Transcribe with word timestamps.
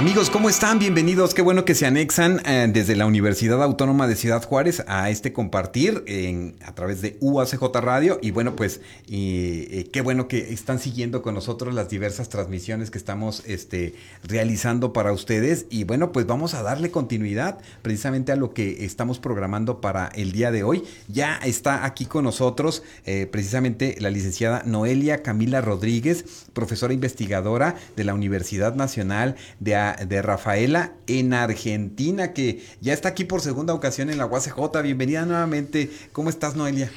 Amigos, 0.00 0.30
¿cómo 0.30 0.48
están? 0.48 0.78
Bienvenidos. 0.78 1.34
Qué 1.34 1.42
bueno 1.42 1.66
que 1.66 1.74
se 1.74 1.84
anexan 1.84 2.40
eh, 2.46 2.66
desde 2.72 2.96
la 2.96 3.04
Universidad 3.04 3.62
Autónoma 3.62 4.06
de 4.06 4.16
Ciudad 4.16 4.42
Juárez 4.42 4.82
a 4.86 5.10
este 5.10 5.34
compartir 5.34 6.04
en, 6.06 6.56
a 6.64 6.74
través 6.74 7.02
de 7.02 7.18
UACJ 7.20 7.62
Radio. 7.82 8.18
Y 8.22 8.30
bueno, 8.30 8.56
pues 8.56 8.80
y, 9.06 9.84
qué 9.92 10.00
bueno 10.00 10.26
que 10.26 10.54
están 10.54 10.78
siguiendo 10.78 11.20
con 11.20 11.34
nosotros 11.34 11.74
las 11.74 11.90
diversas 11.90 12.30
transmisiones 12.30 12.90
que 12.90 12.96
estamos 12.96 13.42
este, 13.44 13.94
realizando 14.22 14.94
para 14.94 15.12
ustedes. 15.12 15.66
Y 15.68 15.84
bueno, 15.84 16.12
pues 16.12 16.26
vamos 16.26 16.54
a 16.54 16.62
darle 16.62 16.90
continuidad 16.90 17.58
precisamente 17.82 18.32
a 18.32 18.36
lo 18.36 18.54
que 18.54 18.86
estamos 18.86 19.18
programando 19.18 19.82
para 19.82 20.06
el 20.14 20.32
día 20.32 20.50
de 20.50 20.62
hoy. 20.62 20.82
Ya 21.08 21.36
está 21.44 21.84
aquí 21.84 22.06
con 22.06 22.24
nosotros 22.24 22.82
eh, 23.04 23.28
precisamente 23.30 23.96
la 24.00 24.08
licenciada 24.08 24.62
Noelia 24.64 25.22
Camila 25.22 25.60
Rodríguez, 25.60 26.24
profesora 26.54 26.94
investigadora 26.94 27.76
de 27.96 28.04
la 28.04 28.14
Universidad 28.14 28.74
Nacional 28.74 29.36
de 29.58 29.89
de 29.94 30.22
Rafaela 30.22 30.92
en 31.06 31.34
Argentina, 31.34 32.32
que 32.32 32.64
ya 32.80 32.92
está 32.92 33.10
aquí 33.10 33.24
por 33.24 33.40
segunda 33.40 33.74
ocasión 33.74 34.10
en 34.10 34.18
la 34.18 34.26
UACJ. 34.26 34.82
Bienvenida 34.82 35.24
nuevamente. 35.26 35.90
¿Cómo 36.12 36.30
estás, 36.30 36.56
Noelia? 36.56 36.90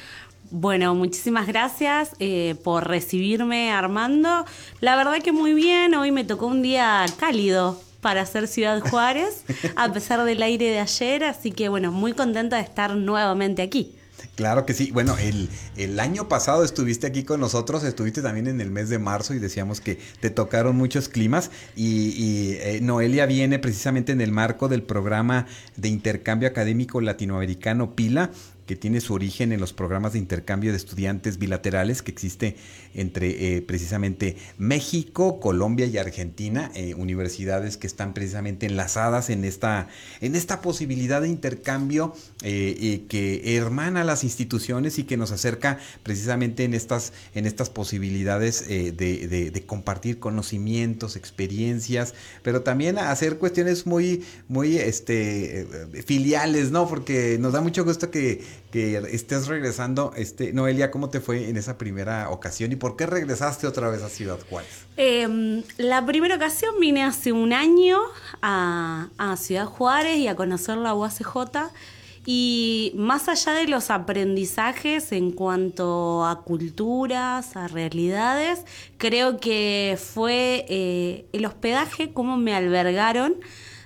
Bueno, 0.50 0.94
muchísimas 0.94 1.46
gracias 1.46 2.12
eh, 2.20 2.54
por 2.62 2.86
recibirme, 2.86 3.72
Armando. 3.72 4.44
La 4.80 4.96
verdad 4.96 5.20
que 5.22 5.32
muy 5.32 5.52
bien, 5.54 5.94
hoy 5.94 6.12
me 6.12 6.24
tocó 6.24 6.46
un 6.46 6.62
día 6.62 7.04
cálido 7.18 7.80
para 8.00 8.20
hacer 8.20 8.46
Ciudad 8.46 8.80
Juárez, 8.80 9.44
a 9.76 9.92
pesar 9.92 10.22
del 10.24 10.42
aire 10.42 10.66
de 10.66 10.78
ayer, 10.78 11.24
así 11.24 11.50
que 11.50 11.68
bueno, 11.68 11.90
muy 11.90 12.12
contenta 12.12 12.56
de 12.56 12.62
estar 12.62 12.94
nuevamente 12.94 13.62
aquí. 13.62 13.96
Claro 14.36 14.66
que 14.66 14.74
sí. 14.74 14.90
Bueno, 14.90 15.16
el, 15.18 15.48
el, 15.76 16.00
año 16.00 16.28
pasado 16.28 16.64
estuviste 16.64 17.06
aquí 17.06 17.22
con 17.22 17.38
nosotros, 17.38 17.84
estuviste 17.84 18.20
también 18.20 18.48
en 18.48 18.60
el 18.60 18.70
mes 18.70 18.88
de 18.88 18.98
marzo 18.98 19.32
y 19.32 19.38
decíamos 19.38 19.80
que 19.80 19.98
te 20.20 20.28
tocaron 20.28 20.76
muchos 20.76 21.08
climas 21.08 21.52
y, 21.76 22.54
eh, 22.54 22.80
Noelia 22.82 23.26
viene 23.26 23.60
precisamente 23.60 24.10
en 24.10 24.20
el 24.20 24.32
marco 24.32 24.68
del 24.68 24.82
programa 24.82 25.46
de 25.76 25.88
intercambio 25.88 26.48
académico 26.48 27.00
latinoamericano 27.00 27.94
PILA 27.94 28.30
que 28.66 28.76
tiene 28.76 29.00
su 29.00 29.14
origen 29.14 29.52
en 29.52 29.60
los 29.60 29.72
programas 29.72 30.14
de 30.14 30.18
intercambio 30.18 30.70
de 30.70 30.76
estudiantes 30.76 31.38
bilaterales 31.38 32.02
que 32.02 32.10
existe 32.10 32.56
entre 32.94 33.56
eh, 33.56 33.62
precisamente 33.62 34.36
México, 34.56 35.40
Colombia 35.40 35.86
y 35.86 35.98
Argentina, 35.98 36.70
eh, 36.74 36.94
universidades 36.94 37.76
que 37.76 37.86
están 37.86 38.14
precisamente 38.14 38.66
enlazadas 38.66 39.30
en 39.30 39.44
esta, 39.44 39.88
en 40.20 40.34
esta 40.34 40.62
posibilidad 40.62 41.20
de 41.20 41.28
intercambio 41.28 42.14
eh, 42.42 43.04
que 43.08 43.56
hermana 43.56 44.04
las 44.04 44.24
instituciones 44.24 44.98
y 44.98 45.04
que 45.04 45.16
nos 45.16 45.32
acerca 45.32 45.78
precisamente 46.02 46.64
en 46.64 46.74
estas, 46.74 47.12
en 47.34 47.46
estas 47.46 47.70
posibilidades 47.70 48.66
de, 48.68 48.92
de, 48.92 49.64
compartir 49.66 50.18
conocimientos, 50.18 51.16
experiencias, 51.16 52.14
pero 52.42 52.62
también 52.62 52.98
hacer 52.98 53.38
cuestiones 53.38 53.86
muy, 53.86 54.24
muy 54.48 54.76
este, 54.76 55.66
filiales, 56.06 56.70
¿no? 56.70 56.88
Porque 56.88 57.38
nos 57.38 57.52
da 57.52 57.60
mucho 57.60 57.84
gusto 57.84 58.10
que 58.10 58.42
que 58.72 58.96
estés 59.12 59.46
regresando. 59.46 60.12
Este, 60.16 60.52
Noelia, 60.52 60.90
¿cómo 60.90 61.08
te 61.08 61.20
fue 61.20 61.48
en 61.48 61.56
esa 61.56 61.78
primera 61.78 62.30
ocasión 62.30 62.72
y 62.72 62.76
por 62.76 62.96
qué 62.96 63.06
regresaste 63.06 63.66
otra 63.66 63.88
vez 63.88 64.02
a 64.02 64.08
Ciudad 64.08 64.38
Juárez? 64.48 64.70
Em, 64.96 65.62
la 65.76 66.04
primera 66.04 66.36
ocasión 66.36 66.74
vine 66.80 67.04
hace 67.04 67.32
un 67.32 67.52
año 67.52 67.98
a, 68.42 69.08
Ciudad 69.38 69.66
Juárez 69.66 70.18
y 70.18 70.28
a 70.28 70.36
conocer 70.36 70.76
la 70.76 70.94
UACJ. 70.94 71.70
Y 72.26 72.92
más 72.96 73.28
allá 73.28 73.52
de 73.52 73.66
los 73.68 73.90
aprendizajes 73.90 75.12
en 75.12 75.30
cuanto 75.30 76.24
a 76.24 76.42
culturas, 76.42 77.54
a 77.54 77.68
realidades, 77.68 78.64
creo 78.96 79.38
que 79.38 79.98
fue 80.02 80.64
eh, 80.68 81.26
el 81.32 81.44
hospedaje, 81.44 82.12
cómo 82.14 82.38
me 82.38 82.54
albergaron 82.54 83.36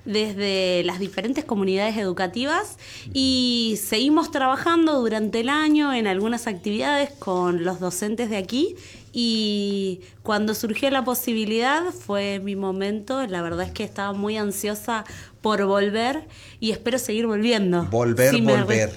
desde 0.04 0.82
las 0.84 0.98
diferentes 0.98 1.44
comunidades 1.44 1.96
educativas 1.96 2.78
y 3.12 3.78
seguimos 3.82 4.30
trabajando 4.30 5.00
durante 5.00 5.40
el 5.40 5.48
año 5.48 5.92
en 5.92 6.06
algunas 6.06 6.46
actividades 6.46 7.10
con 7.10 7.64
los 7.64 7.80
docentes 7.80 8.30
de 8.30 8.36
aquí 8.36 8.76
y 9.12 10.00
cuando 10.22 10.54
surgió 10.54 10.90
la 10.90 11.04
posibilidad 11.04 11.92
fue 11.92 12.40
mi 12.40 12.56
momento, 12.56 13.26
la 13.26 13.42
verdad 13.42 13.66
es 13.66 13.72
que 13.72 13.84
estaba 13.84 14.12
muy 14.12 14.36
ansiosa 14.36 15.04
por 15.40 15.64
volver 15.64 16.26
y 16.60 16.70
espero 16.70 16.98
seguir 16.98 17.26
volviendo. 17.26 17.84
Volver, 17.86 18.40
volver. 18.42 18.92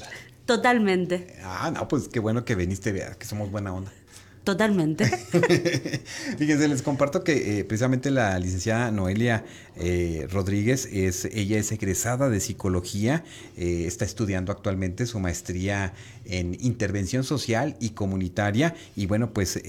Totalmente. 0.46 1.38
Ah, 1.44 1.72
no, 1.74 1.88
pues 1.88 2.08
qué 2.10 2.20
bueno 2.20 2.44
que 2.44 2.56
viniste, 2.56 2.94
que 3.18 3.26
somos 3.26 3.52
buena 3.52 3.74
onda. 3.74 3.92
Totalmente. 4.44 5.06
Fíjense, 6.38 6.68
les 6.68 6.82
comparto 6.82 7.24
que 7.24 7.60
eh, 7.60 7.64
precisamente 7.64 8.10
la 8.10 8.40
licenciada 8.40 8.90
Noelia 8.90 9.46
eh, 9.76 10.28
Rodríguez 10.32 10.90
es, 10.92 11.26
ella 11.26 11.60
es 11.60 11.72
egresada 11.72 12.28
de 12.28 12.40
psicología, 12.40 13.24
eh, 13.56 13.84
está 13.86 14.04
estudiando 14.04 14.52
actualmente 14.52 15.06
su 15.06 15.20
maestría 15.20 15.94
en 16.26 16.58
intervención 16.60 17.24
social 17.24 17.78
y 17.80 17.92
comunitaria 17.92 18.74
y 18.96 19.06
bueno, 19.06 19.32
pues 19.32 19.60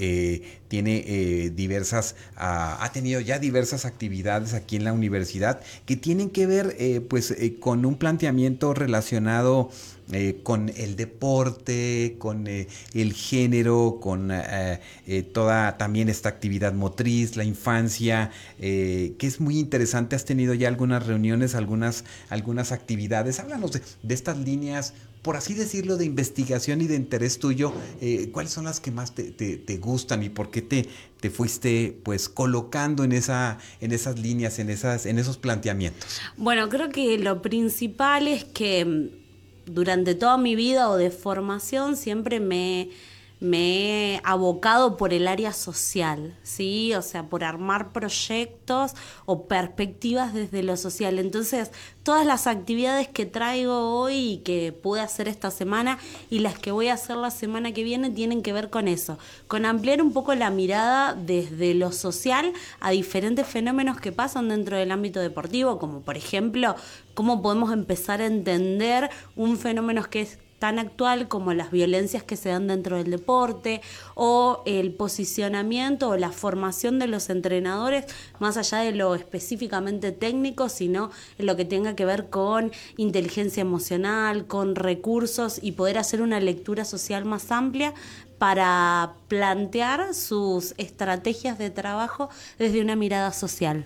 tiene 0.68 1.50
diversas, 1.54 2.14
ha 2.36 2.90
tenido 2.92 3.20
ya 3.20 3.38
diversas 3.38 3.84
actividades 3.84 4.52
aquí 4.52 4.76
en 4.76 4.84
la 4.84 4.92
universidad 4.92 5.60
que 5.86 5.96
tienen 5.96 6.28
que 6.30 6.46
ver 6.46 6.76
pues 7.08 7.34
con 7.58 7.86
un 7.86 7.96
planteamiento 7.96 8.74
relacionado 8.74 9.70
eh, 10.14 10.40
con 10.42 10.70
el 10.76 10.96
deporte, 10.96 12.16
con 12.18 12.46
eh, 12.46 12.68
el 12.94 13.12
género, 13.12 13.98
con 14.00 14.30
eh, 14.32 14.80
toda 15.32 15.78
también 15.78 16.08
esta 16.08 16.28
actividad 16.28 16.72
motriz, 16.72 17.36
la 17.36 17.44
infancia, 17.44 18.30
que 18.58 19.16
es 19.20 19.40
muy 19.40 19.58
interesante. 19.58 20.16
Has 20.16 20.24
tenido 20.24 20.54
ya 20.54 20.68
algunas 20.68 21.06
reuniones, 21.06 21.54
algunas, 21.54 22.04
algunas 22.28 22.72
actividades. 22.72 23.40
Háblanos 23.40 23.72
de, 23.72 23.82
estas 24.08 24.38
líneas 24.38 24.94
por 25.22 25.36
así 25.36 25.54
decirlo, 25.54 25.96
de 25.96 26.04
investigación 26.04 26.80
y 26.80 26.88
de 26.88 26.96
interés 26.96 27.38
tuyo, 27.38 27.72
¿cuáles 28.32 28.50
son 28.50 28.64
las 28.64 28.80
que 28.80 28.90
más 28.90 29.14
te, 29.14 29.30
te, 29.30 29.76
gustan 29.76 30.24
y 30.24 30.30
por 30.30 30.50
qué 30.50 30.62
te, 30.62 30.88
te 31.20 31.30
fuiste 31.30 31.96
pues 32.02 32.28
colocando 32.28 33.04
en, 33.04 33.12
esa, 33.12 33.58
en 33.80 33.92
esas 33.92 34.18
líneas, 34.18 34.58
en, 34.58 34.68
esas, 34.68 35.06
en 35.06 35.20
esos 35.20 35.36
planteamientos? 35.36 36.20
Bueno, 36.36 36.68
creo 36.68 36.88
que 36.88 37.18
lo 37.18 37.40
principal 37.40 38.26
es 38.26 38.42
que 38.42 39.21
durante 39.66 40.14
toda 40.14 40.36
mi 40.36 40.56
vida 40.56 40.90
o 40.90 40.96
de 40.96 41.10
formación 41.10 41.96
siempre 41.96 42.40
me 42.40 42.90
me 43.42 44.14
he 44.14 44.20
abocado 44.22 44.96
por 44.96 45.12
el 45.12 45.26
área 45.26 45.52
social, 45.52 46.38
¿sí? 46.44 46.94
O 46.94 47.02
sea, 47.02 47.24
por 47.24 47.42
armar 47.42 47.90
proyectos 47.92 48.92
o 49.26 49.48
perspectivas 49.48 50.32
desde 50.32 50.62
lo 50.62 50.76
social. 50.76 51.18
Entonces, 51.18 51.72
todas 52.04 52.24
las 52.24 52.46
actividades 52.46 53.08
que 53.08 53.26
traigo 53.26 53.98
hoy 53.98 54.34
y 54.34 54.36
que 54.38 54.70
pude 54.70 55.00
hacer 55.00 55.26
esta 55.26 55.50
semana 55.50 55.98
y 56.30 56.38
las 56.38 56.56
que 56.56 56.70
voy 56.70 56.86
a 56.86 56.94
hacer 56.94 57.16
la 57.16 57.32
semana 57.32 57.72
que 57.72 57.82
viene 57.82 58.10
tienen 58.10 58.42
que 58.42 58.52
ver 58.52 58.70
con 58.70 58.86
eso, 58.86 59.18
con 59.48 59.66
ampliar 59.66 60.02
un 60.02 60.12
poco 60.12 60.36
la 60.36 60.50
mirada 60.50 61.14
desde 61.14 61.74
lo 61.74 61.90
social 61.90 62.52
a 62.78 62.92
diferentes 62.92 63.44
fenómenos 63.44 64.00
que 64.00 64.12
pasan 64.12 64.50
dentro 64.50 64.76
del 64.76 64.92
ámbito 64.92 65.18
deportivo, 65.18 65.80
como 65.80 66.02
por 66.02 66.16
ejemplo, 66.16 66.76
cómo 67.14 67.42
podemos 67.42 67.72
empezar 67.72 68.20
a 68.20 68.26
entender 68.26 69.10
un 69.34 69.58
fenómeno 69.58 70.08
que 70.08 70.20
es 70.20 70.38
tan 70.62 70.78
actual 70.78 71.26
como 71.26 71.54
las 71.54 71.72
violencias 71.72 72.22
que 72.22 72.36
se 72.36 72.50
dan 72.50 72.68
dentro 72.68 72.96
del 72.96 73.10
deporte 73.10 73.80
o 74.14 74.62
el 74.64 74.94
posicionamiento 74.94 76.10
o 76.10 76.16
la 76.16 76.30
formación 76.30 77.00
de 77.00 77.08
los 77.08 77.30
entrenadores 77.30 78.04
más 78.38 78.56
allá 78.56 78.78
de 78.78 78.92
lo 78.92 79.16
específicamente 79.16 80.12
técnico, 80.12 80.68
sino 80.68 81.10
en 81.38 81.46
lo 81.46 81.56
que 81.56 81.64
tenga 81.64 81.96
que 81.96 82.04
ver 82.04 82.30
con 82.30 82.70
inteligencia 82.96 83.60
emocional, 83.60 84.46
con 84.46 84.76
recursos 84.76 85.58
y 85.60 85.72
poder 85.72 85.98
hacer 85.98 86.22
una 86.22 86.38
lectura 86.38 86.84
social 86.84 87.24
más 87.24 87.50
amplia 87.50 87.92
para 88.38 89.14
plantear 89.26 90.14
sus 90.14 90.74
estrategias 90.76 91.58
de 91.58 91.70
trabajo 91.70 92.30
desde 92.60 92.80
una 92.80 92.94
mirada 92.94 93.32
social. 93.32 93.84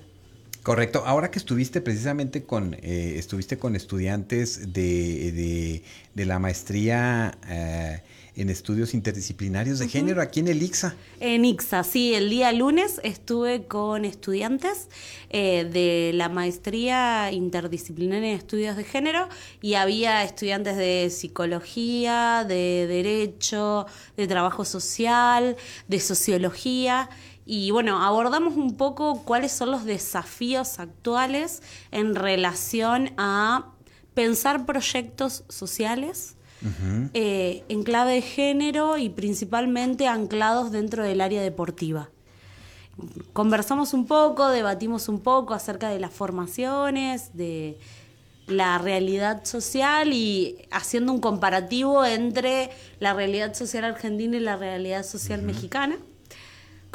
Correcto. 0.66 1.04
Ahora 1.06 1.30
que 1.30 1.38
estuviste 1.38 1.80
precisamente 1.80 2.42
con, 2.42 2.74
eh, 2.82 3.14
estuviste 3.18 3.56
con 3.56 3.76
estudiantes 3.76 4.72
de, 4.72 5.80
de, 6.12 6.24
la 6.24 6.40
maestría 6.40 7.38
eh, 7.48 8.02
en 8.34 8.50
estudios 8.50 8.92
interdisciplinarios 8.92 9.78
de 9.78 9.88
género 9.88 10.20
aquí 10.20 10.40
en 10.40 10.48
el 10.48 10.60
IXA. 10.60 10.96
En 11.20 11.44
IXA, 11.44 11.84
sí. 11.84 12.14
El 12.14 12.30
día 12.30 12.50
lunes 12.50 13.00
estuve 13.04 13.66
con 13.66 14.04
estudiantes 14.04 14.88
eh, 15.30 15.70
de 15.72 16.10
la 16.14 16.28
maestría 16.28 17.30
interdisciplinaria 17.30 18.30
en 18.30 18.36
estudios 18.36 18.76
de 18.76 18.82
género 18.82 19.28
y 19.62 19.74
había 19.74 20.24
estudiantes 20.24 20.76
de 20.76 21.10
psicología, 21.10 22.44
de 22.46 22.88
derecho, 22.88 23.86
de 24.16 24.26
trabajo 24.26 24.64
social, 24.64 25.56
de 25.86 26.00
sociología 26.00 27.08
y 27.48 27.70
bueno, 27.70 28.02
abordamos 28.02 28.56
un 28.56 28.76
poco 28.76 29.22
cuáles 29.22 29.52
son 29.52 29.70
los 29.70 29.84
desafíos 29.84 30.80
actuales 30.80 31.62
en 31.92 32.16
relación 32.16 33.12
a 33.16 33.70
pensar 34.14 34.66
proyectos 34.66 35.44
sociales 35.48 36.34
eh, 37.14 37.62
en 37.68 37.84
clave 37.84 38.14
de 38.14 38.22
género 38.22 38.98
y 38.98 39.10
principalmente 39.10 40.08
anclados 40.08 40.72
dentro 40.72 41.04
del 41.04 41.20
área 41.20 41.40
deportiva. 41.40 42.10
Conversamos 43.32 43.94
un 43.94 44.06
poco, 44.06 44.48
debatimos 44.48 45.08
un 45.08 45.20
poco 45.20 45.54
acerca 45.54 45.88
de 45.88 46.00
las 46.00 46.12
formaciones, 46.12 47.36
de 47.36 47.78
la 48.48 48.78
realidad 48.78 49.44
social 49.44 50.12
y 50.12 50.66
haciendo 50.72 51.12
un 51.12 51.20
comparativo 51.20 52.04
entre 52.04 52.70
la 52.98 53.14
realidad 53.14 53.54
social 53.54 53.84
argentina 53.84 54.36
y 54.36 54.40
la 54.40 54.56
realidad 54.56 55.04
social 55.04 55.42
mexicana 55.42 55.96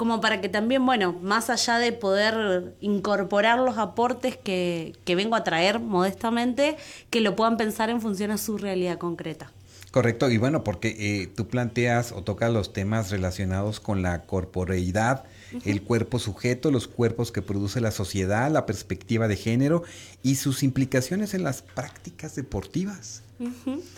como 0.01 0.19
para 0.19 0.41
que 0.41 0.49
también, 0.49 0.83
bueno, 0.83 1.13
más 1.21 1.51
allá 1.51 1.77
de 1.77 1.91
poder 1.91 2.73
incorporar 2.81 3.59
los 3.59 3.77
aportes 3.77 4.35
que, 4.35 4.95
vengo 5.05 5.35
a 5.35 5.43
traer 5.43 5.79
modestamente, 5.79 6.75
que 7.11 7.21
lo 7.21 7.35
puedan 7.35 7.55
pensar 7.55 7.91
en 7.91 8.01
función 8.01 8.31
a 8.31 8.39
su 8.39 8.57
realidad 8.57 8.97
concreta. 8.97 9.51
Correcto, 9.91 10.31
y 10.31 10.39
bueno, 10.39 10.63
porque 10.63 10.95
eh, 10.97 11.27
tú 11.27 11.47
planteas 11.49 12.13
o 12.13 12.23
tocas 12.23 12.51
los 12.51 12.73
temas 12.73 13.11
relacionados 13.11 13.79
con 13.79 14.01
la 14.01 14.23
corporeidad, 14.23 15.25
el 15.65 15.83
cuerpo 15.83 16.17
sujeto, 16.17 16.71
los 16.71 16.87
cuerpos 16.87 17.31
que 17.31 17.43
produce 17.43 17.79
la 17.79 17.91
sociedad, 17.91 18.49
la 18.49 18.65
perspectiva 18.65 19.27
de 19.27 19.35
género 19.35 19.83
y 20.23 20.37
sus 20.37 20.63
implicaciones 20.63 21.35
en 21.35 21.43
las 21.43 21.61
prácticas 21.61 22.33
deportivas. 22.33 23.21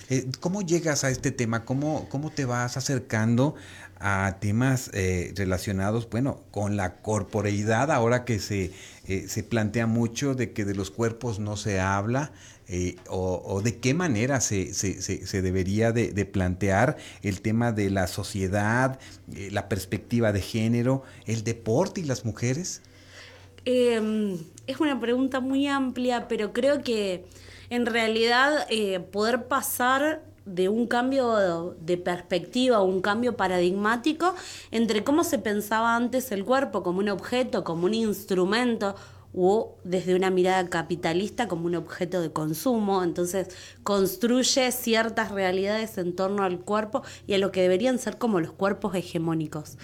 Eh, 0.09 0.29
¿Cómo 0.39 0.61
llegas 0.61 1.03
a 1.03 1.09
este 1.09 1.31
tema? 1.31 1.65
¿Cómo, 1.65 2.07
¿Cómo 2.09 2.29
te 2.29 2.45
vas 2.45 2.77
acercando 2.77 3.55
a 4.05 4.35
temas 4.41 4.91
eh, 4.93 5.31
relacionados, 5.37 6.09
bueno, 6.09 6.41
con 6.51 6.75
la 6.75 6.97
corporeidad, 6.97 7.89
ahora 7.89 8.25
que 8.25 8.37
se, 8.39 8.71
eh, 9.07 9.29
se 9.29 9.43
plantea 9.43 9.87
mucho 9.87 10.35
de 10.35 10.51
que 10.51 10.65
de 10.65 10.75
los 10.75 10.91
cuerpos 10.91 11.39
no 11.39 11.55
se 11.55 11.79
habla, 11.79 12.33
eh, 12.67 12.97
o, 13.07 13.61
de 13.63 13.77
qué 13.77 13.93
manera 13.93 14.41
se, 14.41 14.73
se, 14.73 15.01
se, 15.01 15.41
debería 15.41 15.93
de, 15.93 16.25
plantear 16.25 16.97
el 17.21 17.39
tema 17.41 17.71
de 17.71 17.89
la 17.89 18.07
sociedad, 18.07 18.99
la 19.51 19.69
perspectiva 19.69 20.33
de 20.33 20.41
género, 20.41 21.03
el 21.25 21.45
deporte 21.45 22.01
y 22.01 22.03
las 22.03 22.25
mujeres? 22.25 22.81
Em, 23.63 24.37
es 24.67 24.79
una 24.81 24.99
pregunta 24.99 25.39
muy 25.39 25.67
amplia, 25.67 26.27
pero 26.27 26.51
creo 26.51 26.83
que 26.83 27.25
en 27.69 27.85
realidad 27.85 28.67
poder 29.11 29.47
pasar 29.47 30.23
de 30.45 30.69
un 30.69 30.87
cambio 30.87 31.75
de 31.79 31.97
perspectiva, 31.97 32.81
un 32.81 33.01
cambio 33.01 33.37
paradigmático 33.37 34.35
entre 34.71 35.03
cómo 35.03 35.23
se 35.23 35.39
pensaba 35.39 35.95
antes 35.95 36.31
el 36.31 36.43
cuerpo 36.45 36.83
como 36.83 36.99
un 36.99 37.09
objeto, 37.09 37.63
como 37.63 37.85
un 37.85 37.93
instrumento, 37.93 38.95
o 39.35 39.77
desde 39.83 40.15
una 40.15 40.29
mirada 40.29 40.69
capitalista 40.69 41.47
como 41.47 41.65
un 41.65 41.75
objeto 41.75 42.21
de 42.21 42.31
consumo. 42.31 43.03
Entonces 43.03 43.49
construye 43.83 44.71
ciertas 44.71 45.31
realidades 45.31 45.97
en 45.97 46.15
torno 46.15 46.43
al 46.43 46.59
cuerpo 46.59 47.03
y 47.27 47.33
a 47.33 47.37
lo 47.37 47.51
que 47.51 47.61
deberían 47.61 47.97
ser 47.97 48.17
como 48.17 48.39
los 48.39 48.51
cuerpos 48.51 48.95
hegemónicos. 48.95 49.77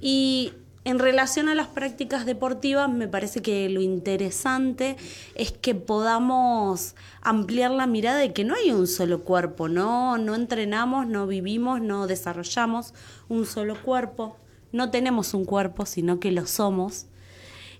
Y 0.00 0.52
en 0.84 0.98
relación 0.98 1.48
a 1.48 1.54
las 1.54 1.68
prácticas 1.68 2.26
deportivas, 2.26 2.90
me 2.90 3.08
parece 3.08 3.40
que 3.40 3.68
lo 3.70 3.80
interesante 3.80 4.96
es 5.34 5.50
que 5.50 5.74
podamos 5.74 6.94
ampliar 7.22 7.70
la 7.70 7.86
mirada 7.86 8.18
de 8.18 8.34
que 8.34 8.44
no 8.44 8.54
hay 8.54 8.70
un 8.70 8.86
solo 8.86 9.24
cuerpo, 9.24 9.68
no, 9.68 10.18
no 10.18 10.34
entrenamos, 10.34 11.06
no 11.06 11.26
vivimos, 11.26 11.80
no 11.80 12.06
desarrollamos 12.06 12.92
un 13.30 13.46
solo 13.46 13.80
cuerpo, 13.82 14.36
no 14.72 14.90
tenemos 14.90 15.32
un 15.32 15.46
cuerpo, 15.46 15.86
sino 15.86 16.20
que 16.20 16.32
lo 16.32 16.46
somos. 16.46 17.06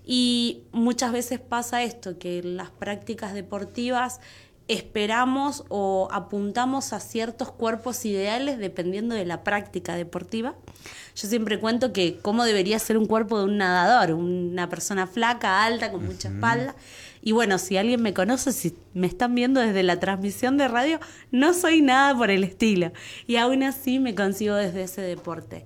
Y 0.07 0.63
muchas 0.71 1.11
veces 1.11 1.39
pasa 1.39 1.83
esto, 1.83 2.17
que 2.17 2.41
las 2.43 2.69
prácticas 2.69 3.33
deportivas 3.33 4.19
esperamos 4.67 5.63
o 5.69 6.07
apuntamos 6.11 6.91
a 6.93 6.99
ciertos 6.99 7.51
cuerpos 7.51 8.03
ideales 8.05 8.57
dependiendo 8.57 9.13
de 9.13 9.25
la 9.25 9.43
práctica 9.43 9.95
deportiva. 9.95 10.55
Yo 11.15 11.27
siempre 11.27 11.59
cuento 11.59 11.93
que 11.93 12.17
cómo 12.21 12.43
debería 12.43 12.79
ser 12.79 12.97
un 12.97 13.05
cuerpo 13.05 13.39
de 13.39 13.45
un 13.45 13.57
nadador, 13.57 14.13
una 14.13 14.67
persona 14.69 15.07
flaca, 15.07 15.63
alta, 15.63 15.91
con 15.91 16.05
mucha 16.05 16.29
espalda. 16.29 16.75
Y 17.21 17.31
bueno, 17.31 17.57
si 17.57 17.77
alguien 17.77 18.01
me 18.01 18.13
conoce, 18.13 18.51
si 18.51 18.75
me 18.93 19.07
están 19.07 19.33
viendo 19.33 19.61
desde 19.61 19.81
la 19.83 19.99
transmisión 19.99 20.57
de 20.57 20.67
radio, 20.67 20.99
no 21.31 21.53
soy 21.53 21.81
nada 21.81 22.15
por 22.15 22.31
el 22.31 22.43
estilo. 22.43 22.91
Y 23.27 23.37
aún 23.37 23.63
así 23.63 23.99
me 23.99 24.13
consigo 24.13 24.55
desde 24.55 24.83
ese 24.83 25.01
deporte. 25.01 25.65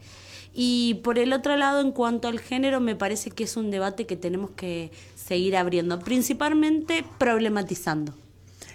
Y 0.54 0.96
por 1.04 1.20
el 1.20 1.34
otro 1.34 1.56
lado, 1.58 1.82
en 1.82 1.92
cuanto 1.92 2.28
al 2.28 2.40
género, 2.40 2.80
me 2.80 2.96
parece 2.96 3.32
que 3.32 3.44
es 3.44 3.56
un 3.58 3.72
debate 3.72 4.06
que 4.06 4.16
tenemos 4.16 4.52
que 4.52 4.92
seguir 5.16 5.56
abriendo, 5.56 6.00
principalmente 6.00 7.06
problematizando. 7.18 8.14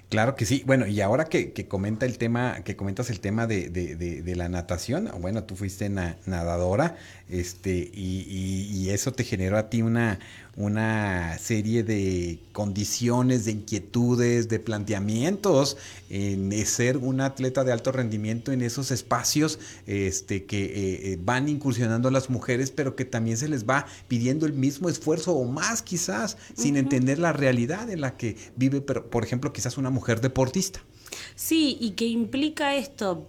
Claro 0.08 0.36
que 0.36 0.44
sí. 0.44 0.62
Bueno, 0.66 0.86
y 0.86 1.00
ahora 1.00 1.24
que, 1.24 1.52
comenta 1.66 2.06
el 2.06 2.18
tema, 2.18 2.62
que 2.64 2.76
comentas 2.76 3.10
el 3.10 3.20
tema 3.20 3.46
de, 3.46 3.68
de, 3.70 3.96
de, 3.96 4.36
la 4.36 4.48
natación, 4.48 5.10
bueno, 5.20 5.44
tú 5.44 5.56
fuiste 5.56 5.88
nadadora, 5.88 6.96
este, 7.28 7.90
y, 7.94 8.90
eso 8.90 9.12
te 9.12 9.24
generó 9.24 9.56
a 9.56 9.70
ti 9.70 9.82
una, 9.82 10.20
una 10.56 11.36
serie 11.38 11.82
de 11.82 12.38
condiciones, 12.52 13.44
de 13.44 13.52
inquietudes, 13.52 14.48
de 14.48 14.60
planteamientos 14.60 15.76
en 16.10 16.52
ser 16.66 16.98
un 16.98 17.20
atleta 17.20 17.64
de 17.64 17.72
alto 17.72 17.90
rendimiento 17.90 18.52
en 18.52 18.62
esos 18.62 18.90
espacios 18.90 19.58
este, 19.86 20.44
que 20.44 20.64
eh, 20.64 21.12
eh, 21.12 21.18
van 21.20 21.48
incursionando 21.48 22.10
las 22.10 22.30
mujeres, 22.30 22.70
pero 22.70 22.94
que 22.94 23.04
también 23.04 23.36
se 23.36 23.48
les 23.48 23.64
va 23.64 23.86
pidiendo 24.06 24.46
el 24.46 24.52
mismo 24.52 24.88
esfuerzo 24.88 25.32
o 25.32 25.44
más 25.44 25.82
quizás, 25.82 26.36
sin 26.54 26.76
entender 26.76 27.18
la 27.18 27.32
realidad 27.32 27.90
en 27.90 28.00
la 28.00 28.16
que 28.16 28.36
vive, 28.54 28.80
por 28.80 29.24
ejemplo, 29.24 29.52
quizás 29.52 29.78
una 29.78 29.90
mujer 29.90 30.20
deportista. 30.20 30.80
Sí, 31.34 31.76
y 31.80 31.92
que 31.92 32.06
implica 32.06 32.76
esto, 32.76 33.26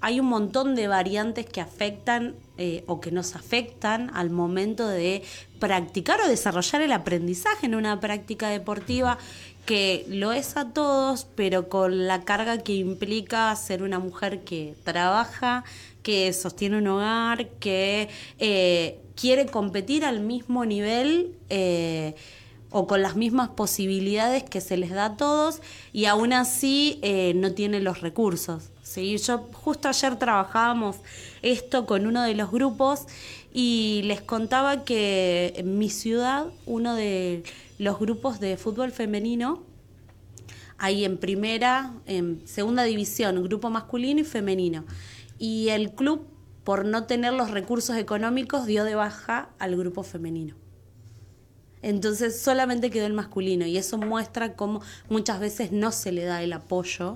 hay 0.00 0.20
un 0.20 0.26
montón 0.26 0.74
de 0.74 0.86
variantes 0.86 1.46
que 1.46 1.60
afectan 1.60 2.34
eh, 2.56 2.84
o 2.86 3.00
que 3.00 3.10
nos 3.10 3.34
afectan 3.34 4.10
al 4.14 4.30
momento 4.30 4.86
de 4.86 5.22
practicar 5.58 6.20
o 6.20 6.28
desarrollar 6.28 6.82
el 6.82 6.92
aprendizaje 6.92 7.66
en 7.66 7.74
una 7.74 8.00
práctica 8.00 8.48
deportiva 8.48 9.18
que 9.66 10.06
lo 10.08 10.32
es 10.32 10.56
a 10.56 10.72
todos, 10.72 11.26
pero 11.34 11.68
con 11.68 12.06
la 12.06 12.22
carga 12.22 12.58
que 12.58 12.74
implica 12.74 13.54
ser 13.54 13.82
una 13.82 13.98
mujer 13.98 14.42
que 14.42 14.74
trabaja, 14.82 15.64
que 16.02 16.32
sostiene 16.32 16.78
un 16.78 16.86
hogar, 16.86 17.48
que 17.60 18.08
eh, 18.38 18.98
quiere 19.14 19.46
competir 19.46 20.04
al 20.04 20.20
mismo 20.20 20.64
nivel. 20.64 21.34
Eh, 21.50 22.14
o 22.70 22.86
con 22.86 23.00
las 23.00 23.16
mismas 23.16 23.48
posibilidades 23.48 24.44
que 24.44 24.60
se 24.60 24.76
les 24.76 24.90
da 24.90 25.06
a 25.06 25.16
todos 25.16 25.62
y 25.94 26.04
aún 26.04 26.34
así 26.34 27.00
no 27.34 27.54
tiene 27.54 27.80
los 27.80 28.02
recursos. 28.02 28.72
¿Sí? 28.88 29.16
Yo 29.18 29.48
justo 29.52 29.88
ayer 29.88 30.16
trabajábamos 30.16 30.96
esto 31.42 31.86
con 31.86 32.06
uno 32.06 32.22
de 32.22 32.34
los 32.34 32.50
grupos 32.50 33.06
y 33.52 34.02
les 34.04 34.22
contaba 34.22 34.84
que 34.84 35.52
en 35.56 35.78
mi 35.78 35.90
ciudad 35.90 36.46
uno 36.66 36.94
de 36.94 37.42
los 37.78 37.98
grupos 37.98 38.40
de 38.40 38.56
fútbol 38.56 38.90
femenino 38.90 39.62
hay 40.78 41.04
en 41.04 41.18
primera, 41.18 41.92
en 42.06 42.46
segunda 42.46 42.84
división, 42.84 43.42
grupo 43.42 43.68
masculino 43.68 44.20
y 44.20 44.24
femenino. 44.24 44.84
Y 45.36 45.70
el 45.70 45.90
club, 45.90 46.26
por 46.62 46.84
no 46.84 47.04
tener 47.04 47.32
los 47.32 47.50
recursos 47.50 47.96
económicos, 47.96 48.64
dio 48.64 48.84
de 48.84 48.94
baja 48.94 49.50
al 49.58 49.76
grupo 49.76 50.04
femenino. 50.04 50.54
Entonces 51.82 52.40
solamente 52.40 52.90
quedó 52.90 53.06
el 53.06 53.12
masculino 53.12 53.66
y 53.66 53.76
eso 53.76 53.98
muestra 53.98 54.54
cómo 54.54 54.80
muchas 55.08 55.40
veces 55.40 55.72
no 55.72 55.90
se 55.90 56.12
le 56.12 56.24
da 56.24 56.42
el 56.42 56.52
apoyo 56.52 57.14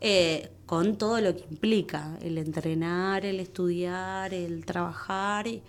eh, 0.00 0.50
con 0.66 0.98
todo 0.98 1.20
lo 1.20 1.34
que 1.36 1.44
implica 1.48 2.18
el 2.20 2.38
entrenar, 2.38 3.24
el 3.24 3.40
estudiar, 3.40 4.34
el 4.34 4.64
trabajar 4.64 5.46
y, 5.46 5.62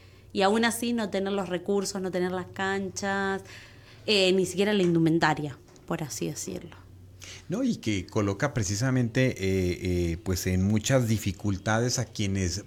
aún 0.43 0.65
así 0.65 0.93
no 0.93 1.09
tener 1.09 1.33
los 1.33 1.49
recursos, 1.49 2.01
no 2.01 2.11
tener 2.11 2.31
las 2.31 2.45
canchas, 2.47 3.41
eh, 4.05 4.31
ni 4.33 4.45
siquiera 4.45 4.73
la 4.73 4.83
indumentaria, 4.83 5.57
por 5.87 6.03
así 6.03 6.27
decirlo. 6.27 6.75
No, 7.49 7.63
y 7.63 7.77
que 7.77 8.05
coloca 8.05 8.53
precisamente 8.53 9.35
eh, 9.37 10.17
pues 10.17 10.45
en 10.47 10.63
muchas 10.63 11.07
dificultades 11.07 11.97
a 11.97 12.05
quienes 12.05 12.59
eh, 12.59 12.63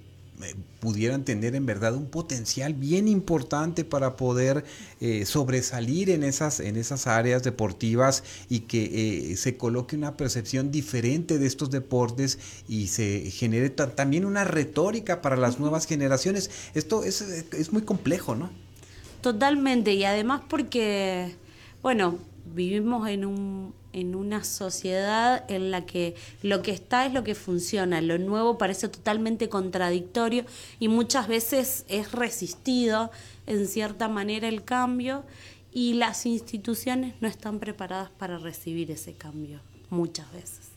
pudieran 0.80 1.24
tener 1.24 1.54
en 1.54 1.66
verdad 1.66 1.94
un 1.94 2.06
potencial 2.06 2.74
bien 2.74 3.08
importante 3.08 3.84
para 3.84 4.16
poder 4.16 4.64
eh, 5.00 5.24
sobresalir 5.26 6.10
en 6.10 6.22
esas, 6.22 6.60
en 6.60 6.76
esas 6.76 7.06
áreas 7.06 7.42
deportivas 7.42 8.24
y 8.48 8.60
que 8.60 9.32
eh, 9.32 9.36
se 9.36 9.56
coloque 9.56 9.96
una 9.96 10.16
percepción 10.16 10.70
diferente 10.70 11.38
de 11.38 11.46
estos 11.46 11.70
deportes 11.70 12.38
y 12.68 12.88
se 12.88 13.30
genere 13.30 13.70
también 13.70 14.24
una 14.24 14.44
retórica 14.44 15.22
para 15.22 15.36
las 15.36 15.58
nuevas 15.58 15.86
generaciones. 15.86 16.50
Esto 16.74 17.04
es, 17.04 17.20
es 17.20 17.72
muy 17.72 17.82
complejo, 17.82 18.34
¿no? 18.34 18.50
Totalmente, 19.20 19.92
y 19.92 20.04
además 20.04 20.40
porque, 20.48 21.34
bueno, 21.82 22.18
vivimos 22.54 23.08
en 23.08 23.26
un 23.26 23.79
en 23.92 24.14
una 24.14 24.44
sociedad 24.44 25.44
en 25.48 25.70
la 25.70 25.86
que 25.86 26.14
lo 26.42 26.62
que 26.62 26.70
está 26.70 27.06
es 27.06 27.12
lo 27.12 27.24
que 27.24 27.34
funciona, 27.34 28.00
lo 28.00 28.18
nuevo 28.18 28.58
parece 28.58 28.88
totalmente 28.88 29.48
contradictorio 29.48 30.44
y 30.78 30.88
muchas 30.88 31.28
veces 31.28 31.84
es 31.88 32.12
resistido 32.12 33.10
en 33.46 33.66
cierta 33.66 34.08
manera 34.08 34.48
el 34.48 34.64
cambio 34.64 35.24
y 35.72 35.94
las 35.94 36.26
instituciones 36.26 37.14
no 37.20 37.28
están 37.28 37.58
preparadas 37.58 38.10
para 38.10 38.38
recibir 38.38 38.90
ese 38.90 39.14
cambio, 39.14 39.60
muchas 39.88 40.30
veces. 40.32 40.70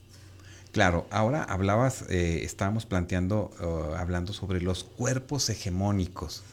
Claro, 0.71 1.05
ahora 1.11 1.43
hablabas, 1.43 2.05
eh, 2.09 2.41
estábamos 2.43 2.87
planteando, 2.87 3.51
hablando 3.95 4.33
sobre 4.33 4.59
los 4.59 4.83
cuerpos 4.83 5.49
hegemónicos. 5.49 6.43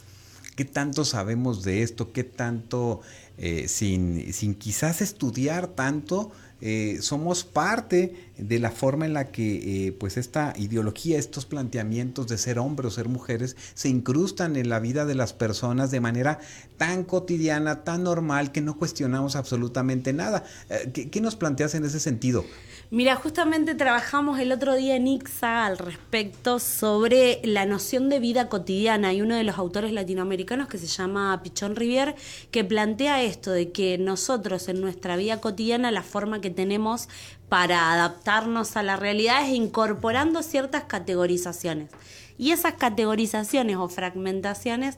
¿Qué 0.60 0.66
tanto 0.66 1.06
sabemos 1.06 1.62
de 1.62 1.82
esto? 1.82 2.12
¿Qué 2.12 2.22
tanto, 2.22 3.00
eh, 3.38 3.66
sin, 3.66 4.34
sin 4.34 4.54
quizás 4.54 5.00
estudiar 5.00 5.68
tanto, 5.68 6.32
eh, 6.60 6.98
somos 7.00 7.44
parte 7.44 8.14
de 8.36 8.58
la 8.58 8.70
forma 8.70 9.06
en 9.06 9.12
la 9.12 9.30
que 9.30 9.86
eh, 9.86 9.92
pues 9.92 10.16
esta 10.16 10.52
ideología, 10.56 11.18
estos 11.18 11.46
planteamientos 11.46 12.26
de 12.28 12.38
ser 12.38 12.58
hombre 12.58 12.86
o 12.86 12.90
ser 12.90 13.08
mujeres 13.08 13.56
se 13.74 13.88
incrustan 13.88 14.56
en 14.56 14.68
la 14.68 14.80
vida 14.80 15.04
de 15.04 15.14
las 15.14 15.32
personas 15.32 15.90
de 15.90 16.00
manera 16.00 16.38
tan 16.76 17.04
cotidiana, 17.04 17.84
tan 17.84 18.04
normal 18.04 18.52
que 18.52 18.60
no 18.60 18.76
cuestionamos 18.76 19.36
absolutamente 19.36 20.12
nada. 20.12 20.44
Eh, 20.68 20.90
¿qué, 20.92 21.10
¿Qué 21.10 21.20
nos 21.20 21.36
planteas 21.36 21.74
en 21.74 21.84
ese 21.84 22.00
sentido? 22.00 22.44
Mira, 22.92 23.14
justamente 23.14 23.76
trabajamos 23.76 24.40
el 24.40 24.50
otro 24.50 24.74
día 24.74 24.96
en 24.96 25.06
IXA 25.06 25.64
al 25.64 25.78
respecto 25.78 26.58
sobre 26.58 27.40
la 27.44 27.64
noción 27.64 28.08
de 28.08 28.18
vida 28.18 28.48
cotidiana. 28.48 29.10
Hay 29.10 29.22
uno 29.22 29.36
de 29.36 29.44
los 29.44 29.58
autores 29.58 29.92
latinoamericanos 29.92 30.66
que 30.66 30.76
se 30.76 30.88
llama 30.88 31.40
Pichón 31.44 31.76
Rivier 31.76 32.16
que 32.50 32.64
plantea 32.64 33.22
esto 33.22 33.52
de 33.52 33.70
que 33.70 33.96
nosotros 33.96 34.66
en 34.66 34.80
nuestra 34.80 35.14
vida 35.14 35.40
cotidiana 35.40 35.92
la 35.92 36.02
forma 36.02 36.40
que 36.40 36.50
tenemos 36.50 37.08
para 37.48 37.92
adaptarnos 37.92 38.76
a 38.76 38.82
la 38.82 38.96
realidad 38.96 39.44
es 39.44 39.54
incorporando 39.54 40.42
ciertas 40.42 40.82
categorizaciones. 40.82 41.90
Y 42.38 42.50
esas 42.50 42.74
categorizaciones 42.74 43.76
o 43.76 43.88
fragmentaciones 43.88 44.96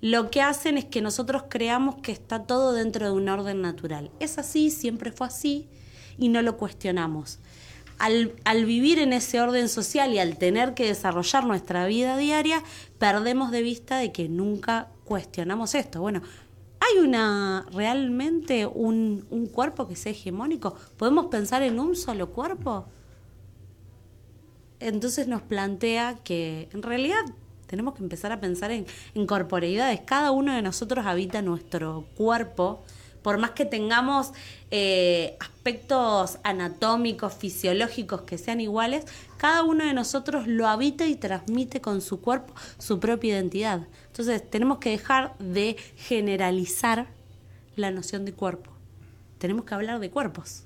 lo 0.00 0.30
que 0.30 0.40
hacen 0.40 0.78
es 0.78 0.86
que 0.86 1.02
nosotros 1.02 1.44
creamos 1.50 1.96
que 1.96 2.12
está 2.12 2.44
todo 2.44 2.72
dentro 2.72 3.04
de 3.04 3.12
un 3.12 3.28
orden 3.28 3.60
natural. 3.60 4.10
Es 4.20 4.38
así, 4.38 4.70
siempre 4.70 5.12
fue 5.12 5.26
así 5.26 5.68
y 6.18 6.28
no 6.28 6.42
lo 6.42 6.56
cuestionamos. 6.56 7.38
Al, 7.98 8.34
al, 8.44 8.66
vivir 8.66 8.98
en 8.98 9.12
ese 9.12 9.40
orden 9.40 9.68
social 9.68 10.12
y 10.12 10.18
al 10.18 10.36
tener 10.36 10.74
que 10.74 10.86
desarrollar 10.86 11.46
nuestra 11.46 11.86
vida 11.86 12.16
diaria, 12.18 12.62
perdemos 12.98 13.50
de 13.50 13.62
vista 13.62 13.96
de 13.98 14.12
que 14.12 14.28
nunca 14.28 14.88
cuestionamos 15.04 15.74
esto. 15.74 16.00
Bueno, 16.00 16.20
¿hay 16.80 17.02
una 17.02 17.64
realmente 17.72 18.66
un, 18.66 19.26
un 19.30 19.46
cuerpo 19.46 19.88
que 19.88 19.96
sea 19.96 20.12
hegemónico? 20.12 20.74
¿Podemos 20.98 21.26
pensar 21.26 21.62
en 21.62 21.80
un 21.80 21.96
solo 21.96 22.30
cuerpo? 22.30 22.86
Entonces 24.78 25.26
nos 25.26 25.40
plantea 25.40 26.16
que 26.22 26.68
en 26.72 26.82
realidad 26.82 27.24
tenemos 27.66 27.94
que 27.94 28.02
empezar 28.02 28.30
a 28.30 28.40
pensar 28.40 28.70
en, 28.70 28.86
en 29.14 29.26
corporeidades. 29.26 30.00
Cada 30.04 30.30
uno 30.30 30.54
de 30.54 30.62
nosotros 30.62 31.06
habita 31.06 31.42
nuestro 31.42 32.04
cuerpo 32.16 32.84
por 33.26 33.38
más 33.38 33.50
que 33.50 33.64
tengamos 33.64 34.30
eh, 34.70 35.36
aspectos 35.40 36.38
anatómicos, 36.44 37.34
fisiológicos 37.34 38.22
que 38.22 38.38
sean 38.38 38.60
iguales, 38.60 39.04
cada 39.36 39.64
uno 39.64 39.84
de 39.84 39.92
nosotros 39.94 40.46
lo 40.46 40.68
habita 40.68 41.08
y 41.08 41.16
transmite 41.16 41.80
con 41.80 42.02
su 42.02 42.20
cuerpo 42.20 42.54
su 42.78 43.00
propia 43.00 43.34
identidad. 43.34 43.88
Entonces 44.06 44.48
tenemos 44.48 44.78
que 44.78 44.90
dejar 44.90 45.36
de 45.40 45.76
generalizar 45.96 47.08
la 47.74 47.90
noción 47.90 48.24
de 48.24 48.32
cuerpo. 48.32 48.70
Tenemos 49.38 49.64
que 49.64 49.74
hablar 49.74 49.98
de 49.98 50.08
cuerpos. 50.08 50.62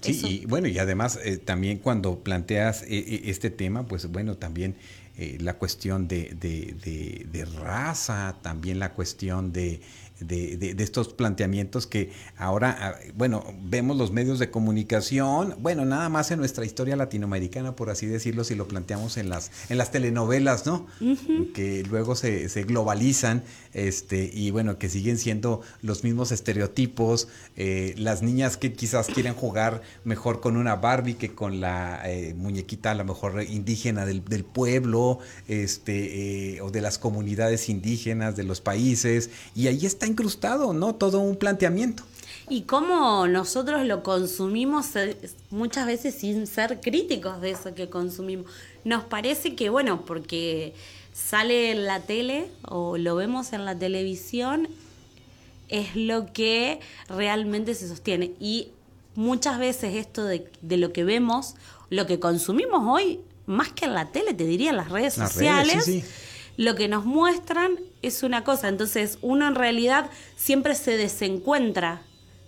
Sí, 0.00 0.12
Eso. 0.12 0.28
y 0.28 0.46
bueno, 0.46 0.66
y 0.66 0.78
además 0.78 1.18
eh, 1.22 1.36
también 1.36 1.76
cuando 1.76 2.20
planteas 2.20 2.84
eh, 2.84 3.20
este 3.26 3.50
tema, 3.50 3.86
pues 3.86 4.06
bueno, 4.10 4.38
también 4.38 4.76
eh, 5.22 5.36
la 5.38 5.58
cuestión 5.58 6.08
de, 6.08 6.34
de, 6.40 6.74
de, 6.82 7.26
de, 7.30 7.44
raza, 7.44 8.36
también 8.40 8.78
la 8.78 8.94
cuestión 8.94 9.52
de, 9.52 9.82
de, 10.20 10.74
estos 10.78 11.12
planteamientos 11.12 11.86
que 11.86 12.12
ahora, 12.36 12.76
ah, 12.80 12.94
bueno, 13.14 13.44
vemos 13.62 13.96
los 13.96 14.12
medios 14.12 14.38
de 14.38 14.50
comunicación, 14.50 15.54
bueno, 15.58 15.84
nada 15.84 16.08
más 16.08 16.30
en 16.30 16.38
nuestra 16.38 16.64
historia 16.64 16.96
latinoamericana, 16.96 17.76
por 17.76 17.90
así 17.90 18.06
decirlo, 18.06 18.44
si 18.44 18.54
lo 18.54 18.68
planteamos 18.68 19.16
en 19.16 19.28
las, 19.28 19.50
en 19.68 19.78
las 19.78 19.90
telenovelas, 19.90 20.66
¿no? 20.66 20.86
Uh 21.00 21.04
-huh. 21.04 21.52
Que 21.52 21.82
luego 21.88 22.14
se, 22.16 22.48
se, 22.48 22.64
globalizan, 22.64 23.42
este, 23.72 24.30
y 24.32 24.50
bueno, 24.50 24.78
que 24.78 24.88
siguen 24.88 25.18
siendo 25.18 25.62
los 25.82 26.04
mismos 26.04 26.32
estereotipos, 26.32 27.28
eh, 27.56 27.94
las 27.96 28.22
niñas 28.22 28.56
que 28.56 28.72
quizás 28.72 29.06
quieren 29.06 29.34
jugar 29.34 29.82
mejor 30.04 30.40
con 30.40 30.56
una 30.56 30.76
Barbie 30.76 31.14
que 31.14 31.34
con 31.34 31.60
la 31.60 32.02
eh, 32.04 32.34
muñequita 32.34 32.90
a 32.90 32.94
lo 32.94 33.04
mejor 33.04 33.42
indígena 33.42 34.06
del, 34.06 34.24
del 34.24 34.44
pueblo, 34.44 35.18
este, 35.48 36.54
eh, 36.56 36.60
o 36.60 36.70
de 36.70 36.80
las 36.80 36.98
comunidades 36.98 37.68
indígenas 37.68 38.36
de 38.36 38.44
los 38.44 38.60
países, 38.60 39.30
y 39.54 39.66
ahí 39.66 39.86
está 39.86 40.09
incrustado, 40.10 40.72
¿no? 40.72 40.94
Todo 40.94 41.20
un 41.20 41.36
planteamiento. 41.36 42.02
Y 42.48 42.62
cómo 42.62 43.28
nosotros 43.28 43.86
lo 43.86 44.02
consumimos 44.02 44.96
eh, 44.96 45.16
muchas 45.50 45.86
veces 45.86 46.16
sin 46.16 46.48
ser 46.48 46.80
críticos 46.80 47.40
de 47.40 47.52
eso 47.52 47.74
que 47.74 47.88
consumimos. 47.88 48.46
Nos 48.84 49.04
parece 49.04 49.54
que, 49.54 49.70
bueno, 49.70 50.04
porque 50.04 50.74
sale 51.12 51.70
en 51.70 51.84
la 51.84 52.00
tele 52.00 52.48
o 52.66 52.98
lo 52.98 53.14
vemos 53.14 53.52
en 53.52 53.64
la 53.64 53.78
televisión, 53.78 54.68
es 55.68 55.94
lo 55.94 56.32
que 56.32 56.80
realmente 57.08 57.74
se 57.74 57.86
sostiene. 57.86 58.32
Y 58.40 58.68
muchas 59.14 59.60
veces 59.60 59.94
esto 59.94 60.24
de, 60.24 60.50
de 60.60 60.76
lo 60.76 60.92
que 60.92 61.04
vemos, 61.04 61.54
lo 61.88 62.06
que 62.06 62.18
consumimos 62.18 62.82
hoy, 62.84 63.20
más 63.46 63.72
que 63.72 63.84
en 63.84 63.94
la 63.94 64.10
tele, 64.10 64.34
te 64.34 64.44
diría 64.44 64.70
en 64.70 64.76
las 64.76 64.90
redes 64.90 65.18
las 65.18 65.32
sociales. 65.32 65.72
Redes, 65.72 65.84
sí, 65.84 66.00
sí 66.00 66.29
lo 66.60 66.74
que 66.74 66.88
nos 66.88 67.06
muestran 67.06 67.78
es 68.02 68.22
una 68.22 68.44
cosa. 68.44 68.68
Entonces, 68.68 69.16
uno 69.22 69.48
en 69.48 69.54
realidad 69.54 70.10
siempre 70.36 70.74
se 70.74 70.98
desencuentra 70.98 72.02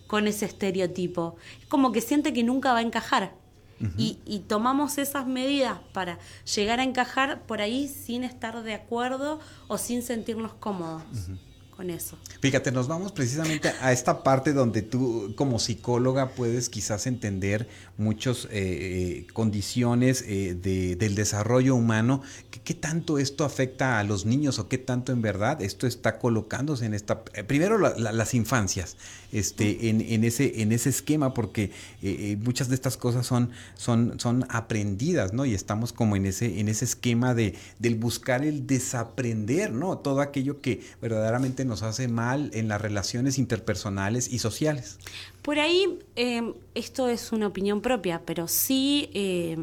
con 0.07 0.27
ese 0.27 0.45
estereotipo. 0.45 1.37
Es 1.63 1.67
como 1.67 1.93
que 1.93 2.03
siente 2.03 2.35
que 2.35 2.43
nunca 2.43 2.75
va 2.75 2.81
a 2.81 2.83
encajar. 2.83 3.33
Uh 3.81 3.85
-huh. 3.85 3.95
y, 3.97 4.19
y, 4.27 4.41
tomamos 4.41 4.99
esas 4.99 5.27
medidas 5.27 5.79
para 5.95 6.19
llegar 6.55 6.79
a 6.79 6.85
encajar 6.85 7.41
por 7.47 7.63
ahí 7.63 7.89
sin 7.89 8.23
estar 8.23 8.63
de 8.63 8.75
acuerdo 8.75 9.41
o 9.67 9.79
sin 9.79 10.03
sentirnos 10.03 10.53
cómodos. 10.53 11.03
Uh 11.11 11.33
-huh 11.33 11.52
eso. 11.91 12.17
Fíjate, 12.41 12.73
nos 12.73 12.89
vamos 12.89 13.13
precisamente 13.13 13.73
a 13.81 13.93
esta 13.93 14.23
parte 14.23 14.53
donde 14.53 14.83
tú 14.83 15.35
como 15.37 15.59
psicóloga 15.59 16.31
puedes 16.31 16.69
quizás 16.69 17.07
entender 17.07 17.69
muchas 17.97 18.49
eh, 18.51 19.27
condiciones 19.33 20.25
eh, 20.27 20.55
de, 20.61 20.97
del 20.97 21.15
desarrollo 21.15 21.75
humano. 21.75 22.23
¿Qué, 22.51 22.61
¿Qué, 22.61 22.75
tanto 22.75 23.19
esto 23.19 23.45
afecta 23.45 23.99
a 23.99 24.05
los 24.05 24.27
niños 24.27 24.59
o 24.59 24.69
qué 24.69 24.79
tanto 24.79 25.13
en 25.13 25.23
verdad 25.23 25.63
esto 25.63 25.87
está 25.87 26.19
colocándose 26.19 26.87
en 26.87 26.95
esta... 26.95 27.23
Eh, 27.35 27.45
primero 27.45 27.79
la, 27.79 28.13
las 28.13 28.35
infancias, 28.35 28.97
este, 29.33 29.89
en, 29.89 30.01
en, 30.01 30.25
ese, 30.25 30.63
en 30.63 30.73
ese 30.73 30.91
esquema, 30.91 31.35
porque 31.35 31.71
eh, 32.03 32.37
muchas 32.43 32.69
de 32.69 32.75
estas 32.75 32.97
cosas 32.97 33.27
son, 33.27 33.51
son, 33.77 34.47
aprendidas, 34.49 35.33
¿no? 35.33 35.45
Y 35.45 35.55
estamos 35.55 35.93
como 35.93 36.17
en 36.17 36.27
ese, 36.27 36.61
en 36.61 36.69
ese 36.69 36.85
esquema 36.85 37.35
de, 37.35 37.55
del 37.79 37.95
buscar 37.97 38.45
el 38.45 38.67
desaprender, 38.67 39.73
¿no? 39.73 39.99
Todo 39.99 40.21
aquello 40.21 40.61
que 40.61 40.83
verdaderamente 41.01 41.65
nos 41.65 41.83
hace 41.83 42.09
mal 42.09 42.51
en 42.55 42.69
las 42.69 42.81
relaciones 42.81 43.39
interpersonales 43.39 44.33
y 44.33 44.39
sociales. 44.39 44.99
Por 45.43 45.59
ahí, 45.59 45.99
eh, 46.17 46.55
esto 46.75 47.09
es 47.09 47.33
una 47.33 47.47
opinión 47.49 47.81
propia, 47.81 48.23
pero 48.25 48.49
sí 48.49 49.11
eh, 49.15 49.57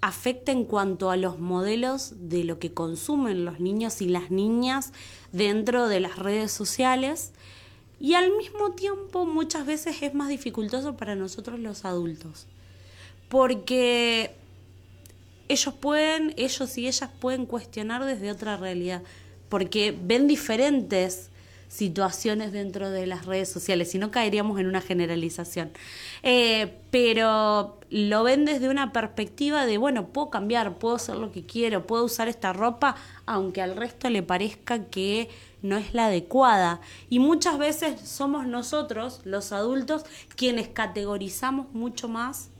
afecta 0.00 0.52
en 0.52 0.64
cuanto 0.64 1.10
a 1.10 1.16
los 1.16 1.38
modelos 1.38 2.14
de 2.16 2.44
lo 2.44 2.58
que 2.58 2.72
consumen 2.72 3.44
los 3.44 3.60
niños 3.60 4.00
y 4.02 4.08
las 4.08 4.30
niñas 4.30 4.92
dentro 5.32 5.88
de 5.88 6.00
las 6.00 6.18
redes 6.18 6.52
sociales. 6.52 7.32
Y 8.00 8.14
al 8.14 8.34
mismo 8.36 8.72
tiempo 8.72 9.26
muchas 9.26 9.66
veces 9.66 10.02
es 10.02 10.14
más 10.14 10.28
dificultoso 10.28 10.96
para 10.96 11.14
nosotros 11.14 11.60
los 11.60 11.84
adultos. 11.84 12.46
Porque 13.28 14.34
ellos 15.48 15.74
pueden, 15.74 16.34
ellos 16.36 16.78
y 16.78 16.88
ellas 16.88 17.10
pueden 17.20 17.46
cuestionar 17.46 18.04
desde 18.04 18.30
otra 18.30 18.56
realidad 18.56 19.02
porque 19.50 19.94
ven 20.00 20.28
diferentes 20.28 21.29
situaciones 21.70 22.50
dentro 22.50 22.90
de 22.90 23.06
las 23.06 23.26
redes 23.26 23.48
sociales, 23.48 23.92
si 23.92 23.98
no 23.98 24.10
caeríamos 24.10 24.58
en 24.58 24.66
una 24.66 24.80
generalización. 24.80 25.70
Eh, 26.24 26.78
pero 26.90 27.78
lo 27.90 28.24
ven 28.24 28.44
desde 28.44 28.68
una 28.68 28.92
perspectiva 28.92 29.64
de, 29.66 29.78
bueno, 29.78 30.08
puedo 30.08 30.30
cambiar, 30.30 30.78
puedo 30.78 30.96
hacer 30.96 31.14
lo 31.16 31.30
que 31.30 31.46
quiero, 31.46 31.86
puedo 31.86 32.04
usar 32.04 32.26
esta 32.26 32.52
ropa, 32.52 32.96
aunque 33.24 33.62
al 33.62 33.76
resto 33.76 34.10
le 34.10 34.24
parezca 34.24 34.86
que 34.86 35.28
no 35.62 35.76
es 35.76 35.94
la 35.94 36.06
adecuada. 36.06 36.80
Y 37.08 37.20
muchas 37.20 37.56
veces 37.56 38.00
somos 38.00 38.48
nosotros, 38.48 39.20
los 39.24 39.52
adultos, 39.52 40.04
quienes 40.34 40.68
categorizamos 40.68 41.72
mucho 41.72 42.08
más 42.08 42.50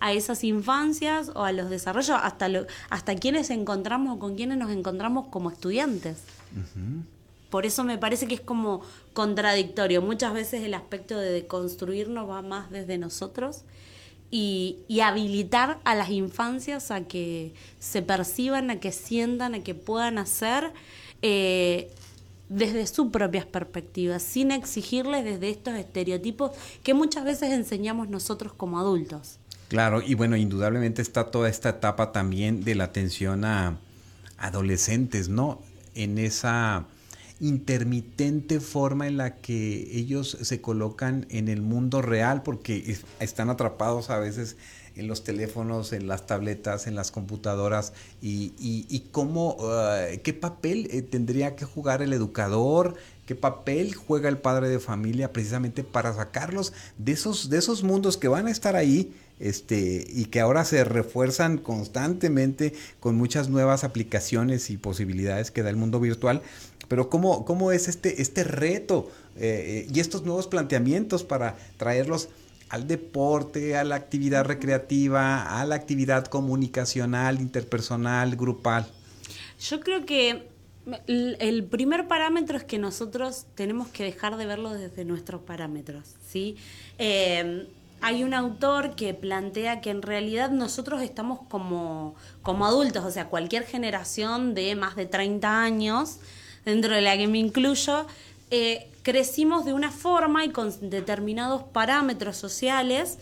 a 0.00 0.12
esas 0.12 0.42
infancias 0.42 1.30
o 1.36 1.44
a 1.44 1.52
los 1.52 1.70
desarrollos, 1.70 2.18
hasta, 2.20 2.48
lo, 2.48 2.66
hasta 2.90 3.14
quienes 3.14 3.50
encontramos 3.50 4.16
o 4.16 4.18
con 4.18 4.34
quienes 4.34 4.58
nos 4.58 4.72
encontramos 4.72 5.28
como 5.28 5.52
estudiantes. 5.52 6.24
Por 7.50 7.66
eso 7.66 7.84
me 7.84 7.98
parece 7.98 8.26
que 8.26 8.34
es 8.34 8.40
como 8.40 8.82
contradictorio. 9.12 10.02
Muchas 10.02 10.34
veces 10.34 10.62
el 10.62 10.74
aspecto 10.74 11.18
de 11.18 11.46
construirnos 11.46 12.28
va 12.28 12.42
más 12.42 12.70
desde 12.70 12.98
nosotros 12.98 13.62
y, 14.30 14.78
y, 14.88 15.00
habilitar 15.00 15.78
a 15.84 15.94
las 15.94 16.10
infancias 16.10 16.90
a 16.90 17.02
que 17.02 17.54
se 17.78 18.02
perciban, 18.02 18.70
a 18.70 18.80
que 18.80 18.90
sientan, 18.90 19.54
a 19.54 19.60
que 19.60 19.74
puedan 19.74 20.18
hacer 20.18 20.72
eh, 21.22 21.90
desde 22.48 22.86
sus 22.86 23.10
propias 23.10 23.44
perspectivas, 23.46 24.22
sin 24.22 24.50
exigirles 24.50 25.24
desde 25.24 25.50
estos 25.50 25.74
estereotipos 25.74 26.52
que 26.82 26.94
muchas 26.94 27.24
veces 27.24 27.52
enseñamos 27.52 28.08
nosotros 28.08 28.52
como 28.52 28.78
adultos. 28.78 29.38
Claro, 29.68 30.00
y 30.00 30.14
bueno, 30.14 30.36
indudablemente 30.36 31.02
está 31.02 31.30
toda 31.30 31.48
esta 31.48 31.70
etapa 31.70 32.12
también 32.12 32.62
de 32.62 32.76
la 32.76 32.84
atención 32.84 33.44
a 33.44 33.78
adolescentes, 34.38 35.28
¿no? 35.28 35.60
En 35.94 36.18
esa 36.18 36.84
intermitente 37.40 38.60
forma 38.60 39.06
en 39.06 39.16
la 39.18 39.36
que 39.36 39.88
ellos 39.92 40.38
se 40.40 40.60
colocan 40.60 41.26
en 41.30 41.48
el 41.48 41.62
mundo 41.62 42.02
real 42.02 42.42
porque 42.42 42.96
están 43.20 43.50
atrapados 43.50 44.10
a 44.10 44.18
veces 44.18 44.56
en 44.96 45.08
los 45.08 45.24
teléfonos, 45.24 45.92
en 45.92 46.08
las 46.08 46.26
tabletas, 46.26 46.86
en 46.86 46.94
las 46.94 47.10
computadoras 47.10 47.92
y, 48.22 48.54
y, 48.58 49.00
cómo, 49.12 49.56
uh, 49.58 50.18
qué 50.22 50.32
papel 50.32 50.88
eh, 50.90 51.02
tendría 51.02 51.54
que 51.54 51.66
jugar 51.66 52.00
el 52.00 52.14
educador, 52.14 52.94
qué 53.26 53.34
papel 53.34 53.94
juega 53.94 54.30
el 54.30 54.38
padre 54.38 54.70
de 54.70 54.80
familia 54.80 55.32
precisamente 55.32 55.84
para 55.84 56.14
sacarlos 56.14 56.72
de 56.96 57.12
esos, 57.12 57.50
de 57.50 57.58
esos 57.58 57.82
mundos 57.82 58.16
que 58.16 58.28
van 58.28 58.46
a 58.46 58.50
estar 58.50 58.74
ahí 58.74 59.12
este, 59.38 60.06
y 60.08 60.26
que 60.26 60.40
ahora 60.40 60.64
se 60.64 60.82
refuerzan 60.82 61.58
constantemente 61.58 62.72
con 62.98 63.16
muchas 63.16 63.50
nuevas 63.50 63.84
aplicaciones 63.84 64.70
y 64.70 64.78
posibilidades 64.78 65.50
que 65.50 65.62
da 65.62 65.68
el 65.68 65.76
mundo 65.76 66.00
virtual. 66.00 66.40
Pero 66.88 67.10
¿cómo, 67.10 67.44
cómo 67.44 67.72
es 67.72 67.88
este, 67.88 68.22
este 68.22 68.44
reto 68.44 69.10
eh, 69.36 69.86
eh, 69.86 69.92
y 69.92 70.00
estos 70.00 70.24
nuevos 70.24 70.46
planteamientos 70.46 71.24
para 71.24 71.56
traerlos 71.76 72.28
al 72.68 72.86
deporte, 72.86 73.76
a 73.76 73.84
la 73.84 73.96
actividad 73.96 74.44
recreativa, 74.44 75.60
a 75.60 75.64
la 75.64 75.74
actividad 75.74 76.26
comunicacional, 76.26 77.40
interpersonal, 77.40 78.36
grupal? 78.36 78.86
Yo 79.60 79.80
creo 79.80 80.04
que 80.04 80.48
el 81.08 81.64
primer 81.64 82.06
parámetro 82.06 82.56
es 82.56 82.64
que 82.64 82.78
nosotros 82.78 83.46
tenemos 83.54 83.88
que 83.88 84.04
dejar 84.04 84.36
de 84.36 84.46
verlo 84.46 84.72
desde 84.72 85.04
nuestros 85.04 85.42
parámetros, 85.42 86.14
¿sí? 86.28 86.56
Eh, 86.98 87.66
hay 88.00 88.22
un 88.22 88.34
autor 88.34 88.94
que 88.94 89.14
plantea 89.14 89.80
que 89.80 89.90
en 89.90 90.02
realidad 90.02 90.50
nosotros 90.50 91.02
estamos 91.02 91.40
como, 91.48 92.14
como 92.42 92.66
adultos, 92.66 93.04
o 93.04 93.10
sea, 93.10 93.28
cualquier 93.28 93.64
generación 93.64 94.54
de 94.54 94.76
más 94.76 94.96
de 94.96 95.06
30 95.06 95.62
años, 95.62 96.18
dentro 96.66 96.94
de 96.94 97.00
la 97.00 97.16
que 97.16 97.28
me 97.28 97.38
incluyo, 97.38 98.06
eh, 98.50 98.90
crecimos 99.02 99.64
de 99.64 99.72
una 99.72 99.90
forma 99.92 100.44
y 100.44 100.50
con 100.50 100.90
determinados 100.90 101.62
parámetros 101.62 102.36
sociales 102.36 103.18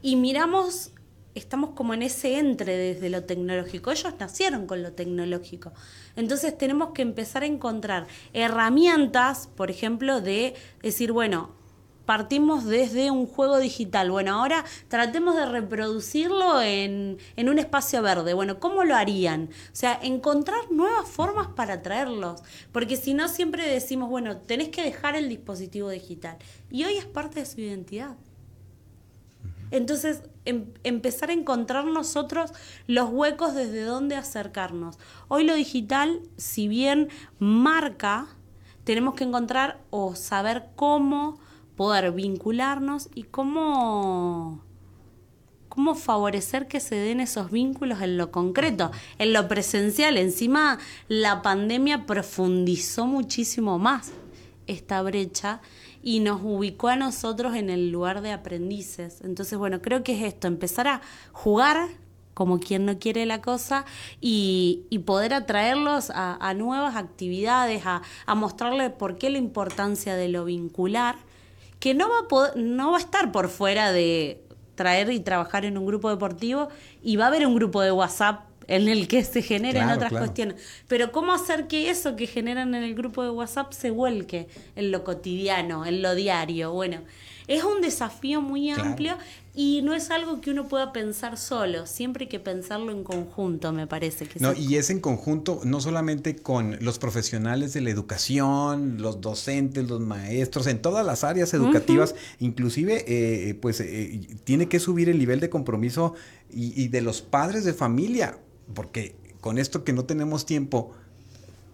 y 0.00 0.14
miramos, 0.16 0.92
estamos 1.34 1.70
como 1.70 1.92
en 1.92 2.02
ese 2.02 2.38
entre 2.38 2.76
desde 2.76 3.10
lo 3.10 3.24
tecnológico. 3.24 3.90
Ellos 3.90 4.14
nacieron 4.18 4.66
con 4.68 4.82
lo 4.84 4.92
tecnológico. 4.92 5.72
Entonces 6.14 6.56
tenemos 6.56 6.92
que 6.92 7.02
empezar 7.02 7.42
a 7.42 7.46
encontrar 7.46 8.06
herramientas, 8.32 9.48
por 9.56 9.72
ejemplo, 9.72 10.20
de 10.20 10.54
decir, 10.80 11.10
bueno, 11.10 11.50
partimos 12.06 12.64
desde 12.64 13.10
un 13.10 13.26
juego 13.26 13.58
digital. 13.58 14.10
Bueno, 14.10 14.34
ahora 14.34 14.64
tratemos 14.88 15.36
de 15.36 15.46
reproducirlo 15.46 16.60
en, 16.62 17.18
en, 17.36 17.48
un 17.48 17.58
espacio 17.58 18.02
verde. 18.02 18.34
Bueno, 18.34 18.60
¿cómo 18.60 18.84
lo 18.84 18.94
harían? 18.94 19.50
O 19.72 19.76
sea, 19.76 19.98
encontrar 20.02 20.70
nuevas 20.70 21.08
formas 21.08 21.48
para 21.48 21.82
traerlos. 21.82 22.42
Porque 22.72 22.96
si 22.96 23.14
no, 23.14 23.28
siempre 23.28 23.68
decimos, 23.68 24.08
bueno, 24.10 24.36
tenés 24.36 24.68
que 24.68 24.82
dejar 24.82 25.16
el 25.16 25.28
dispositivo 25.28 25.90
digital. 25.90 26.36
Y 26.70 26.84
hoy 26.84 26.96
es 26.96 27.06
parte 27.06 27.40
de 27.40 27.46
su 27.46 27.60
identidad. 27.60 28.16
Entonces, 29.70 30.22
em, 30.44 30.66
empezar 30.84 31.30
a 31.30 31.32
encontrar 31.32 31.84
nosotros 31.86 32.52
los 32.86 33.10
huecos 33.10 33.54
desde 33.54 33.82
donde 33.82 34.14
acercarnos. 34.14 34.98
Hoy 35.28 35.44
lo 35.44 35.54
digital, 35.54 36.20
si 36.36 36.68
bien 36.68 37.08
marca, 37.40 38.28
tenemos 38.84 39.14
que 39.14 39.24
encontrar 39.24 39.80
o 39.90 40.14
saber 40.14 40.66
cómo 40.76 41.40
poder 41.76 42.12
vincularnos 42.12 43.08
y 43.14 43.24
cómo, 43.24 44.62
cómo 45.68 45.94
favorecer 45.94 46.68
que 46.68 46.80
se 46.80 46.94
den 46.94 47.20
esos 47.20 47.50
vínculos 47.50 48.00
en 48.00 48.16
lo 48.16 48.30
concreto, 48.30 48.90
en 49.18 49.32
lo 49.32 49.48
presencial. 49.48 50.16
Encima 50.16 50.78
la 51.08 51.42
pandemia 51.42 52.06
profundizó 52.06 53.06
muchísimo 53.06 53.78
más 53.78 54.12
esta 54.66 55.02
brecha 55.02 55.60
y 56.02 56.20
nos 56.20 56.40
ubicó 56.42 56.88
a 56.88 56.96
nosotros 56.96 57.54
en 57.56 57.70
el 57.70 57.90
lugar 57.90 58.20
de 58.20 58.32
aprendices. 58.32 59.20
Entonces, 59.22 59.58
bueno, 59.58 59.80
creo 59.82 60.04
que 60.04 60.14
es 60.16 60.22
esto, 60.22 60.46
empezar 60.46 60.86
a 60.86 61.00
jugar 61.32 61.88
como 62.34 62.58
quien 62.58 62.84
no 62.84 62.98
quiere 62.98 63.26
la 63.26 63.40
cosa 63.40 63.84
y, 64.20 64.86
poder 65.06 65.34
atraerlos 65.34 66.10
a, 66.14 66.54
nuevas 66.54 66.96
actividades, 66.96 67.86
a, 67.86 68.02
a 68.26 68.34
mostrarles 68.34 68.90
por 68.90 69.16
qué 69.16 69.30
la 69.30 69.38
importancia 69.38 70.16
de 70.16 70.28
lo 70.28 70.44
vincular 70.44 71.16
que 71.84 71.92
no 71.92 72.08
va, 72.08 72.46
a 72.46 72.52
no 72.56 72.92
va 72.92 72.96
a 72.96 73.00
estar 73.00 73.30
por 73.30 73.50
fuera 73.50 73.92
de 73.92 74.42
traer 74.74 75.10
y 75.10 75.20
trabajar 75.20 75.66
en 75.66 75.76
un 75.76 75.84
grupo 75.84 76.08
deportivo 76.08 76.70
y 77.02 77.16
va 77.16 77.26
a 77.26 77.28
haber 77.28 77.46
un 77.46 77.54
grupo 77.54 77.82
de 77.82 77.92
WhatsApp 77.92 78.40
en 78.68 78.88
el 78.88 79.06
que 79.06 79.22
se 79.22 79.42
generen 79.42 79.90
otras 79.90 80.10
cuestiones. 80.10 80.56
Pero 80.88 81.12
¿cómo 81.12 81.34
hacer 81.34 81.66
que 81.66 81.90
eso 81.90 82.16
que 82.16 82.26
generan 82.26 82.74
en 82.74 82.84
el 82.84 82.94
grupo 82.94 83.22
de 83.22 83.28
WhatsApp 83.28 83.74
se 83.74 83.90
vuelque 83.90 84.48
en 84.76 84.92
lo 84.92 85.04
cotidiano, 85.04 85.84
en 85.84 86.00
lo 86.00 86.14
diario? 86.14 86.72
Bueno, 86.72 87.02
es 87.48 87.62
un 87.64 87.82
desafío 87.82 88.40
muy 88.40 88.70
amplio 88.70 89.18
y 89.56 89.82
no 89.82 89.94
es 89.94 90.10
algo 90.10 90.40
que 90.40 90.50
uno 90.50 90.66
pueda 90.66 90.92
pensar 90.92 91.38
solo, 91.38 91.86
siempre 91.86 92.24
hay 92.24 92.28
que 92.28 92.40
pensarlo 92.40 92.90
en 92.90 93.04
conjunto, 93.04 93.72
me 93.72 93.86
parece 93.86 94.26
que 94.26 94.40
No, 94.40 94.52
y 94.52 94.74
es 94.76 94.90
en 94.90 94.98
conjunto 94.98 95.60
no 95.64 95.80
solamente 95.80 96.34
con 96.34 96.76
los 96.80 96.98
profesionales 96.98 97.72
de 97.72 97.80
la 97.80 97.90
educación, 97.90 99.00
los 99.00 99.20
docentes, 99.20 99.88
los 99.88 100.00
maestros, 100.00 100.66
en 100.66 100.82
todas 100.82 101.06
las 101.06 101.22
áreas 101.22 101.54
educativas, 101.54 102.16
inclusive 102.40 103.04
eh, 103.06 103.54
pues 103.54 103.80
eh, 103.80 104.26
tiene 104.42 104.68
que 104.68 104.80
subir 104.80 105.08
el 105.08 105.18
nivel 105.18 105.38
de 105.38 105.50
compromiso 105.50 106.14
y, 106.50 106.82
y 106.82 106.88
de 106.88 107.00
los 107.00 107.22
padres 107.22 107.64
de 107.64 107.74
familia, 107.74 108.38
porque 108.74 109.14
con 109.40 109.58
esto 109.58 109.84
que 109.84 109.92
no 109.92 110.04
tenemos 110.04 110.46
tiempo, 110.46 110.92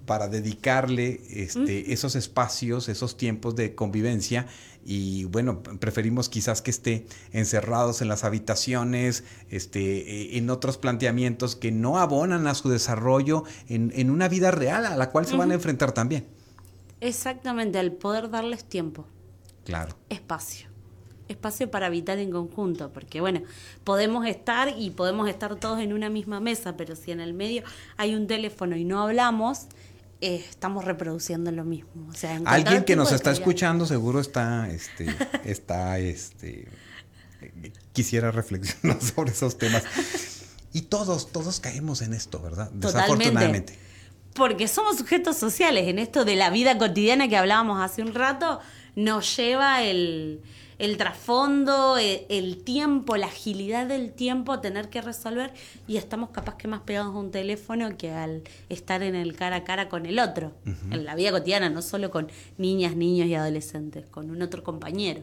para 0.06 0.28
dedicarle 0.28 1.20
este, 1.30 1.92
esos 1.92 2.16
espacios, 2.16 2.88
esos 2.88 3.16
tiempos 3.16 3.54
de 3.56 3.74
convivencia 3.74 4.46
y 4.84 5.24
bueno, 5.24 5.62
preferimos 5.62 6.28
quizás 6.28 6.62
que 6.62 6.70
esté 6.70 7.06
encerrados 7.32 8.00
en 8.00 8.08
las 8.08 8.24
habitaciones, 8.24 9.24
este, 9.50 10.34
e, 10.34 10.38
en 10.38 10.48
otros 10.50 10.78
planteamientos 10.78 11.54
que 11.54 11.70
no 11.70 11.98
abonan 11.98 12.46
a 12.46 12.54
su 12.54 12.68
desarrollo 12.70 13.44
en, 13.68 14.10
una 14.10 14.28
vida 14.28 14.50
real 14.50 14.86
a 14.86 14.96
la 14.96 15.10
cual 15.10 15.26
se 15.26 15.36
van 15.36 15.50
a 15.50 15.54
enfrentar 15.54 15.92
también. 15.92 16.26
Exactamente, 17.00 17.78
al 17.78 17.92
poder 17.92 18.30
darles 18.30 18.64
tiempo. 18.64 19.06
Claro. 19.64 19.96
Espacio. 20.08 20.68
Espacio 21.28 21.70
para 21.70 21.86
habitar 21.86 22.18
en 22.18 22.32
conjunto, 22.32 22.90
porque 22.92 23.20
bueno, 23.20 23.42
podemos 23.84 24.26
estar 24.26 24.74
y 24.76 24.90
podemos 24.90 25.28
estar 25.28 25.54
todos 25.56 25.78
en 25.78 25.92
una 25.92 26.10
misma 26.10 26.40
mesa, 26.40 26.76
pero 26.76 26.96
si 26.96 27.12
en 27.12 27.20
el 27.20 27.34
medio 27.34 27.62
hay 27.96 28.16
un 28.16 28.26
teléfono 28.26 28.76
y 28.76 28.84
no 28.84 29.00
hablamos, 29.00 29.66
eh, 30.20 30.44
estamos 30.50 30.84
reproduciendo 30.84 31.50
lo 31.50 31.64
mismo. 31.64 32.08
O 32.08 32.14
sea, 32.14 32.40
Alguien 32.44 32.84
que 32.84 32.96
nos 32.96 33.12
está 33.12 33.30
escuchando 33.30 33.86
seguro 33.86 34.20
está, 34.20 34.68
este, 34.70 35.06
está, 35.44 35.98
este, 35.98 36.68
quisiera 37.92 38.30
reflexionar 38.30 39.00
sobre 39.14 39.32
esos 39.32 39.56
temas. 39.56 39.82
Y 40.72 40.82
todos, 40.82 41.32
todos 41.32 41.60
caemos 41.60 42.02
en 42.02 42.14
esto, 42.14 42.40
¿verdad? 42.40 42.70
Desafortunadamente. 42.72 43.78
Porque 44.34 44.68
somos 44.68 44.98
sujetos 44.98 45.36
sociales. 45.36 45.88
En 45.88 45.98
esto 45.98 46.24
de 46.24 46.36
la 46.36 46.50
vida 46.50 46.78
cotidiana 46.78 47.28
que 47.28 47.36
hablábamos 47.36 47.80
hace 47.82 48.02
un 48.02 48.14
rato, 48.14 48.60
nos 48.94 49.36
lleva 49.36 49.82
el, 49.82 50.42
el 50.80 50.96
trasfondo, 50.96 51.98
e, 51.98 52.26
el, 52.30 52.64
tiempo, 52.64 53.16
la 53.16 53.26
agilidad 53.26 53.86
del 53.86 54.12
tiempo, 54.12 54.60
tener 54.60 54.88
que 54.88 55.02
resolver 55.02 55.52
y 55.86 55.98
estamos 55.98 56.30
capaz 56.30 56.56
que 56.56 56.68
más 56.68 56.80
pegados 56.80 57.14
a 57.14 57.18
un 57.18 57.30
teléfono 57.30 57.96
que 57.98 58.10
al 58.10 58.42
estar 58.70 59.02
en 59.02 59.14
el 59.14 59.36
cara 59.36 59.56
a 59.56 59.64
cara 59.64 59.90
con 59.90 60.06
el 60.06 60.18
otro, 60.18 60.52
en 60.90 61.04
la 61.04 61.14
vida 61.14 61.32
cotidiana, 61.32 61.68
no 61.68 61.82
solo 61.82 62.10
con 62.10 62.28
niñas, 62.56 62.96
niños 62.96 63.28
y 63.28 63.34
adolescentes, 63.34 64.06
con 64.06 64.30
un 64.30 64.40
otro 64.40 64.64
compañero. 64.64 65.22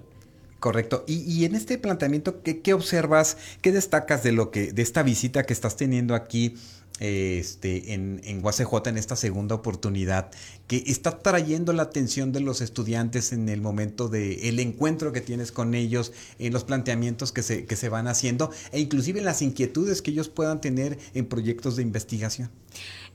Correcto. 0.59 1.03
Y, 1.07 1.21
y, 1.31 1.45
en 1.45 1.53
este 1.55 1.77
planteamiento, 1.77 2.41
¿qué, 2.41 2.61
¿qué, 2.61 2.73
observas, 2.73 3.37
qué 3.61 3.71
destacas 3.71 4.23
de 4.23 4.31
lo 4.31 4.49
que, 4.49 4.73
de 4.73 4.81
esta 4.81 5.03
visita 5.03 5.43
que 5.43 5.53
estás 5.53 5.77
teniendo 5.77 6.15
aquí 6.15 6.55
este, 6.99 7.93
en, 7.93 8.21
en 8.23 8.43
UACJ 8.43 8.87
en 8.87 8.97
esta 8.97 9.15
segunda 9.15 9.55
oportunidad, 9.55 10.31
que 10.67 10.83
está 10.87 11.19
trayendo 11.19 11.73
la 11.73 11.83
atención 11.83 12.31
de 12.31 12.39
los 12.39 12.61
estudiantes 12.61 13.33
en 13.33 13.49
el 13.49 13.61
momento 13.61 14.09
del 14.09 14.39
el 14.41 14.59
encuentro 14.59 15.11
que 15.11 15.21
tienes 15.21 15.51
con 15.51 15.75
ellos, 15.75 16.11
en 16.39 16.53
los 16.53 16.63
planteamientos 16.63 17.31
que 17.31 17.43
se, 17.43 17.65
que 17.65 17.75
se 17.75 17.89
van 17.89 18.07
haciendo 18.07 18.51
e 18.71 18.79
inclusive 18.79 19.19
en 19.19 19.25
las 19.25 19.41
inquietudes 19.41 20.01
que 20.01 20.11
ellos 20.11 20.29
puedan 20.29 20.59
tener 20.59 20.97
en 21.13 21.27
proyectos 21.27 21.75
de 21.75 21.83
investigación? 21.83 22.49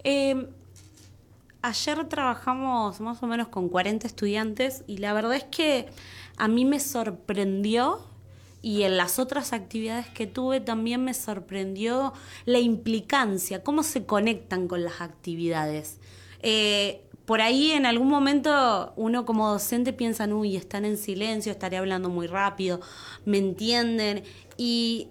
Em, 0.05 0.46
ayer 1.62 2.09
trabajamos 2.09 3.00
más 3.00 3.20
o 3.22 3.26
menos 3.26 3.48
con 3.48 3.68
40 3.68 4.07
estudiantes 4.07 4.85
y 4.87 4.98
la 4.98 5.12
verdad 5.12 5.35
es 5.35 5.44
que 5.44 5.88
a 6.36 6.48
mí 6.48 6.64
me 6.64 6.80
sorprendió 6.80 8.00
y 8.62 8.82
en 8.82 8.96
las 8.96 9.18
otras 9.18 9.52
actividades 9.52 10.08
que 10.08 10.26
tuve 10.26 10.60
también 10.60 11.04
me 11.04 11.14
sorprendió 11.14 12.12
la 12.44 12.60
implicancia, 12.60 13.64
cómo 13.64 13.82
se 13.82 14.06
conectan 14.06 14.68
con 14.68 14.84
las 14.84 15.00
actividades. 15.00 15.98
Eh, 16.40 17.02
por 17.24 17.40
ahí 17.40 17.72
en 17.72 17.86
algún 17.86 18.08
momento 18.08 18.92
uno 18.96 19.24
como 19.24 19.48
docente 19.48 19.92
piensa, 19.92 20.26
uy, 20.26 20.56
están 20.56 20.84
en 20.84 20.96
silencio, 20.96 21.52
estaré 21.52 21.76
hablando 21.76 22.08
muy 22.08 22.26
rápido, 22.26 22.80
me 23.24 23.38
entienden. 23.38 24.22
Y 24.56 25.08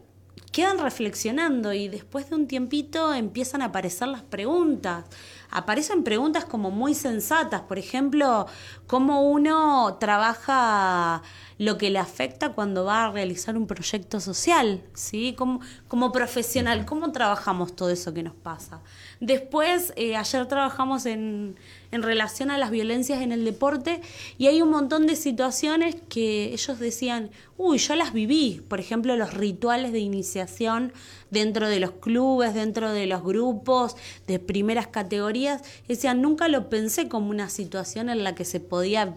quedan 0.51 0.79
reflexionando 0.79 1.73
y 1.73 1.87
después 1.87 2.29
de 2.29 2.35
un 2.35 2.47
tiempito 2.47 3.13
empiezan 3.13 3.61
a 3.61 3.65
aparecer 3.65 4.09
las 4.09 4.21
preguntas. 4.21 5.05
Aparecen 5.51 6.03
preguntas 6.03 6.45
como 6.45 6.71
muy 6.71 6.95
sensatas, 6.95 7.61
por 7.61 7.77
ejemplo, 7.77 8.47
cómo 8.87 9.29
uno 9.29 9.97
trabaja 9.99 11.21
lo 11.61 11.77
que 11.77 11.91
le 11.91 11.99
afecta 11.99 12.53
cuando 12.53 12.85
va 12.85 13.05
a 13.05 13.11
realizar 13.11 13.55
un 13.55 13.67
proyecto 13.67 14.19
social, 14.19 14.81
¿sí? 14.95 15.35
Como, 15.37 15.61
como 15.87 16.11
profesional, 16.11 16.87
¿cómo 16.87 17.11
trabajamos 17.11 17.75
todo 17.75 17.91
eso 17.91 18.15
que 18.15 18.23
nos 18.23 18.33
pasa? 18.33 18.81
Después, 19.19 19.93
eh, 19.95 20.15
ayer 20.15 20.47
trabajamos 20.47 21.05
en, 21.05 21.55
en 21.91 22.01
relación 22.01 22.49
a 22.49 22.57
las 22.57 22.71
violencias 22.71 23.21
en 23.21 23.31
el 23.31 23.45
deporte 23.45 24.01
y 24.39 24.47
hay 24.47 24.63
un 24.63 24.71
montón 24.71 25.05
de 25.05 25.15
situaciones 25.15 25.97
que 26.09 26.45
ellos 26.45 26.79
decían, 26.79 27.29
uy, 27.57 27.77
yo 27.77 27.95
las 27.95 28.11
viví, 28.11 28.63
por 28.67 28.79
ejemplo, 28.79 29.15
los 29.15 29.35
rituales 29.35 29.91
de 29.91 29.99
iniciación 29.99 30.93
dentro 31.29 31.69
de 31.69 31.79
los 31.79 31.91
clubes, 31.91 32.55
dentro 32.55 32.91
de 32.91 33.05
los 33.05 33.21
grupos 33.21 33.95
de 34.25 34.39
primeras 34.39 34.87
categorías, 34.87 35.61
decían, 35.87 36.23
nunca 36.23 36.47
lo 36.47 36.71
pensé 36.71 37.07
como 37.07 37.29
una 37.29 37.49
situación 37.49 38.09
en 38.09 38.23
la 38.23 38.33
que 38.33 38.45
se 38.45 38.59
podía, 38.59 39.13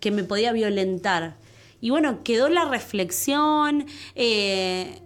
que 0.00 0.10
me 0.10 0.24
podía 0.24 0.50
violentar. 0.50 1.36
Y 1.80 1.90
bueno, 1.90 2.22
quedó 2.22 2.48
la 2.48 2.64
reflexión, 2.66 3.86
eh, 4.14 5.00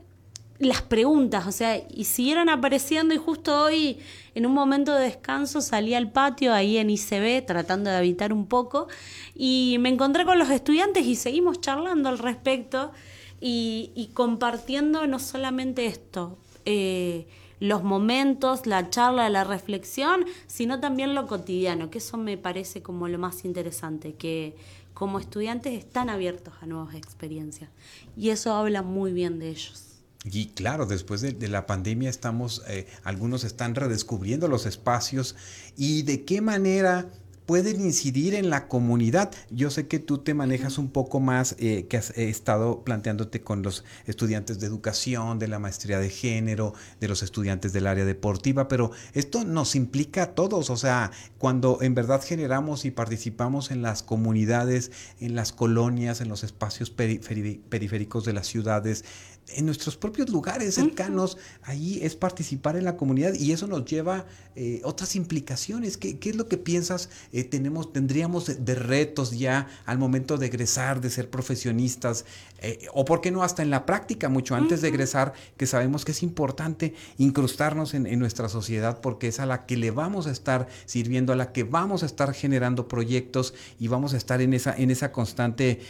las 0.58 0.82
preguntas, 0.82 1.46
o 1.46 1.52
sea, 1.52 1.82
y 1.88 2.04
siguieron 2.04 2.48
apareciendo 2.48 3.14
y 3.14 3.18
justo 3.18 3.64
hoy, 3.64 3.98
en 4.34 4.46
un 4.46 4.52
momento 4.52 4.94
de 4.94 5.04
descanso, 5.04 5.60
salí 5.60 5.94
al 5.94 6.10
patio 6.10 6.52
ahí 6.52 6.78
en 6.78 6.90
ICB 6.90 7.44
tratando 7.46 7.90
de 7.90 7.96
habitar 7.96 8.32
un 8.32 8.46
poco 8.46 8.88
y 9.34 9.76
me 9.80 9.88
encontré 9.88 10.24
con 10.24 10.38
los 10.38 10.50
estudiantes 10.50 11.06
y 11.06 11.16
seguimos 11.16 11.60
charlando 11.60 12.08
al 12.08 12.18
respecto 12.18 12.92
y, 13.40 14.10
compartiendo 14.14 15.06
no 15.06 15.18
solamente 15.18 15.86
esto, 15.86 16.38
eh, 16.64 17.26
los 17.60 17.82
momentos, 17.82 18.66
la 18.66 18.88
charla, 18.90 19.28
la 19.28 19.44
reflexión, 19.44 20.24
sino 20.46 20.80
también 20.80 21.14
lo 21.14 21.26
cotidiano, 21.26 21.90
que 21.90 21.98
eso 21.98 22.16
me 22.16 22.38
parece 22.38 22.82
como 22.82 23.06
lo 23.08 23.18
más 23.18 23.44
interesante, 23.44 24.14
que 24.14 24.56
como 24.94 25.18
estudiantes 25.18 25.74
están 25.74 26.08
abiertos 26.08 26.54
a 26.60 26.66
nuevas 26.66 26.94
experiencias. 26.94 27.68
Y 28.16 28.30
eso 28.30 28.54
habla 28.54 28.82
muy 28.82 29.12
bien 29.12 29.38
de 29.38 29.50
ellos. 29.50 29.94
Y 30.24 30.46
claro, 30.46 30.86
después 30.86 31.20
de, 31.20 31.48
la 31.48 31.66
pandemia 31.66 32.08
estamos, 32.08 32.62
eh, 32.66 32.86
algunos 33.02 33.44
están 33.44 33.74
redescubriendo 33.74 34.48
los 34.48 34.64
espacios 34.64 35.36
y 35.76 36.02
de 36.02 36.24
qué 36.24 36.40
manera 36.40 37.10
pueden 37.46 37.80
incidir 37.80 38.34
en 38.34 38.50
la 38.50 38.68
comunidad. 38.68 39.30
Yo 39.50 39.70
sé 39.70 39.86
que 39.86 39.98
tú 39.98 40.18
te 40.18 40.34
manejas 40.34 40.78
un 40.78 40.88
poco 40.90 41.20
más, 41.20 41.56
eh, 41.58 41.86
que 41.88 41.96
has 41.96 42.10
estado 42.16 42.82
planteándote 42.84 43.42
con 43.42 43.62
los 43.62 43.84
estudiantes 44.06 44.60
de 44.60 44.66
educación, 44.66 45.38
de 45.38 45.48
la 45.48 45.58
maestría 45.58 45.98
de 45.98 46.10
género, 46.10 46.74
de 47.00 47.08
los 47.08 47.22
estudiantes 47.22 47.72
del 47.72 47.86
área 47.86 48.04
deportiva, 48.04 48.68
pero 48.68 48.90
esto 49.12 49.44
nos 49.44 49.74
implica 49.74 50.22
a 50.22 50.34
todos, 50.34 50.70
o 50.70 50.76
sea, 50.76 51.10
cuando 51.38 51.78
en 51.82 51.94
verdad 51.94 52.22
generamos 52.24 52.84
y 52.84 52.90
participamos 52.90 53.70
en 53.70 53.82
las 53.82 54.02
comunidades, 54.02 54.90
en 55.20 55.34
las 55.34 55.52
colonias, 55.52 56.20
en 56.20 56.28
los 56.28 56.44
espacios 56.44 56.90
periféricos 56.90 58.24
de 58.24 58.32
las 58.32 58.46
ciudades, 58.46 59.04
en 59.48 59.66
nuestros 59.66 59.96
propios 59.96 60.30
lugares 60.30 60.74
cercanos, 60.74 61.36
ahí 61.62 61.98
es 62.02 62.16
participar 62.16 62.76
en 62.76 62.84
la 62.84 62.96
comunidad 62.96 63.34
y 63.34 63.52
eso 63.52 63.66
nos 63.66 63.84
lleva 63.84 64.26
eh, 64.56 64.80
otras 64.84 65.16
implicaciones. 65.16 65.96
¿Qué, 65.96 66.18
¿Qué, 66.18 66.30
es 66.30 66.36
lo 66.36 66.48
que 66.48 66.56
piensas 66.56 67.10
eh, 67.32 67.44
tenemos, 67.44 67.92
tendríamos 67.92 68.64
de, 68.64 68.74
retos 68.74 69.32
ya 69.36 69.66
al 69.84 69.98
momento 69.98 70.38
de 70.38 70.46
egresar, 70.46 71.00
de 71.00 71.10
ser 71.10 71.28
profesionistas? 71.28 72.24
Eh, 72.60 72.86
o 72.92 73.04
por 73.04 73.20
qué 73.20 73.30
no 73.30 73.42
hasta 73.42 73.62
en 73.62 73.70
la 73.70 73.84
práctica, 73.84 74.28
mucho 74.28 74.54
antes 74.54 74.80
de 74.80 74.88
egresar, 74.88 75.34
que 75.56 75.66
sabemos 75.66 76.04
que 76.04 76.12
es 76.12 76.22
importante 76.22 76.94
incrustarnos 77.18 77.94
en, 77.94 78.06
en, 78.06 78.18
nuestra 78.18 78.48
sociedad 78.48 79.00
porque 79.00 79.28
es 79.28 79.40
a 79.40 79.46
la 79.46 79.66
que 79.66 79.76
le 79.76 79.90
vamos 79.90 80.26
a 80.26 80.30
estar 80.30 80.68
sirviendo, 80.86 81.32
a 81.32 81.36
la 81.36 81.52
que 81.52 81.64
vamos 81.64 82.02
a 82.02 82.06
estar 82.06 82.32
generando 82.32 82.88
proyectos 82.88 83.54
y 83.78 83.88
vamos 83.88 84.14
a 84.14 84.16
estar 84.16 84.40
en 84.40 84.54
esa, 84.54 84.74
en 84.74 84.90
esa 84.90 85.12
constante 85.12 85.80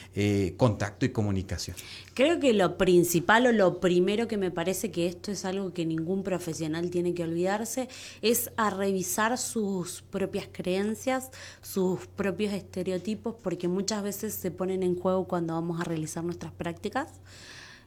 contacto 0.57 1.07
y 1.07 1.11
comunicación. 1.11 1.77
Creo 2.15 2.39
que 2.39 2.53
lo 2.53 2.79
principal 2.79 3.44
lo 3.53 3.81
primero 3.81 4.29
que 4.29 4.37
me 4.37 4.51
parece 4.51 4.91
que 4.91 5.07
esto 5.07 5.31
es 5.31 5.45
algo 5.45 5.73
que 5.73 5.87
ningún 5.87 6.23
profesional 6.23 6.91
tiene 6.91 7.15
que 7.15 7.25
olvidarse 7.25 7.89
es 8.23 8.51
a 8.57 8.71
revisar 8.71 9.37
sus 9.39 10.03
propias 10.03 10.49
creencias, 10.51 11.31
sus 11.63 12.07
propios 12.07 12.53
estereotipos, 12.53 13.35
porque 13.43 13.69
muchas 13.69 14.03
veces 14.03 14.35
se 14.35 14.51
ponen 14.51 14.83
en 14.83 14.99
juego 14.99 15.27
cuando 15.27 15.55
vamos 15.55 15.81
a 15.81 15.85
realizar 15.85 16.25
nuestras 16.25 16.53
prácticas. 16.53 17.09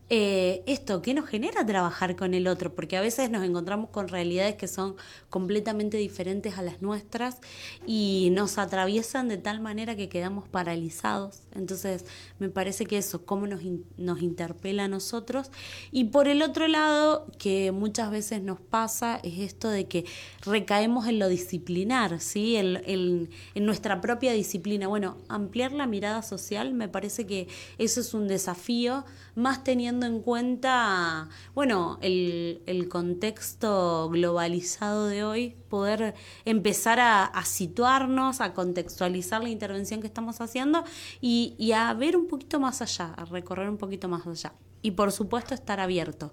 Eh, 0.10 0.63
esto, 0.67 1.02
¿qué 1.02 1.13
nos 1.13 1.28
genera 1.28 1.65
trabajar 1.65 2.15
con 2.15 2.34
el 2.34 2.48
otro? 2.48 2.74
Porque 2.74 2.96
a 2.96 3.02
veces 3.02 3.30
nos 3.30 3.43
encontramos 3.43 3.89
con 3.89 4.08
realidades 4.08 4.56
que 4.56 4.67
son 4.67 4.96
completamente 5.30 5.98
diferentes 5.98 6.58
a 6.58 6.62
las 6.62 6.82
nuestras 6.82 7.39
y 7.86 8.30
nos 8.32 8.58
atraviesan 8.58 9.28
de 9.28 9.38
tal 9.38 9.60
manera 9.60 9.98
que 9.98 10.08
quedamos 10.08 10.48
paralizados. 10.48 11.41
Entonces, 11.58 12.06
me 12.39 12.50
parece 12.50 12.86
que 12.86 12.98
eso, 12.98 13.26
cómo 13.26 13.48
nos, 13.48 13.62
nos 13.98 14.22
interpela 14.22 14.86
a 14.86 14.88
nosotros. 14.88 15.52
Y 15.91 16.06
por 16.06 16.28
el 16.28 16.41
otro 16.41 16.67
lado, 16.67 17.28
que 17.38 17.72
muchas 17.72 18.12
veces 18.12 18.41
nos 18.41 18.60
pasa, 18.60 19.20
es 19.24 19.39
esto 19.39 19.70
de 19.70 19.88
que 19.88 20.06
recaemos 20.46 21.08
en 21.08 21.20
lo 21.20 21.28
disciplinar, 21.28 22.20
¿sí? 22.20 22.56
En, 22.56 22.82
en, 22.86 23.30
en 23.56 23.65
nuestra 23.65 24.02
propia 24.02 24.34
disciplina. 24.34 24.88
Bueno, 24.88 25.17
ampliar 25.28 25.72
la 25.72 25.88
mirada 25.88 26.22
social, 26.22 26.74
me 26.74 26.88
parece 26.88 27.26
que 27.26 27.48
eso 27.78 28.02
es 28.02 28.13
un 28.13 28.28
desafío, 28.28 29.04
más 29.38 29.63
teniendo 29.63 30.08
en 30.08 30.22
cuenta, 30.22 31.30
bueno, 31.54 32.00
el, 32.02 32.88
contexto 32.89 34.10
globalizado 34.10 35.08
de 35.08 35.24
hoy, 35.24 35.56
poder 35.69 36.15
empezar 36.45 36.99
a, 36.99 37.32
situarnos, 37.45 38.41
a 38.41 38.53
contextualizar 38.53 39.41
la 39.41 39.49
intervención 39.49 40.01
que 40.01 40.08
estamos 40.08 40.41
haciendo 40.41 40.84
y, 41.21 41.71
a 41.73 41.93
ver 41.93 42.17
un 42.17 42.27
poquito 42.27 42.60
más 42.60 42.82
allá, 42.82 43.13
a 43.13 43.25
recorrer 43.25 43.69
un 43.69 43.77
poquito 43.77 44.08
más 44.08 44.25
allá. 44.25 44.53
Y 44.82 44.91
por 44.91 45.12
supuesto 45.12 45.53
estar 45.53 45.80
abierto, 45.80 46.32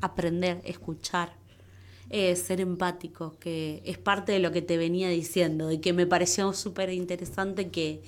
aprender, 0.00 0.60
escuchar. 0.64 1.40
Eh, 2.14 2.36
ser 2.36 2.60
empático, 2.60 3.38
que 3.38 3.80
es 3.86 3.96
parte 3.96 4.32
de 4.32 4.38
lo 4.38 4.52
que 4.52 4.60
te 4.60 4.76
venía 4.76 5.08
diciendo, 5.08 5.72
y 5.72 5.78
que 5.78 5.94
me 5.94 6.06
pareció 6.06 6.52
súper 6.52 6.90
interesante 6.90 7.70
que, 7.70 8.02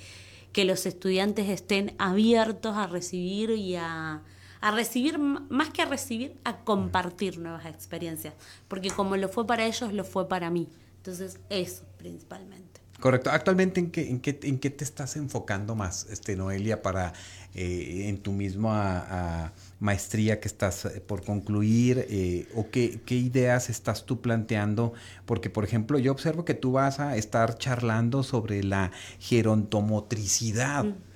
que 0.51 0.63
los 0.63 0.85
estudiantes 0.85 1.49
estén 1.49 1.95
abiertos 1.97 2.77
a 2.77 2.85
recibir 2.85 3.49
y 3.49 3.77
a, 3.77 4.21
a 4.65 4.71
recibir, 4.71 5.19
más 5.19 5.69
que 5.69 5.83
a 5.83 5.85
recibir, 5.85 6.39
a 6.43 6.57
compartir 6.57 7.37
nuevas 7.37 7.67
experiencias, 7.67 8.33
porque 8.67 8.89
como 8.89 9.15
lo 9.15 9.29
fue 9.29 9.45
para 9.45 9.63
ellos, 9.63 9.93
lo 9.93 10.03
fue 10.03 10.27
para 10.27 10.49
mí. 10.49 10.67
Entonces, 10.97 11.39
eso 11.51 11.83
principalmente. 11.97 12.81
Correcto. 12.99 13.29
Actualmente, 13.29 13.79
¿en 13.79 13.91
qué, 13.91 14.09
en 14.09 14.19
qué, 14.19 14.39
en 14.41 14.57
qué 14.57 14.71
te 14.71 14.83
estás 14.83 15.17
enfocando 15.17 15.75
más, 15.75 16.07
este, 16.09 16.35
Noelia, 16.35 16.81
para 16.81 17.13
eh, 17.53 18.05
en 18.07 18.17
tu 18.17 18.31
misma 18.31 19.53
maestría 19.79 20.39
que 20.39 20.47
estás 20.47 20.85
eh, 20.85 20.99
por 20.99 21.23
concluir? 21.23 22.03
Eh, 22.09 22.47
¿O 22.55 22.71
qué, 22.71 23.01
qué, 23.05 23.13
ideas 23.13 23.69
estás 23.69 24.07
tú 24.07 24.19
planteando? 24.19 24.93
Porque, 25.27 25.51
por 25.51 25.63
ejemplo, 25.63 25.99
yo 25.99 26.11
observo 26.11 26.43
que 26.43 26.55
tú 26.55 26.71
vas 26.71 26.99
a 26.99 27.17
estar 27.17 27.59
charlando 27.59 28.23
sobre 28.23 28.63
la 28.63 28.89
gerontomotricidad. 29.19 30.85
Mm 30.85 31.14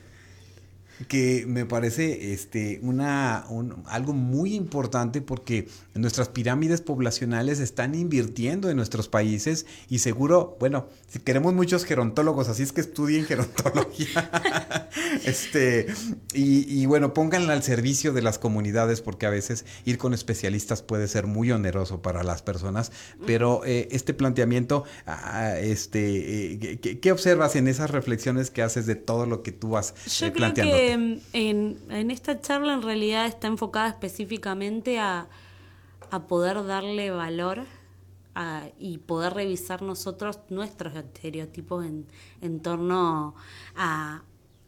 que 1.07 1.45
me 1.47 1.65
parece 1.65 2.33
este, 2.33 2.79
una, 2.81 3.45
algo 3.85 4.13
muy 4.13 4.53
importante 4.55 5.21
porque 5.21 5.67
nuestras 5.93 6.29
pirámides 6.29 6.81
poblacionales 6.81 7.59
están 7.59 7.95
invirtiendo 7.95 8.69
en 8.69 8.77
nuestros 8.77 9.07
países 9.07 9.65
y 9.89 9.99
seguro, 9.99 10.57
bueno, 10.59 10.87
si 11.07 11.19
queremos 11.19 11.53
muchos 11.53 11.85
gerontólogos, 11.85 12.49
así 12.49 12.63
es 12.63 12.71
que 12.71 12.81
estudien 12.81 13.25
gerontología. 13.25 14.89
este, 15.25 15.87
y, 16.33 16.85
bueno, 16.85 17.13
pónganla 17.13 17.53
al 17.53 17.63
servicio 17.63 18.13
de 18.13 18.21
las 18.21 18.39
comunidades 18.39 19.01
porque 19.01 19.25
a 19.25 19.29
veces 19.29 19.65
ir 19.85 19.97
con 19.97 20.13
especialistas 20.13 20.81
puede 20.81 21.07
ser 21.07 21.27
muy 21.27 21.51
oneroso 21.51 22.01
para 22.01 22.23
las 22.23 22.41
personas, 22.41 22.91
pero 23.25 23.61
eh, 23.65 23.87
este 23.91 24.13
planteamiento, 24.13 24.83
ah, 25.05 25.57
este, 25.59 26.53
eh, 26.53 26.79
¿qué, 26.79 27.11
observas 27.11 27.55
en 27.55 27.67
esas 27.67 27.89
reflexiones 27.89 28.51
que 28.51 28.61
haces 28.61 28.85
de 28.85 28.95
todo 28.95 29.25
lo 29.25 29.43
que 29.43 29.51
tú 29.51 29.71
vas 29.71 29.93
eh, 30.21 30.31
planteando? 30.31 30.75
Em, 30.91 31.19
en, 31.33 32.11
esta 32.11 32.41
charla 32.41 32.73
en 32.73 32.81
realidad 32.81 33.25
está 33.27 33.47
enfocada 33.47 33.89
específicamente 33.89 34.99
a, 34.99 35.27
poder 36.27 36.65
darle 36.65 37.11
valor 37.11 37.65
y 38.79 38.97
poder 38.97 39.33
revisar 39.33 39.83
nosotros 39.83 40.39
nuestros 40.49 40.95
estereotipos 40.95 41.85
en, 42.41 42.59
torno 42.61 43.35
a, 43.75 44.23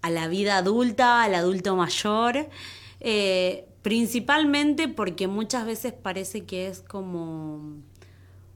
la 0.07 0.27
vida 0.27 0.57
adulta, 0.57 1.23
al 1.23 1.33
adulto 1.33 1.75
mayor, 1.75 2.47
eh, 2.99 3.65
principalmente 3.81 4.87
porque 4.87 5.27
muchas 5.27 5.65
veces 5.65 5.93
parece 5.93 6.45
que 6.45 6.67
es 6.67 6.81
como 6.81 7.81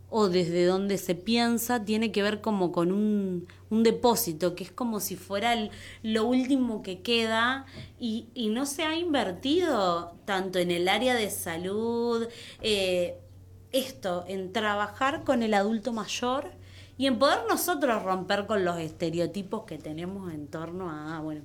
o 0.09 0.29
desde 0.29 0.65
donde 0.65 0.97
se 0.97 1.15
piensa 1.15 1.83
tiene 1.83 2.11
que 2.11 2.21
ver 2.21 2.41
como 2.41 2.71
con 2.71 2.91
un, 2.91 3.47
un 3.75 3.83
depósito, 3.83 4.55
que 4.55 4.63
es 4.63 4.71
como 4.71 4.99
si 4.99 5.15
fuera 5.15 5.53
el, 5.53 5.71
lo 6.01 6.25
último 6.25 6.81
que 6.81 7.01
queda 7.01 7.65
y, 7.99 8.27
y, 8.33 8.49
no 8.49 8.65
se 8.65 8.83
ha 8.83 8.97
invertido 8.97 10.15
tanto 10.25 10.59
en 10.59 10.71
el 10.71 10.87
área 10.87 11.13
de 11.13 11.29
salud, 11.29 12.27
eh, 12.61 13.17
esto, 13.71 14.23
en 14.27 14.53
trabajar 14.53 15.23
con 15.23 15.43
el 15.43 15.53
adulto 15.53 15.91
mayor 15.91 16.51
y 16.97 17.07
en 17.07 17.19
poder 17.19 17.39
nosotros 17.49 18.03
romper 18.03 18.45
con 18.45 18.63
los 18.63 18.79
estereotipos 18.79 19.65
que 19.65 19.77
tenemos 19.77 20.33
en 20.33 20.47
torno 20.47 20.89
a, 20.89 21.19
bueno, 21.19 21.41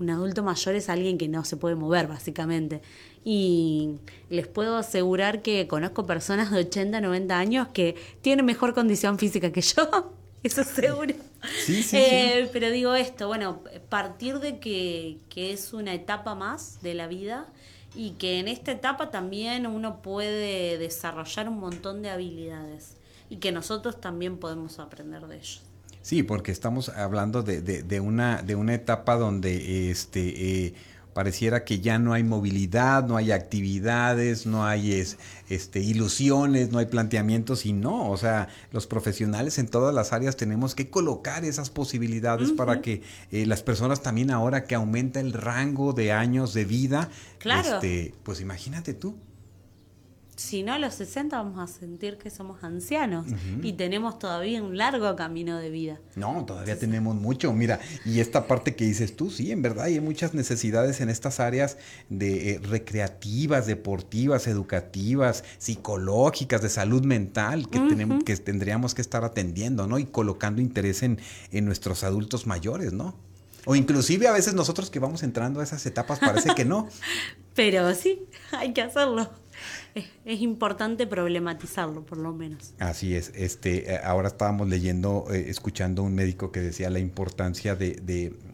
un 0.00 0.10
adulto 0.10 0.42
mayor 0.42 0.74
es 0.74 0.88
alguien 0.88 1.18
que 1.18 1.28
no 1.28 1.44
se 1.44 1.56
puede 1.56 1.76
mover, 1.76 2.08
básicamente. 2.08 2.82
Y 3.24 3.96
les 4.28 4.46
puedo 4.48 4.76
asegurar 4.76 5.42
que 5.42 5.68
conozco 5.68 6.04
personas 6.04 6.50
de 6.50 6.60
80, 6.60 7.00
90 7.00 7.38
años 7.38 7.68
que 7.68 7.94
tienen 8.20 8.44
mejor 8.44 8.74
condición 8.74 9.18
física 9.18 9.52
que 9.52 9.60
yo. 9.60 10.12
Eso 10.42 10.64
seguro. 10.64 11.14
Sí, 11.64 11.82
sí, 11.82 11.96
eh, 11.96 12.48
Pero 12.52 12.70
digo 12.70 12.94
esto, 12.94 13.28
bueno, 13.28 13.62
partir 13.88 14.38
de 14.40 14.58
que, 14.58 15.18
que 15.28 15.52
es 15.52 15.72
una 15.72 15.94
etapa 15.94 16.34
más 16.34 16.80
de 16.82 16.94
la 16.94 17.06
vida 17.06 17.46
y 17.94 18.12
que 18.12 18.40
en 18.40 18.48
esta 18.48 18.72
etapa 18.72 19.10
también 19.10 19.66
uno 19.66 20.02
puede 20.02 20.78
desarrollar 20.78 21.48
un 21.48 21.58
montón 21.60 22.02
de 22.02 22.10
habilidades 22.10 22.96
y 23.30 23.36
que 23.36 23.52
nosotros 23.52 24.00
también 24.00 24.38
podemos 24.38 24.78
aprender 24.78 25.26
de 25.26 25.36
ellos. 25.36 25.62
Sí, 26.02 26.22
porque 26.22 26.52
estamos 26.52 26.90
hablando 26.90 27.42
de, 27.42 27.62
de, 27.62 28.00
una, 28.00 28.42
de 28.42 28.54
una 28.56 28.74
etapa 28.74 29.16
donde 29.16 29.90
este, 29.90 30.66
eh, 30.66 30.74
pareciera 31.14 31.64
que 31.64 31.80
ya 31.80 31.98
no 31.98 32.12
hay 32.12 32.24
movilidad, 32.24 33.06
no 33.06 33.16
hay 33.16 33.30
actividades, 33.30 34.46
no 34.46 34.66
hay 34.66 34.92
este, 35.48 35.80
ilusiones, 35.80 36.72
no 36.72 36.78
hay 36.78 36.86
planteamientos 36.86 37.64
y 37.64 37.72
no, 37.72 38.10
o 38.10 38.16
sea, 38.16 38.48
los 38.72 38.86
profesionales 38.86 39.58
en 39.58 39.68
todas 39.68 39.94
las 39.94 40.12
áreas 40.12 40.36
tenemos 40.36 40.74
que 40.74 40.90
colocar 40.90 41.44
esas 41.44 41.70
posibilidades 41.70 42.50
para 42.52 42.82
que 42.82 43.02
eh, 43.30 43.46
las 43.46 43.62
personas 43.62 44.02
también 44.02 44.30
ahora 44.30 44.64
que 44.64 44.74
aumenta 44.74 45.20
el 45.20 45.32
rango 45.32 45.92
de 45.92 46.12
años 46.12 46.52
de 46.52 46.64
vida, 46.64 47.08
este, 47.44 48.12
pues 48.24 48.40
imagínate 48.40 48.92
tú, 48.92 49.16
si 50.36 50.62
no 50.62 50.72
a 50.72 50.78
los 50.78 50.94
60 50.94 51.36
vamos 51.36 51.58
a 51.58 51.72
sentir 51.72 52.18
que 52.18 52.30
somos 52.30 52.64
ancianos 52.64 53.26
y 53.62 53.74
tenemos 53.74 54.18
todavía 54.18 54.62
un 54.62 54.76
largo 54.76 55.14
camino 55.16 55.58
de 55.58 55.70
vida. 55.70 56.00
No, 56.16 56.44
todavía 56.44 56.78
tenemos 56.78 57.14
mucho. 57.14 57.52
Mira, 57.52 57.80
y 58.04 58.20
esta 58.20 58.46
parte 58.46 58.74
que 58.74 58.84
dices 58.84 59.14
tú, 59.16 59.30
sí, 59.30 59.52
en 59.52 59.62
verdad 59.62 59.84
hay 59.84 60.00
muchas 60.00 60.34
necesidades 60.34 61.00
en 61.00 61.08
estas 61.08 61.40
áreas 61.40 61.78
de 62.08 62.52
eh, 62.52 62.60
recreativas, 62.60 63.66
deportivas, 63.66 64.46
educativas, 64.46 65.44
psicológicas, 65.58 66.62
de 66.62 66.68
salud 66.68 67.04
mental 67.04 67.68
que 67.68 67.78
tenemos 67.78 68.24
que 68.24 68.36
tendríamos 68.36 68.94
que 68.94 69.02
estar 69.02 69.24
atendiendo, 69.24 69.86
¿no? 69.86 69.98
Y 69.98 70.06
colocando 70.06 70.60
interés 70.60 71.02
en, 71.02 71.20
en 71.52 71.64
nuestros 71.64 72.04
adultos 72.04 72.46
mayores, 72.46 72.92
¿no? 72.92 73.14
O 73.66 73.74
inclusive 73.74 74.28
a 74.28 74.32
veces 74.32 74.54
nosotros 74.54 74.90
que 74.90 74.98
vamos 74.98 75.22
entrando 75.22 75.60
a 75.60 75.64
esas 75.64 75.84
etapas 75.86 76.18
parece 76.18 76.54
que 76.54 76.64
no. 76.64 76.88
Pero 77.54 77.94
sí, 77.94 78.26
hay 78.52 78.72
que 78.72 78.82
hacerlo 78.82 79.30
es, 79.94 80.40
importante 80.40 81.06
problematizarlo, 81.06 82.04
por 82.04 82.18
lo 82.18 82.32
menos. 82.32 82.74
Así 82.78 83.14
es. 83.14 83.30
Este, 83.34 83.92
eh, 83.92 84.00
ahora 84.02 84.28
estábamos 84.28 84.68
leyendo, 84.68 85.26
eh, 85.30 85.46
escuchando 85.48 86.02
un 86.02 86.14
médico 86.14 86.50
que 86.50 86.60
decía 86.60 86.90
la 86.90 86.98
importancia 86.98 87.76
de, 87.76 87.94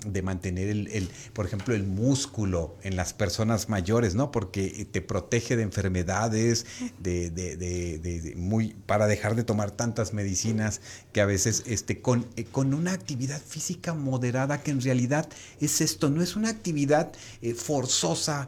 de, 0.05 0.23
mantener 0.23 0.69
el, 0.69 0.89
el, 0.89 1.09
por 1.33 1.47
ejemplo, 1.47 1.75
el 1.75 1.85
músculo 1.85 2.77
en 2.83 2.97
las 2.97 3.15
personas 3.15 3.71
mayores, 3.71 4.15
¿no? 4.15 4.31
Porque 4.31 4.87
te 4.91 5.01
protege 5.01 5.57
de 5.57 5.63
enfermedades, 5.63 6.67
de, 6.99 7.31
de, 7.31 8.35
muy, 8.37 8.75
para 8.87 9.07
dejar 9.07 9.35
de 9.35 9.45
tomar 9.45 9.71
tantas 9.71 10.13
medicinas 10.13 10.83
que 11.13 11.23
a 11.23 11.27
veces, 11.27 11.65
este, 11.67 12.03
con, 12.03 12.27
eh, 12.37 12.45
con 12.45 12.75
una 12.75 12.93
actividad 12.93 13.41
física 13.41 13.95
moderada 13.95 14.63
que 14.63 14.73
en 14.73 14.83
realidad 14.83 15.29
es 15.61 15.81
esto, 15.81 16.11
no 16.11 16.23
es 16.23 16.37
una 16.37 16.51
actividad 16.51 17.13
forzosa, 17.57 18.47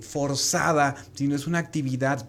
forzada, 0.00 0.96
sino 1.14 1.34
es 1.34 1.46
una 1.46 1.58
actividad 1.58 2.26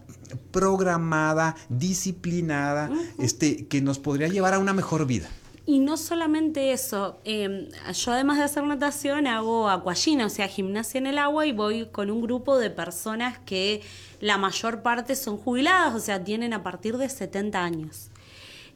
programada, 0.52 1.56
disciplinada, 1.70 2.90
este, 3.20 3.68
que 3.68 3.82
nos 3.82 4.00
podría 4.00 4.28
llevar 4.28 4.54
a 4.54 4.60
una 4.60 4.74
mejor 4.74 5.06
vida. 5.06 5.30
Y 5.68 5.80
no 5.80 5.98
solamente 5.98 6.74
eso, 6.74 7.20
em, 7.24 7.70
yo 7.92 8.12
además 8.12 8.38
de 8.38 8.44
hacer 8.44 8.64
natación 8.64 9.26
hago 9.26 9.68
aquagym, 9.68 10.22
o 10.22 10.30
sea, 10.30 10.48
gimnasia 10.48 11.00
en 11.00 11.08
el 11.08 11.18
agua 11.18 11.48
y 11.48 11.54
voy 11.54 11.88
con 11.88 12.12
un 12.12 12.22
grupo 12.22 12.60
de 12.60 12.70
personas 12.70 13.40
que 13.40 13.82
la 14.22 14.38
mayor 14.38 14.84
parte 14.84 15.16
son 15.16 15.38
jubiladas, 15.38 15.96
o 15.96 16.00
sea, 16.00 16.24
tienen 16.24 16.54
a 16.54 16.62
partir 16.62 16.98
de 16.98 17.10
70 17.10 17.64
años. 17.64 18.10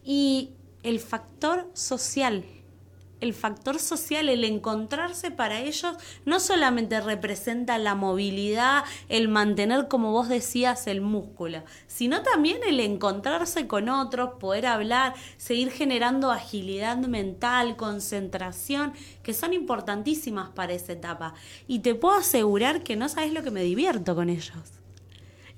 Y 0.03 0.49
el 0.81 0.99
factor 0.99 1.69
social 1.73 2.43
el 3.21 3.33
factor 3.33 3.79
social, 3.79 4.29
el 4.29 4.43
encontrarse 4.43 5.31
para 5.31 5.59
ellos, 5.59 5.95
no 6.25 6.39
solamente 6.39 7.01
representa 7.01 7.77
la 7.77 7.95
movilidad, 7.95 8.83
el 9.09 9.27
mantener, 9.27 9.87
como 9.87 10.11
vos 10.11 10.29
decías, 10.29 10.87
el 10.87 11.01
músculo, 11.01 11.63
sino 11.87 12.21
también 12.21 12.59
el 12.67 12.79
encontrarse 12.79 13.67
con 13.67 13.89
otros, 13.89 14.39
poder 14.39 14.65
hablar, 14.65 15.13
seguir 15.37 15.71
generando 15.71 16.31
agilidad 16.31 16.97
mental, 16.97 17.75
concentración, 17.75 18.93
que 19.23 19.33
son 19.33 19.53
importantísimas 19.53 20.49
para 20.49 20.73
esa 20.73 20.93
etapa. 20.93 21.33
Y 21.67 21.79
te 21.79 21.95
puedo 21.95 22.15
asegurar 22.15 22.83
que 22.83 22.95
no 22.95 23.09
sabes 23.09 23.33
lo 23.33 23.43
que 23.43 23.51
me 23.51 23.63
divierto 23.63 24.15
con 24.15 24.29
ellos 24.29 24.78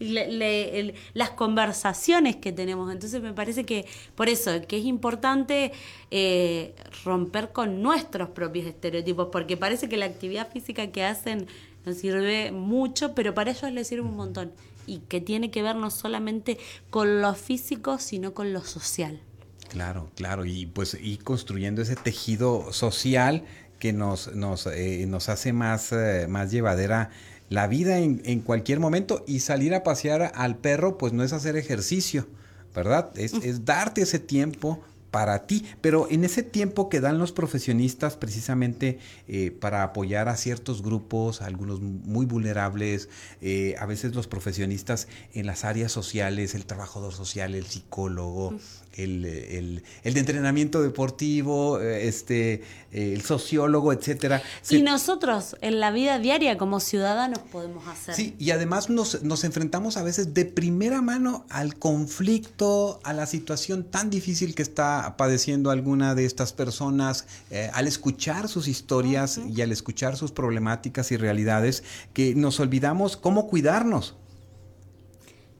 las 0.01 1.29
conversaciones 1.31 2.35
que 2.35 2.51
tenemos. 2.51 2.91
Entonces 2.91 3.21
me 3.21 3.33
parece 3.33 3.65
que 3.65 3.85
por 4.15 4.29
eso, 4.29 4.51
que 4.67 4.77
es 4.77 4.85
importante 4.85 5.71
eh, 6.09 6.73
romper 7.05 7.51
con 7.51 7.81
nuestros 7.81 8.29
propios 8.29 8.65
estereotipos, 8.65 9.29
porque 9.31 9.57
parece 9.57 9.87
que 9.87 9.97
la 9.97 10.05
actividad 10.05 10.51
física 10.51 10.87
que 10.87 11.03
hacen 11.03 11.47
nos 11.85 11.97
sirve 11.97 12.51
mucho, 12.51 13.13
pero 13.15 13.33
para 13.33 13.51
ellos 13.51 13.71
les 13.71 13.87
sirve 13.87 14.03
un 14.03 14.15
montón. 14.15 14.51
Y 14.87 14.99
que 14.99 15.21
tiene 15.21 15.51
que 15.51 15.61
ver 15.61 15.75
no 15.75 15.91
solamente 15.91 16.57
con 16.89 17.21
lo 17.21 17.33
físico, 17.35 17.99
sino 17.99 18.33
con 18.33 18.51
lo 18.51 18.61
social. 18.63 19.21
Claro, 19.69 20.11
claro, 20.15 20.43
y 20.43 20.65
pues 20.65 20.95
ir 20.95 21.23
construyendo 21.23 21.81
ese 21.81 21.95
tejido 21.95 22.73
social 22.73 23.45
que 23.79 23.93
nos, 23.93 24.35
nos, 24.35 24.67
eh, 24.67 25.05
nos 25.07 25.29
hace 25.29 25.53
más, 25.53 25.91
eh, 25.91 26.27
más 26.27 26.51
llevadera 26.51 27.09
la 27.51 27.67
vida 27.67 27.99
en, 27.99 28.21
en, 28.23 28.39
cualquier 28.39 28.79
momento 28.79 29.25
y 29.27 29.41
salir 29.41 29.75
a 29.75 29.83
pasear 29.83 30.31
al 30.35 30.55
perro 30.55 30.97
pues 30.97 31.11
no 31.11 31.21
es 31.21 31.33
hacer 31.33 31.57
ejercicio, 31.57 32.25
¿verdad? 32.73 33.11
Es, 33.15 33.33
es 33.33 33.65
darte 33.65 34.03
ese 34.03 34.19
tiempo 34.19 34.79
para 35.11 35.45
ti, 35.45 35.65
pero 35.81 36.07
en 36.09 36.23
ese 36.23 36.41
tiempo 36.41 36.87
que 36.87 37.01
dan 37.01 37.19
los 37.19 37.33
profesionistas 37.33 38.15
precisamente 38.15 38.97
eh, 39.27 39.51
para 39.51 39.83
apoyar 39.83 40.29
a 40.29 40.37
ciertos 40.37 40.81
grupos, 40.81 41.41
algunos 41.41 41.81
muy 41.81 42.25
vulnerables, 42.25 43.09
eh, 43.41 43.75
a 43.79 43.85
veces 43.85 44.15
los 44.15 44.27
profesionistas 44.27 45.09
en 45.33 45.45
las 45.45 45.65
áreas 45.65 45.91
sociales, 45.91 46.55
el 46.55 46.65
trabajador 46.65 47.13
social, 47.13 47.53
el 47.53 47.65
psicólogo, 47.65 48.55
el, 48.93 49.25
el, 49.25 49.83
el, 50.03 50.13
de 50.13 50.19
entrenamiento 50.19 50.81
deportivo, 50.81 51.79
eh, 51.79 52.07
este, 52.07 52.63
el 52.91 53.21
sociólogo, 53.21 53.93
etcétera. 53.93 54.41
Y 54.69 54.81
nosotros 54.81 55.55
en 55.61 55.79
la 55.79 55.91
vida 55.91 56.19
diaria 56.19 56.57
como 56.57 56.79
ciudadanos 56.79 57.39
podemos 57.39 57.87
hacer. 57.87 58.15
Sí, 58.15 58.35
y 58.37 58.51
además 58.51 58.89
nos, 58.89 59.23
nos 59.23 59.43
enfrentamos 59.43 59.97
a 59.97 60.03
veces 60.03 60.33
de 60.33 60.45
primera 60.45 61.01
mano 61.01 61.45
al 61.49 61.75
conflicto, 61.75 62.99
a 63.03 63.13
la 63.13 63.25
situación 63.25 63.83
tan 63.83 64.09
difícil 64.09 64.55
que 64.55 64.61
está 64.61 65.15
padeciendo 65.17 65.71
alguna 65.71 66.15
de 66.15 66.25
estas 66.25 66.53
personas, 66.53 67.25
eh, 67.49 67.69
al 67.73 67.87
escuchar 67.87 68.47
sus 68.47 68.67
historias 68.67 69.39
y 69.47 69.61
al 69.61 69.71
escuchar 69.71 70.17
sus 70.17 70.31
problemáticas 70.31 71.11
y 71.11 71.17
realidades, 71.17 71.83
que 72.13 72.35
nos 72.35 72.59
olvidamos 72.59 73.17
cómo 73.17 73.47
cuidarnos. 73.47 74.15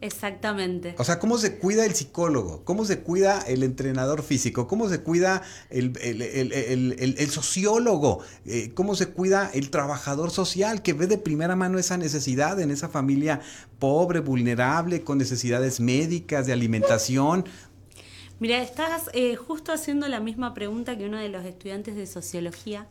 Exactamente. 0.02 0.96
O 0.98 1.04
sea, 1.04 1.20
¿cómo 1.20 1.38
se 1.38 1.60
cuida 1.60 1.86
el 1.86 1.94
psicólogo? 1.94 2.66
¿Cómo 2.66 2.86
se 2.86 3.02
cuida 3.02 3.40
el 3.42 3.62
entrenador 3.62 4.24
físico? 4.24 4.68
¿Cómo 4.68 4.90
se 4.90 5.02
cuida 5.02 5.44
el, 5.70 7.30
sociólogo? 7.30 8.24
Eh, 8.46 8.72
¿Cómo 8.74 8.96
se 8.96 9.10
cuida 9.10 9.52
el 9.54 9.70
trabajador 9.70 10.32
social 10.32 10.82
que 10.82 10.94
ve 10.94 11.06
de 11.06 11.20
primera 11.20 11.56
mano 11.56 11.78
esa 11.78 11.98
necesidad 11.98 12.60
en 12.60 12.72
esa 12.72 12.90
familia 12.90 13.42
pobre, 13.78 14.22
vulnerable, 14.22 15.04
con 15.04 15.20
necesidades 15.20 15.80
médicas, 15.80 16.48
de 16.48 16.54
alimentación? 16.54 17.46
Mira, 18.40 18.60
estás 18.60 19.12
eh, 19.14 19.36
justo 19.36 19.72
haciendo 19.72 20.08
la 20.08 20.20
misma 20.20 20.56
pregunta 20.56 20.98
que 20.98 21.06
uno 21.06 21.20
de 21.20 21.30
los 21.30 21.46
estudiantes 21.46 21.96
de 21.96 22.08
sociología, 22.08 22.88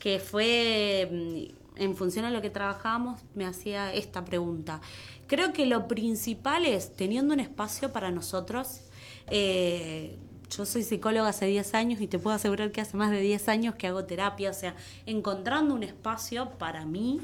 que 0.00 0.18
fue 0.18 1.08
mm, 1.12 1.64
en 1.76 1.96
función 1.96 2.24
a 2.24 2.30
lo 2.30 2.42
que 2.42 2.50
trabajábamos, 2.50 3.20
me 3.34 3.46
hacía 3.46 3.92
esta 3.92 4.24
pregunta. 4.24 4.80
Creo 5.26 5.52
que 5.52 5.66
lo 5.66 5.88
principal 5.88 6.66
es, 6.66 6.94
teniendo 6.94 7.34
un 7.34 7.40
espacio 7.40 7.92
para 7.92 8.10
nosotros, 8.10 8.80
eh, 9.28 10.18
yo 10.50 10.66
soy 10.66 10.82
psicóloga 10.82 11.30
hace 11.30 11.46
10 11.46 11.74
años 11.74 12.00
y 12.00 12.06
te 12.06 12.18
puedo 12.18 12.36
asegurar 12.36 12.70
que 12.72 12.80
hace 12.80 12.96
más 12.96 13.10
de 13.10 13.20
10 13.20 13.48
años 13.48 13.74
que 13.74 13.86
hago 13.86 14.04
terapia, 14.04 14.50
o 14.50 14.54
sea, 14.54 14.74
encontrando 15.06 15.74
un 15.74 15.82
espacio 15.82 16.50
para 16.58 16.84
mí. 16.84 17.20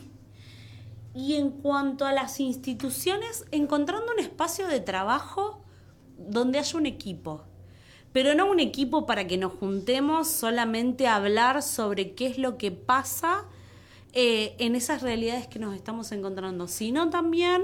Y 1.15 1.35
en 1.35 1.51
cuanto 1.51 2.07
a 2.07 2.13
las 2.13 2.41
instituciones, 2.41 3.45
encontrando 3.51 4.13
un 4.13 4.21
espacio 4.21 4.67
de 4.67 4.81
trabajo 4.81 5.63
donde 6.17 6.59
haya 6.59 6.79
un 6.79 6.87
equipo, 6.87 7.45
pero 8.13 8.35
no 8.35 8.51
un 8.51 8.61
equipo 8.61 9.07
para 9.07 9.27
que 9.27 9.37
nos 9.37 9.53
juntemos 9.53 10.29
solamente 10.29 11.07
a 11.07 11.17
hablar 11.17 11.63
sobre 11.63 12.15
qué 12.15 12.27
es 12.27 12.39
lo 12.39 12.59
que 12.59 12.71
pasa 12.71 13.45
eh, 14.13 14.55
en 14.59 14.75
esas 14.75 15.03
realidades 15.03 15.47
que 15.47 15.59
nos 15.59 15.75
estamos 15.75 16.13
encontrando, 16.13 16.69
sino 16.69 17.11
también 17.11 17.63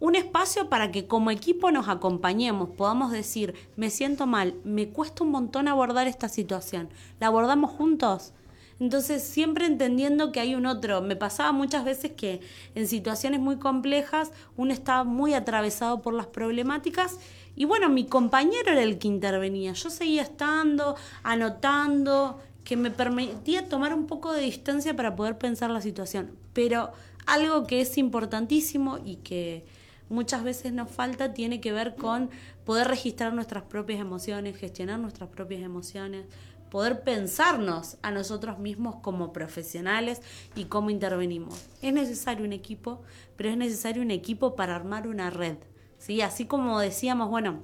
un 0.00 0.14
espacio 0.14 0.68
para 0.68 0.92
que 0.92 1.06
como 1.06 1.30
equipo 1.30 1.70
nos 1.70 1.88
acompañemos, 1.88 2.70
podamos 2.70 3.10
decir, 3.10 3.54
me 3.76 3.90
siento 3.90 4.26
mal, 4.26 4.54
me 4.64 4.88
cuesta 4.88 5.24
un 5.24 5.30
montón 5.30 5.68
abordar 5.68 6.06
esta 6.06 6.28
situación, 6.28 6.88
¿la 7.20 7.26
abordamos 7.26 7.72
juntos? 7.72 8.32
Entonces, 8.80 9.24
siempre 9.24 9.66
entendiendo 9.66 10.30
que 10.30 10.38
hay 10.38 10.54
un 10.54 10.64
otro. 10.64 11.02
Me 11.02 11.16
pasaba 11.16 11.50
muchas 11.50 11.84
veces 11.84 12.12
que 12.12 12.40
en 12.76 12.86
situaciones 12.86 13.40
muy 13.40 13.56
complejas 13.56 14.30
uno 14.56 14.72
estaba 14.72 15.02
muy 15.02 15.34
atravesado 15.34 16.00
por 16.00 16.14
las 16.14 16.26
problemáticas 16.26 17.18
y 17.56 17.64
bueno, 17.64 17.88
mi 17.88 18.06
compañero 18.06 18.70
era 18.70 18.84
el 18.84 18.98
que 18.98 19.08
intervenía. 19.08 19.72
Yo 19.72 19.90
seguía 19.90 20.22
estando, 20.22 20.94
anotando, 21.24 22.38
que 22.68 22.76
me 22.76 22.90
permitía 22.90 23.66
tomar 23.66 23.94
un 23.94 24.06
poco 24.06 24.30
de 24.30 24.42
distancia 24.42 24.94
para 24.94 25.16
poder 25.16 25.38
pensar 25.38 25.70
la 25.70 25.80
situación. 25.80 26.36
Pero 26.52 26.92
algo 27.24 27.66
que 27.66 27.80
es 27.80 27.96
importantísimo 27.96 28.98
y 29.02 29.16
que 29.16 29.64
muchas 30.10 30.44
veces 30.44 30.74
nos 30.74 30.90
falta 30.90 31.32
tiene 31.32 31.62
que 31.62 31.72
ver 31.72 31.96
con 31.96 32.28
poder 32.66 32.86
registrar 32.86 33.32
nuestras 33.32 33.62
propias 33.62 34.00
emociones, 34.00 34.58
gestionar 34.58 34.98
nuestras 34.98 35.30
propias 35.30 35.62
emociones, 35.62 36.26
poder 36.70 37.00
pensarnos 37.04 37.96
a 38.02 38.10
nosotros 38.10 38.58
mismos 38.58 38.96
como 38.96 39.32
profesionales 39.32 40.20
y 40.54 40.66
cómo 40.66 40.90
intervenimos. 40.90 41.64
Es 41.80 41.94
necesario 41.94 42.44
un 42.44 42.52
equipo, 42.52 43.00
pero 43.38 43.48
es 43.48 43.56
necesario 43.56 44.02
un 44.02 44.10
equipo 44.10 44.56
para 44.56 44.76
armar 44.76 45.08
una 45.08 45.30
red. 45.30 45.56
¿sí? 45.96 46.20
Así 46.20 46.44
como 46.44 46.78
decíamos, 46.80 47.30
bueno, 47.30 47.62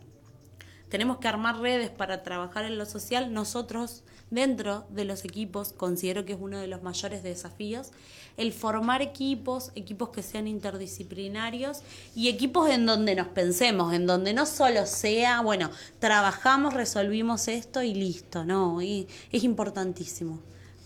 tenemos 0.95 1.19
que 1.19 1.27
armar 1.27 1.59
redes 1.59 1.91
para 1.91 2.23
trabajar 2.23 2.65
en 2.67 2.79
lo 2.79 2.87
social, 2.87 3.33
nosotros 3.33 4.05
dentro 4.31 4.87
de 4.91 5.05
los 5.05 5.25
equipos 5.25 5.73
considero 5.73 6.25
que 6.25 6.35
es 6.35 6.39
uno 6.41 6.61
de 6.61 6.69
los 6.69 6.85
mayores 6.85 7.25
desafíos 7.25 7.91
el 8.37 8.53
formar 8.53 9.03
equipos, 9.03 9.73
equipos 9.75 10.11
que 10.11 10.23
sean 10.23 10.47
interdisciplinarios 10.47 11.81
y 12.15 12.29
equipos 12.29 12.71
en 12.71 12.87
donde 12.87 13.17
nos 13.17 13.27
pensemos, 13.27 13.93
en 13.93 14.07
donde 14.07 14.35
no 14.35 14.47
solo 14.47 14.87
sea, 14.87 15.41
bueno, 15.41 15.69
trabajamos, 15.99 16.75
resolvimos 16.75 17.49
esto 17.49 17.83
y 17.83 17.93
listo, 17.93 18.45
no, 18.45 18.81
y 18.81 19.09
es 19.33 19.43
importantísimo 19.43 20.39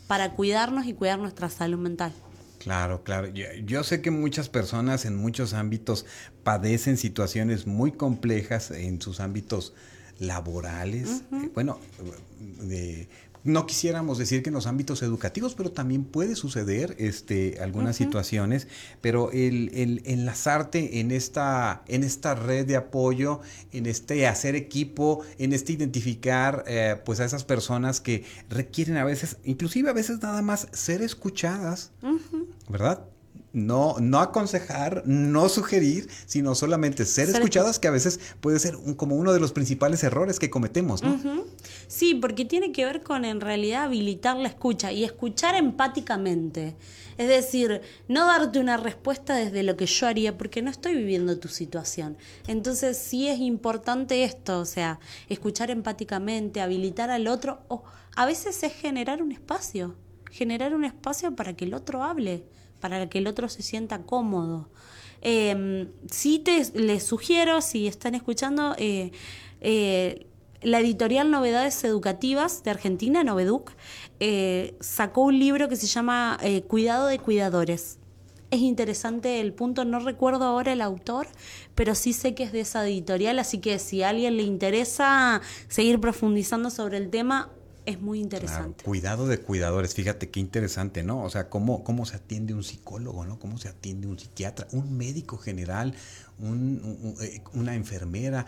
para 0.06 0.32
cuidarnos 0.32 0.86
y 0.86 0.94
cuidar 0.94 1.18
nuestra 1.18 1.50
salud 1.50 1.80
mental. 1.80 2.14
Claro, 2.60 3.04
claro. 3.04 3.28
Yo, 3.28 3.84
sé 3.84 4.00
que 4.00 4.10
muchas 4.10 4.48
personas 4.48 5.04
en 5.04 5.16
muchos 5.16 5.52
ámbitos 5.52 6.06
padecen 6.44 6.96
situaciones 6.96 7.66
muy 7.66 7.92
complejas 7.92 8.70
en 8.70 9.02
sus 9.02 9.20
ámbitos 9.20 9.74
laborales. 10.18 11.22
Eh, 11.32 11.50
bueno, 11.54 11.78
de 12.60 13.08
no 13.44 13.66
quisiéramos 13.66 14.18
decir 14.18 14.42
que 14.42 14.50
en 14.50 14.54
los 14.54 14.66
ámbitos 14.66 15.02
educativos, 15.02 15.54
pero 15.54 15.70
también 15.72 16.04
puede 16.04 16.36
suceder 16.36 16.94
este, 16.98 17.58
algunas 17.60 17.96
situaciones, 17.96 18.68
pero 19.00 19.30
el, 19.32 19.70
el, 19.74 20.02
enlazarte 20.04 21.00
en 21.00 21.10
esta, 21.10 21.82
en 21.86 22.04
esta 22.04 22.34
red 22.34 22.66
de 22.66 22.76
apoyo, 22.76 23.40
en 23.72 23.86
este 23.86 24.26
hacer 24.26 24.54
equipo, 24.54 25.24
en 25.38 25.52
este 25.52 25.72
identificar 25.72 26.64
eh, 26.66 27.00
pues 27.04 27.20
a 27.20 27.24
esas 27.24 27.44
personas 27.44 28.00
que 28.00 28.24
requieren 28.48 28.96
a 28.96 29.04
veces, 29.04 29.38
inclusive 29.44 29.88
a 29.88 29.94
veces 29.94 30.20
nada 30.20 30.42
más 30.42 30.68
ser 30.72 31.02
escuchadas, 31.02 31.92
¿verdad? 32.68 33.04
No, 33.52 33.96
no 34.00 34.20
aconsejar, 34.20 35.02
no 35.06 35.48
sugerir, 35.48 36.08
sino 36.26 36.54
solamente 36.54 37.04
ser, 37.04 37.28
escuchadas, 37.30 37.78
que 37.78 37.88
a 37.88 37.90
veces 37.90 38.20
puede 38.40 38.58
ser 38.58 38.76
como 38.96 39.16
uno 39.16 39.32
de 39.32 39.40
los 39.40 39.52
principales 39.52 40.04
errores 40.04 40.38
que 40.38 40.50
cometemos, 40.50 41.02
¿no? 41.02 41.18
Sí, 41.86 42.14
porque 42.14 42.44
tiene 42.44 42.72
que 42.72 42.84
ver 42.84 43.02
con 43.02 43.24
en 43.24 43.40
realidad 43.40 43.84
habilitar 43.84 44.36
la 44.36 44.48
escucha 44.48 44.92
y 44.92 45.04
escuchar 45.04 45.54
empáticamente. 45.54 46.76
Es 47.16 47.28
decir, 47.28 47.80
no 48.06 48.26
darte 48.26 48.60
una 48.60 48.76
respuesta 48.76 49.34
desde 49.34 49.62
lo 49.62 49.76
que 49.76 49.86
yo 49.86 50.06
haría, 50.06 50.36
porque 50.36 50.62
no 50.62 50.70
estoy 50.70 50.94
viviendo 50.94 51.38
tu 51.38 51.48
situación. 51.48 52.16
Entonces 52.46 52.98
sí 52.98 53.28
es 53.28 53.40
importante 53.40 54.24
esto, 54.24 54.60
o 54.60 54.64
sea, 54.64 55.00
escuchar 55.28 55.70
empáticamente, 55.70 56.60
habilitar 56.60 57.10
al 57.10 57.26
otro, 57.26 57.60
o 57.68 57.82
a 58.14 58.26
veces 58.26 58.62
es 58.62 58.72
generar 58.72 59.22
un 59.22 59.32
espacio, 59.32 59.96
generar 60.30 60.74
un 60.74 60.84
espacio 60.84 61.34
para 61.34 61.54
que 61.54 61.64
el 61.64 61.74
otro 61.74 62.02
hable 62.04 62.44
para 62.80 63.08
que 63.08 63.18
el 63.18 63.26
otro 63.26 63.48
se 63.48 63.62
sienta 63.62 64.02
cómodo. 64.02 64.68
Eh, 65.22 65.88
sí 66.10 66.38
te 66.38 66.64
les 66.74 67.02
sugiero, 67.02 67.60
si 67.60 67.86
están 67.86 68.14
escuchando, 68.14 68.74
eh, 68.78 69.10
eh, 69.60 70.26
la 70.62 70.80
editorial 70.80 71.30
Novedades 71.30 71.82
Educativas 71.84 72.62
de 72.64 72.70
Argentina, 72.70 73.22
Noveduc, 73.22 73.72
eh, 74.20 74.76
sacó 74.80 75.22
un 75.22 75.38
libro 75.38 75.68
que 75.68 75.76
se 75.76 75.86
llama 75.86 76.38
Cuidado 76.66 77.06
de 77.06 77.18
Cuidadores. 77.18 77.98
Es 78.50 78.60
interesante 78.60 79.40
el 79.40 79.52
punto, 79.52 79.84
no 79.84 80.00
recuerdo 80.00 80.44
ahora 80.44 80.72
el 80.72 80.80
autor, 80.80 81.28
pero 81.74 81.94
sí 81.94 82.12
sé 82.12 82.34
que 82.34 82.44
es 82.44 82.52
de 82.52 82.60
esa 82.60 82.86
editorial, 82.88 83.38
así 83.38 83.58
que 83.58 83.78
si 83.78 84.02
a 84.02 84.08
alguien 84.08 84.38
le 84.38 84.42
interesa 84.42 85.42
seguir 85.68 86.00
profundizando 86.00 86.70
sobre 86.70 86.96
el 86.96 87.10
tema, 87.10 87.50
es 87.88 88.02
muy 88.02 88.20
interesante. 88.20 88.84
cuidado 88.84 89.26
de 89.26 89.38
cuidadores, 89.38 89.94
fíjate 89.94 90.28
qué 90.28 90.40
interesante, 90.40 91.02
¿no? 91.02 91.22
O 91.22 91.30
sea, 91.30 91.48
cómo, 91.48 91.84
cómo 91.84 92.04
se 92.04 92.16
atiende 92.16 92.52
un 92.52 92.62
psicólogo, 92.62 93.24
¿no? 93.24 93.38
Cómo 93.38 93.56
se 93.56 93.68
atiende 93.68 94.06
un 94.06 94.18
psiquiatra, 94.18 94.68
un 94.72 94.98
médico 94.98 95.38
general, 95.38 95.94
eh, 96.40 97.42
una 97.54 97.74
enfermera, 97.74 98.44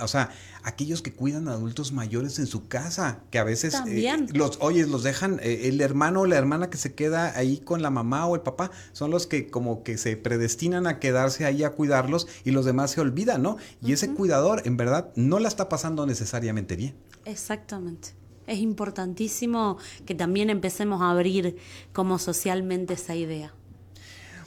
o 0.00 0.08
sea, 0.08 0.30
aquellos 0.62 1.02
que 1.02 1.12
cuidan 1.12 1.48
a 1.48 1.54
adultos 1.54 1.92
mayores 1.92 2.38
en 2.38 2.46
su 2.46 2.68
casa, 2.68 3.18
que 3.32 3.40
a 3.40 3.44
veces 3.44 3.74
eh, 3.88 4.26
los, 4.32 4.58
oyes, 4.60 4.88
los 4.88 5.02
dejan, 5.02 5.40
eh, 5.42 5.62
el 5.64 5.80
hermano 5.80 6.20
o 6.20 6.26
la 6.26 6.36
hermana 6.36 6.70
que 6.70 6.78
se 6.78 6.94
queda 6.94 7.36
ahí 7.36 7.58
con 7.58 7.82
la 7.82 7.90
mamá 7.90 8.26
o 8.26 8.36
el 8.36 8.42
papá, 8.42 8.70
son 8.92 9.10
los 9.10 9.26
que 9.26 9.48
como 9.48 9.82
que 9.82 9.98
se 9.98 10.16
predestinan 10.16 10.86
a 10.86 11.00
quedarse 11.00 11.46
ahí 11.46 11.64
a 11.64 11.70
cuidarlos 11.70 12.28
y 12.44 12.52
los 12.52 12.64
demás 12.64 12.92
se 12.92 13.00
olvidan, 13.00 13.42
¿no? 13.42 13.56
Y 13.82 13.92
ese 13.92 14.08
cuidador, 14.10 14.62
en 14.64 14.76
verdad, 14.76 15.10
no 15.16 15.40
la 15.40 15.48
está 15.48 15.68
pasando 15.68 16.06
necesariamente 16.06 16.76
bien. 16.76 16.94
Exactamente. 17.24 18.23
Es 18.46 18.58
importantísimo 18.58 19.78
que 20.06 20.14
también 20.14 20.50
empecemos 20.50 21.02
a 21.02 21.10
abrir 21.10 21.56
como 21.92 22.18
socialmente 22.18 22.94
esa 22.94 23.14
idea. 23.14 23.52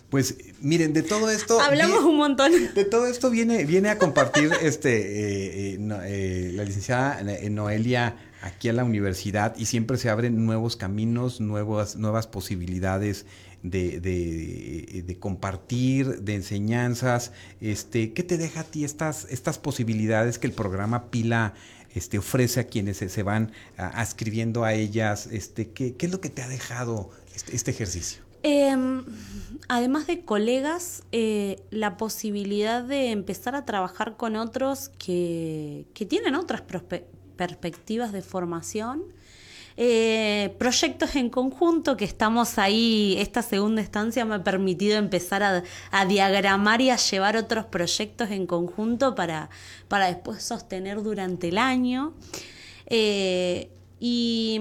Pues 0.10 0.38
miren, 0.62 0.94
de 0.94 1.04
todo 1.04 1.30
esto... 1.30 1.60
Hablamos 1.62 2.04
un 2.04 2.18
montón. 2.18 2.52
De 2.74 2.86
todo 2.86 3.08
esto 3.08 3.30
viene, 3.30 3.66
viene 3.66 3.90
a 3.90 3.98
compartir 3.98 4.52
este, 4.62 4.96
eh, 5.00 5.74
eh, 5.74 5.78
eh, 6.06 6.52
la 6.54 6.64
licenciada 6.64 7.22
Noelia 7.50 8.16
aquí 8.42 8.70
a 8.70 8.74
la 8.74 8.84
universidad 8.84 9.56
y 9.58 9.66
siempre 9.66 9.98
se 9.98 10.10
abren 10.10 10.46
nuevos 10.46 10.78
caminos, 10.78 11.42
nuevas, 11.42 11.98
nuevas 11.98 12.28
posibilidades 12.28 13.26
de, 13.64 14.00
de, 14.00 15.20
compartir, 15.20 16.22
de 16.22 16.36
enseñanzas. 16.36 17.34
Este, 17.60 18.14
¿Qué 18.14 18.24
te 18.24 18.38
deja 18.38 18.62
a 18.62 18.64
ti 18.64 18.86
estas, 18.86 19.28
estas 19.30 19.58
posibilidades 19.58 20.40
que 20.40 20.48
el 20.48 20.54
programa 20.54 21.10
Pila 21.10 21.54
este, 21.98 22.18
ofrece 22.18 22.60
a 22.60 22.64
quienes 22.66 22.98
se, 22.98 23.24
van 23.24 23.52
ascribiendo 23.78 24.64
a, 24.64 24.74
ellas? 24.74 25.28
Este, 25.28 25.72
¿qué, 25.72 25.96
es 25.98 26.12
lo 26.12 26.22
que 26.22 26.30
te 26.30 26.42
ha 26.42 26.48
dejado 26.48 27.10
este, 27.36 27.56
este 27.56 27.72
ejercicio? 27.72 28.24
Em, 28.44 29.04
además 29.68 30.08
de 30.08 30.24
colegas, 30.24 31.04
eh, 31.12 31.60
la 31.72 31.98
posibilidad 31.98 32.84
de 32.84 33.12
empezar 33.12 33.56
a 33.56 33.66
trabajar 33.66 34.16
con 34.16 34.36
otros 34.36 34.90
que, 35.00 35.86
que 35.94 36.06
tienen 36.06 36.36
otras 36.36 36.62
perspectivas 37.36 38.12
de 38.12 38.22
formación 38.22 39.04
eh, 39.80 40.56
proyectos 40.58 41.16
en 41.16 41.30
conjunto 41.30 41.98
que 41.98 42.06
estamos 42.06 42.58
ahí, 42.58 43.16
esta 43.20 43.44
segunda 43.44 43.80
estancia 43.80 44.26
me 44.26 44.34
ha 44.34 44.44
permitido 44.44 44.98
empezar 44.98 45.44
a, 45.44 46.06
diagramar 46.06 46.82
y 46.82 46.90
a 46.90 46.96
llevar 46.96 47.38
otros 47.38 47.66
proyectos 47.66 48.32
en 48.32 48.48
conjunto 48.48 49.14
para, 49.14 49.52
para 49.88 50.08
después 50.08 50.42
sostener 50.42 51.04
durante 51.04 51.50
el 51.50 51.60
año. 51.60 52.16
Eh, 52.88 53.70
y 54.00 54.60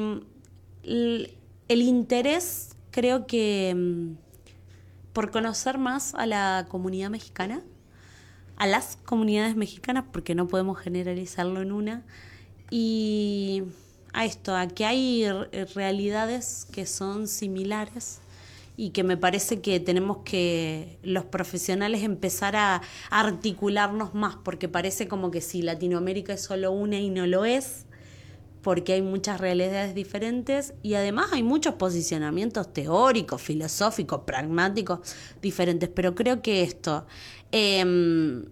el, 0.82 1.32
interés 1.68 2.76
creo 2.90 3.26
que 3.26 3.74
mm, 3.74 4.16
por 5.14 5.30
conocer 5.30 5.78
más 5.78 6.14
a 6.14 6.26
la 6.26 6.66
comunidad 6.68 7.08
mexicana, 7.08 7.62
a 8.58 8.66
las 8.66 8.96
comunidades 8.96 9.56
mexicanas, 9.56 10.04
porque 10.12 10.34
no 10.34 10.46
podemos 10.46 10.78
generalizarlo 10.78 11.62
en 11.62 11.72
una, 11.72 12.04
y 12.70 13.62
a 14.16 14.24
esto, 14.24 14.56
a 14.56 14.66
que 14.66 14.86
hay 14.86 15.28
realidades 15.74 16.66
que 16.72 16.86
son 16.86 17.28
similares 17.28 18.20
y 18.74 18.90
que 18.90 19.04
me 19.04 19.18
parece 19.18 19.60
que 19.60 19.78
tenemos 19.78 20.18
que 20.24 20.98
los 21.02 21.26
profesionales 21.26 22.02
empezar 22.02 22.56
a, 22.56 22.80
articularnos 23.10 24.14
más, 24.14 24.36
porque 24.42 24.70
parece 24.70 25.06
como 25.06 25.30
que 25.30 25.42
si 25.42 25.60
Latinoamérica 25.60 26.32
es 26.32 26.42
solo 26.42 26.72
una 26.72 26.98
y 26.98 27.10
no 27.10 27.26
lo 27.26 27.44
es, 27.44 27.84
porque 28.62 28.94
hay 28.94 29.02
muchas 29.02 29.38
realidades 29.38 29.94
diferentes 29.94 30.72
y 30.82 30.94
además 30.94 31.34
hay 31.34 31.42
muchos 31.42 31.74
posicionamientos 31.74 32.72
teóricos, 32.72 33.42
filosóficos, 33.42 34.22
pragmáticos 34.22 35.00
diferentes, 35.42 35.90
pero 35.90 36.14
creo 36.14 36.40
que 36.40 36.62
esto, 36.62 37.06
em, 37.52 38.46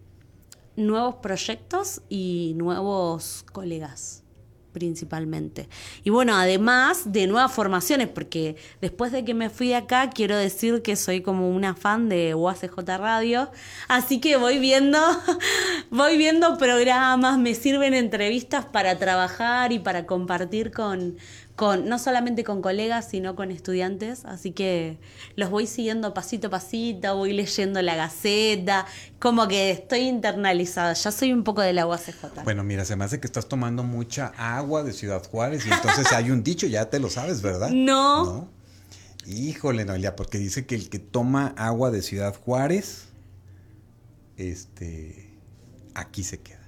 nuevos 0.77 1.17
proyectos 1.17 2.03
y 2.11 2.53
nuevos 2.55 3.47
colegas 3.51 4.24
principalmente. 4.75 5.69
Y 6.03 6.11
bueno, 6.11 6.37
además 6.37 7.11
de 7.13 7.27
nuevas 7.27 7.53
formaciones, 7.53 8.09
porque 8.09 8.57
después 8.83 9.13
de 9.13 9.25
que 9.25 9.33
me 9.33 9.49
fui 9.49 9.73
acá, 9.73 10.11
quiero 10.11 10.37
decir 10.37 10.83
que 10.83 10.97
soy 10.97 11.23
como 11.23 11.49
una 11.49 11.75
fan 11.75 12.11
de 12.11 12.35
UACJ 12.35 12.77
Radio, 12.99 13.51
así 13.89 14.21
que 14.21 14.37
voy 14.37 14.59
viendo, 14.59 14.99
voy 15.91 16.19
viendo 16.19 16.59
programas, 16.59 17.39
me 17.39 17.55
sirven 17.55 17.95
entrevistas 17.95 18.67
para 18.67 18.99
trabajar 18.99 19.73
y 19.73 19.79
para 19.79 20.05
compartir 20.05 20.73
con, 20.73 21.17
con 21.57 21.89
no 21.89 21.99
solamente 21.99 22.43
con 22.43 22.63
colegas, 22.63 23.09
sino 23.09 23.37
con 23.37 23.51
estudiantes, 23.51 24.25
así 24.25 24.51
que 24.51 24.99
los 25.37 25.51
voy 25.51 25.67
siguiendo 25.67 26.13
pasito 26.13 26.49
a 26.49 26.51
pasito, 26.51 27.17
voy 27.17 27.33
leyendo 27.33 27.81
la 27.81 27.95
gaceta, 27.95 28.87
como 29.21 29.47
que 29.47 29.71
estoy 29.71 30.01
internalizada, 30.01 30.95
ya 30.95 31.13
soy 31.13 31.33
un 31.33 31.45
poco 31.45 31.63
de 31.63 31.73
la 31.73 31.87
UACJ. 31.87 32.43
Bueno, 32.43 32.65
mira, 32.65 32.85
se 32.85 32.97
me 32.97 33.05
hace 33.05 33.21
que 33.21 33.27
estás 33.27 33.47
tomando 33.47 33.85
mucha 33.85 34.33
agua 34.37 34.83
de 34.83 34.93
Ciudad 34.93 35.23
Juárez 35.25 35.65
y 35.67 35.71
entonces 35.71 36.13
hay 36.13 36.31
un 36.31 36.43
dicho, 36.43 36.67
ya 36.67 36.91
te 36.91 36.99
lo 36.99 37.09
sabes, 37.09 37.41
¿verdad? 37.43 37.71
No. 37.85 38.25
¿No? 38.25 38.49
Híjole, 39.27 39.85
Noelia, 39.85 40.17
porque 40.17 40.39
dice 40.39 40.67
que 40.67 40.75
el 40.75 40.89
que 40.89 40.99
toma 40.99 41.55
agua 41.57 41.91
de 41.91 42.03
Ciudad 42.03 42.35
Juárez, 42.35 43.07
este, 44.37 45.31
aquí 45.95 46.25
se 46.25 46.41
queda. 46.41 46.64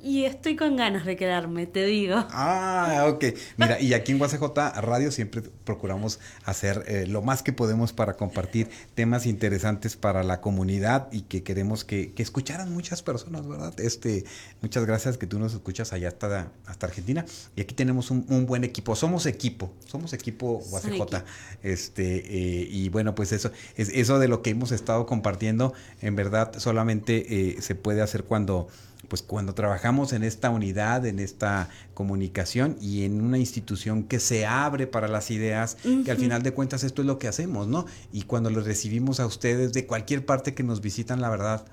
Y 0.00 0.24
estoy 0.24 0.54
con 0.54 0.76
ganas 0.76 1.04
de 1.04 1.16
quedarme, 1.16 1.66
te 1.66 1.84
digo. 1.84 2.24
Ah, 2.30 3.06
ok. 3.08 3.24
Mira, 3.56 3.80
y 3.80 3.94
aquí 3.94 4.12
en 4.12 4.20
UACJ 4.20 4.44
Radio 4.80 5.10
siempre 5.10 5.42
procuramos 5.64 6.20
hacer 6.44 6.84
eh, 6.86 7.06
lo 7.08 7.20
más 7.20 7.42
que 7.42 7.52
podemos 7.52 7.92
para 7.92 8.14
compartir 8.14 8.70
temas 8.94 9.26
interesantes 9.26 9.96
para 9.96 10.22
la 10.22 10.40
comunidad 10.40 11.08
y 11.10 11.22
que 11.22 11.42
queremos 11.42 11.84
que, 11.84 12.12
que, 12.12 12.22
escucharan 12.22 12.72
muchas 12.72 13.02
personas, 13.02 13.48
¿verdad? 13.48 13.78
Este, 13.80 14.24
muchas 14.62 14.86
gracias 14.86 15.18
que 15.18 15.26
tú 15.26 15.40
nos 15.40 15.52
escuchas 15.52 15.92
allá 15.92 16.08
hasta, 16.08 16.52
hasta 16.66 16.86
Argentina. 16.86 17.24
Y 17.56 17.60
aquí 17.60 17.74
tenemos 17.74 18.12
un, 18.12 18.24
un 18.28 18.46
buen 18.46 18.62
equipo. 18.62 18.94
Somos 18.94 19.26
equipo, 19.26 19.72
somos 19.86 20.12
equipo 20.12 20.62
UACJ. 20.70 21.24
Este, 21.64 22.18
eh, 22.18 22.68
y 22.70 22.88
bueno, 22.88 23.16
pues 23.16 23.32
eso, 23.32 23.50
es, 23.76 23.88
eso 23.88 24.20
de 24.20 24.28
lo 24.28 24.42
que 24.42 24.50
hemos 24.50 24.70
estado 24.70 25.06
compartiendo, 25.06 25.72
en 26.00 26.14
verdad, 26.14 26.52
solamente 26.58 27.56
eh, 27.56 27.62
se 27.62 27.74
puede 27.74 28.00
hacer 28.00 28.22
cuando 28.22 28.68
pues 29.08 29.22
cuando 29.22 29.54
trabajamos 29.54 30.12
en 30.12 30.22
esta 30.22 30.50
unidad, 30.50 31.06
en 31.06 31.18
esta 31.18 31.68
comunicación 31.94 32.76
y 32.80 33.04
en 33.04 33.20
una 33.22 33.38
institución 33.38 34.04
que 34.04 34.20
se 34.20 34.46
abre 34.46 34.86
para 34.86 35.08
las 35.08 35.30
ideas, 35.30 35.78
uh 35.84 35.88
-huh. 35.88 36.04
que 36.04 36.10
al 36.10 36.18
final 36.18 36.42
de 36.42 36.52
cuentas 36.52 36.84
esto 36.84 37.02
es 37.02 37.06
lo 37.06 37.18
que 37.18 37.26
hacemos, 37.26 37.66
¿no? 37.66 37.86
Y 38.12 38.22
cuando 38.22 38.50
los 38.50 38.64
recibimos 38.64 39.18
a 39.18 39.26
ustedes 39.26 39.72
de 39.72 39.86
cualquier 39.86 40.24
parte 40.26 40.54
que 40.54 40.62
nos 40.62 40.80
visitan, 40.80 41.20
la 41.20 41.30
verdad, 41.30 41.64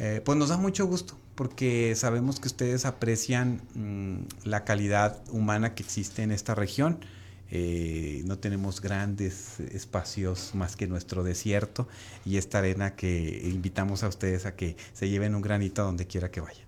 eh, 0.00 0.20
pues 0.24 0.36
nos 0.36 0.48
da 0.48 0.56
mucho 0.56 0.86
gusto, 0.86 1.16
porque 1.36 1.94
sabemos 1.96 2.40
que 2.40 2.48
ustedes 2.48 2.84
aprecian 2.84 3.62
mmm, 3.74 4.16
la 4.44 4.64
calidad 4.64 5.22
humana 5.30 5.74
que 5.74 5.82
existe 5.84 6.22
en 6.22 6.32
esta 6.32 6.54
región. 6.54 6.98
Eh, 7.50 8.22
no 8.24 8.38
tenemos 8.38 8.80
grandes 8.80 9.60
espacios 9.60 10.54
más 10.54 10.76
que 10.76 10.86
nuestro 10.86 11.22
desierto 11.22 11.86
y 12.24 12.38
esta 12.38 12.58
arena 12.58 12.96
que 12.96 13.42
invitamos 13.44 14.02
a 14.02 14.08
ustedes 14.08 14.46
a 14.46 14.56
que 14.56 14.76
se 14.92 15.08
lleven 15.08 15.34
un 15.34 15.42
granito 15.42 15.84
donde 15.84 16.06
quiera 16.06 16.30
que 16.30 16.40
vayan. 16.40 16.64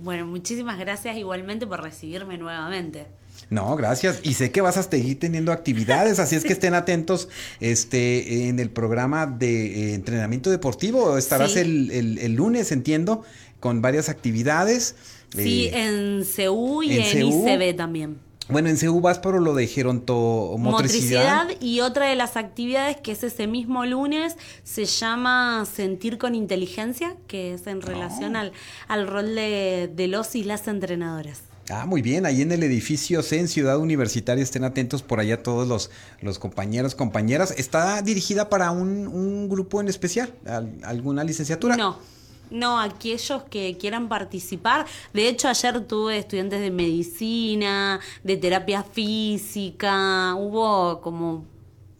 Bueno, 0.00 0.26
muchísimas 0.26 0.78
gracias 0.78 1.16
igualmente 1.16 1.66
por 1.66 1.82
recibirme 1.82 2.38
nuevamente. 2.38 3.06
No, 3.50 3.76
gracias. 3.76 4.20
Y 4.22 4.34
sé 4.34 4.50
que 4.50 4.60
vas 4.60 4.76
a 4.76 4.82
seguir 4.82 5.18
teniendo 5.18 5.52
actividades, 5.52 6.18
así 6.18 6.36
es 6.36 6.44
que 6.44 6.52
estén 6.54 6.74
atentos 6.74 7.28
este, 7.60 8.48
en 8.48 8.58
el 8.60 8.70
programa 8.70 9.26
de 9.26 9.90
eh, 9.90 9.94
entrenamiento 9.94 10.50
deportivo. 10.50 11.18
Estarás 11.18 11.52
sí. 11.52 11.60
el, 11.60 11.90
el, 11.90 12.18
el, 12.18 12.34
lunes, 12.34 12.70
entiendo, 12.70 13.24
con 13.60 13.82
varias 13.82 14.08
actividades. 14.08 14.94
Sí, 15.34 15.66
eh, 15.66 15.84
en 15.84 16.24
CEU 16.24 16.82
y 16.82 16.92
en, 16.92 17.02
en 17.02 17.12
CEU. 17.12 17.48
ICB 17.48 17.76
también. 17.76 18.27
Bueno, 18.48 18.70
en 18.70 18.78
CEU 18.78 19.00
vas 19.00 19.18
por 19.18 19.40
lo 19.40 19.54
de 19.54 19.66
gerontomotricidad. 19.66 21.44
Motricidad 21.46 21.60
y 21.60 21.80
otra 21.80 22.06
de 22.06 22.16
las 22.16 22.36
actividades 22.36 22.96
que 22.96 23.12
es 23.12 23.22
ese 23.22 23.46
mismo 23.46 23.84
lunes 23.84 24.36
se 24.64 24.86
llama 24.86 25.66
Sentir 25.70 26.16
con 26.16 26.34
Inteligencia, 26.34 27.14
que 27.26 27.54
es 27.54 27.66
en 27.66 27.82
relación 27.82 28.36
oh. 28.36 28.40
al, 28.40 28.52
al, 28.88 29.06
rol 29.06 29.34
de, 29.34 29.90
de 29.94 30.08
los 30.08 30.34
y 30.34 30.44
las 30.44 30.66
entrenadoras. 30.66 31.42
Ah, 31.70 31.84
muy 31.84 32.00
bien, 32.00 32.24
ahí 32.24 32.40
en 32.40 32.50
el 32.50 32.62
edificio 32.62 33.22
C 33.22 33.38
en 33.38 33.48
Ciudad 33.48 33.78
Universitaria, 33.78 34.42
estén 34.42 34.64
atentos 34.64 35.02
por 35.02 35.20
allá 35.20 35.42
todos 35.42 35.68
los, 35.68 35.90
los 36.22 36.38
compañeros, 36.38 36.94
compañeras. 36.94 37.52
¿Está 37.58 38.00
dirigida 38.00 38.48
para 38.48 38.70
un, 38.70 39.06
un 39.06 39.50
grupo 39.50 39.80
en 39.82 39.88
especial? 39.88 40.32
¿Alguna 40.82 41.24
licenciatura? 41.24 41.76
No. 41.76 41.98
No, 42.50 42.80
aquellos 42.80 43.42
que 43.44 43.76
quieran 43.78 44.08
participar. 44.08 44.86
De 45.12 45.28
hecho, 45.28 45.48
ayer 45.48 45.80
tuve 45.86 46.18
estudiantes 46.18 46.60
de 46.60 46.70
medicina, 46.70 48.00
de 48.24 48.36
terapia 48.36 48.82
física, 48.82 50.34
hubo 50.34 51.00
como 51.00 51.44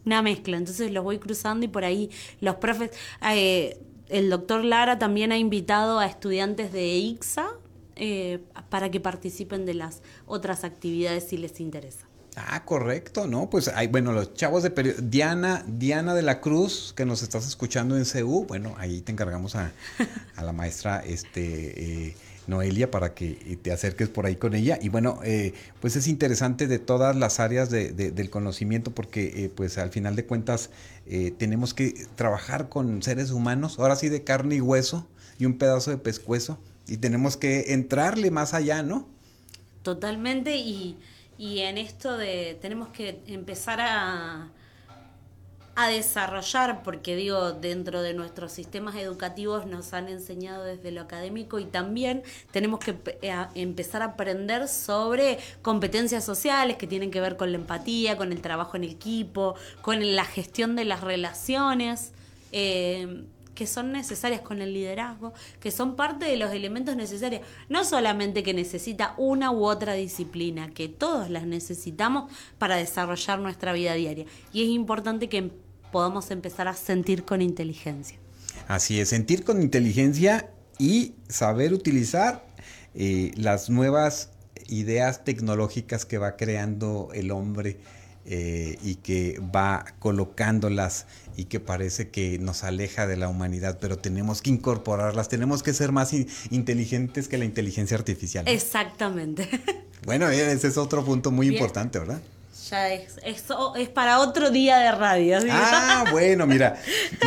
una 0.05 0.21
mezcla. 0.21 0.57
Entonces 0.57 0.91
los 0.91 1.03
voy 1.03 1.19
cruzando 1.19 1.65
y 1.65 1.69
por 1.69 1.83
ahí 1.85 2.09
los 2.41 2.55
profes... 2.55 2.91
Eh, 3.31 3.79
el 4.09 4.31
doctor 4.31 4.65
Lara 4.65 4.97
también 4.97 5.31
ha 5.31 5.37
invitado 5.37 5.99
a 5.99 6.07
estudiantes 6.07 6.71
de 6.71 6.95
IXA 6.97 7.47
eh, 7.95 8.39
para 8.69 8.89
que 8.89 8.99
participen 8.99 9.67
de 9.67 9.75
las 9.75 10.01
otras 10.25 10.63
actividades 10.63 11.25
si 11.25 11.37
les 11.37 11.59
interesa. 11.59 12.08
Ah, 12.47 12.63
correcto, 12.65 13.27
¿no? 13.27 13.49
Pues 13.49 13.67
hay, 13.67 13.87
bueno, 13.87 14.11
los 14.11 14.33
chavos 14.33 14.63
de 14.63 14.71
period... 14.71 14.95
Diana, 15.03 15.63
Diana 15.67 16.13
de 16.13 16.21
la 16.21 16.41
Cruz, 16.41 16.93
que 16.95 17.05
nos 17.05 17.21
estás 17.21 17.47
escuchando 17.47 17.97
en 17.97 18.05
CU, 18.05 18.45
bueno, 18.45 18.75
ahí 18.77 19.01
te 19.01 19.11
encargamos 19.11 19.55
a, 19.55 19.71
a 20.35 20.43
la 20.43 20.53
maestra 20.53 21.03
este, 21.05 22.07
eh, 22.07 22.15
Noelia 22.49 22.91
para 22.91 23.13
que 23.13 23.57
te 23.61 23.71
acerques 23.71 24.09
por 24.09 24.25
ahí 24.25 24.35
con 24.35 24.55
ella. 24.55 24.77
Y 24.81 24.89
bueno, 24.89 25.19
eh, 25.23 25.53
pues 25.79 25.95
es 25.95 26.07
interesante 26.07 26.67
de 26.67 26.79
todas 26.79 27.15
las 27.15 27.39
áreas 27.39 27.69
de, 27.69 27.91
de, 27.91 28.11
del 28.11 28.29
conocimiento 28.29 28.91
porque 28.91 29.45
eh, 29.45 29.51
pues 29.53 29.77
al 29.77 29.91
final 29.91 30.15
de 30.15 30.25
cuentas 30.25 30.71
eh, 31.05 31.31
tenemos 31.37 31.73
que 31.73 32.07
trabajar 32.15 32.67
con 32.67 33.01
seres 33.03 33.31
humanos, 33.31 33.79
ahora 33.79 33.95
sí 33.95 34.09
de 34.09 34.23
carne 34.23 34.55
y 34.55 34.61
hueso 34.61 35.07
y 35.37 35.45
un 35.45 35.57
pedazo 35.57 35.91
de 35.91 35.97
pescuezo 35.97 36.59
y 36.87 36.97
tenemos 36.97 37.37
que 37.37 37.73
entrarle 37.73 38.31
más 38.31 38.53
allá, 38.53 38.83
¿no? 38.83 39.07
Totalmente 39.83 40.57
y 40.57 40.97
y 41.39 41.59
en 41.59 41.77
esto 41.77 42.17
de 42.17 42.59
tenemos 42.61 42.89
que 42.89 43.21
empezar 43.25 43.79
a, 43.79 44.51
a 45.77 45.87
desarrollar, 45.87 46.83
porque 46.83 47.15
digo, 47.15 47.53
dentro 47.53 48.01
de 48.01 48.13
nuestros 48.13 48.51
sistemas 48.51 48.95
educativos 48.95 49.65
nos 49.65 49.93
han 49.93 50.09
enseñado 50.09 50.65
desde 50.65 50.91
lo 50.91 50.99
académico 50.99 51.57
y 51.57 51.63
también 51.63 52.23
tenemos 52.51 52.81
que 52.81 52.97
a, 53.31 53.49
empezar 53.55 54.01
a 54.01 54.05
aprender 54.05 54.67
sobre 54.67 55.39
competencias 55.61 56.25
sociales 56.25 56.75
que 56.75 56.87
tienen 56.87 57.09
que 57.09 57.21
ver 57.21 57.37
con 57.37 57.53
la 57.53 57.57
empatía, 57.57 58.17
con 58.17 58.33
el 58.33 58.41
trabajo 58.41 58.75
en 58.75 58.83
equipo, 58.83 59.55
con 59.81 60.17
la 60.17 60.25
gestión 60.25 60.75
de 60.75 60.83
las 60.83 60.99
relaciones. 60.99 62.11
Eh, 62.51 63.23
que 63.59 63.67
son 63.67 63.91
necesarias 63.91 64.39
con 64.39 64.61
el 64.61 64.73
liderazgo, 64.73 65.33
que 65.59 65.69
son 65.69 65.97
parte 65.97 66.23
de 66.23 66.37
los 66.37 66.53
elementos 66.53 66.95
necesarios. 66.95 67.41
No 67.67 67.83
solamente 67.83 68.41
que 68.41 68.53
necesita 68.53 69.13
una 69.17 69.51
u 69.51 69.65
otra 69.65 69.95
disciplina, 69.95 70.69
que 70.69 70.87
todos 70.87 71.29
las 71.29 71.45
necesitamos 71.45 72.31
para 72.57 72.77
desarrollar 72.77 73.37
nuestra 73.39 73.73
vida 73.73 73.95
diaria. 73.95 74.23
Y 74.53 74.63
es 74.63 74.69
importante 74.69 75.27
que 75.27 75.51
podamos 75.91 76.31
empezar 76.31 76.69
a 76.69 76.73
sentir 76.73 77.25
con 77.25 77.41
inteligencia. 77.41 78.17
Así 78.69 79.01
es, 79.01 79.09
sentir 79.09 79.43
con 79.43 79.61
inteligencia 79.61 80.49
y 80.77 81.15
saber 81.27 81.73
utilizar 81.73 82.47
eh, 82.95 83.33
las 83.35 83.69
nuevas 83.69 84.29
ideas 84.69 85.25
tecnológicas 85.25 86.05
que 86.05 86.17
va 86.17 86.37
creando 86.37 87.09
el 87.13 87.31
hombre 87.31 87.77
eh, 88.31 88.77
y 88.83 88.95
que 88.95 89.41
va 89.53 89.85
colocándolas 89.97 91.07
y 91.35 91.45
que 91.45 91.59
parece 91.59 92.09
que 92.09 92.37
nos 92.37 92.63
aleja 92.63 93.07
de 93.07 93.17
la 93.17 93.27
humanidad, 93.27 93.79
pero 93.81 93.97
tenemos 93.97 94.43
que 94.43 94.51
incorporarlas, 94.51 95.29
tenemos 95.29 95.63
que 95.63 95.73
ser 95.73 95.91
más 95.91 96.13
in 96.13 96.27
inteligentes 96.51 97.27
que 97.27 97.39
la 97.39 97.45
inteligencia 97.45 97.97
artificial. 97.97 98.45
¿no? 98.45 98.51
Exactamente. 98.51 99.49
Bueno, 100.05 100.29
ese 100.29 100.69
es 100.69 100.77
otro 100.77 101.03
punto 101.03 101.29
muy 101.29 101.49
Bien. 101.49 101.61
importante, 101.61 101.99
¿verdad? 101.99 102.21
Ya 102.69 102.93
es, 102.93 103.19
es 103.23 103.89
para 103.89 104.19
otro 104.19 104.51
día 104.51 104.77
de 104.77 104.91
radio. 104.91 105.41
¿sí? 105.41 105.47
Ah, 105.49 106.05
bueno, 106.11 106.45
mira, 106.45 106.75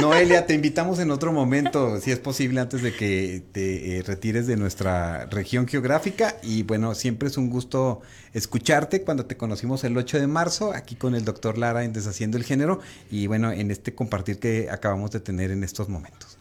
Noelia, 0.01 0.47
te 0.47 0.55
invitamos 0.55 1.01
en 1.01 1.11
otro 1.11 1.33
momento, 1.33 2.01
si 2.01 2.13
es 2.13 2.19
posible, 2.21 2.61
antes 2.61 2.83
de 2.83 2.95
que 2.95 3.43
te 3.51 3.99
eh, 3.99 4.03
retires 4.03 4.47
de 4.47 4.57
nuestra 4.57 5.27
región 5.27 5.67
geográfica. 5.67 6.37
Y 6.43 6.63
bueno, 6.63 6.95
siempre 6.95 7.29
es 7.29 7.37
un 7.37 7.51
gusto 7.51 8.03
escucharte 8.35 9.03
cuando 9.03 9.27
te 9.27 9.37
conocimos 9.37 9.83
el 9.85 9.97
8 9.97 10.21
de 10.21 10.27
marzo, 10.29 10.73
aquí 10.73 10.95
con 10.95 11.15
el 11.15 11.25
doctor 11.25 11.59
Lara 11.59 11.83
en 11.83 11.93
Deshaciendo 11.93 12.37
el 12.37 12.45
Género. 12.45 12.81
Y 13.11 13.27
bueno, 13.27 13.51
en 13.51 13.71
este 13.71 13.95
compartir 13.95 14.39
que 14.39 14.69
acabamos 14.71 15.11
de 15.11 15.21
tener 15.21 15.51
en 15.51 15.65
estos 15.65 15.89
momentos. 15.89 16.39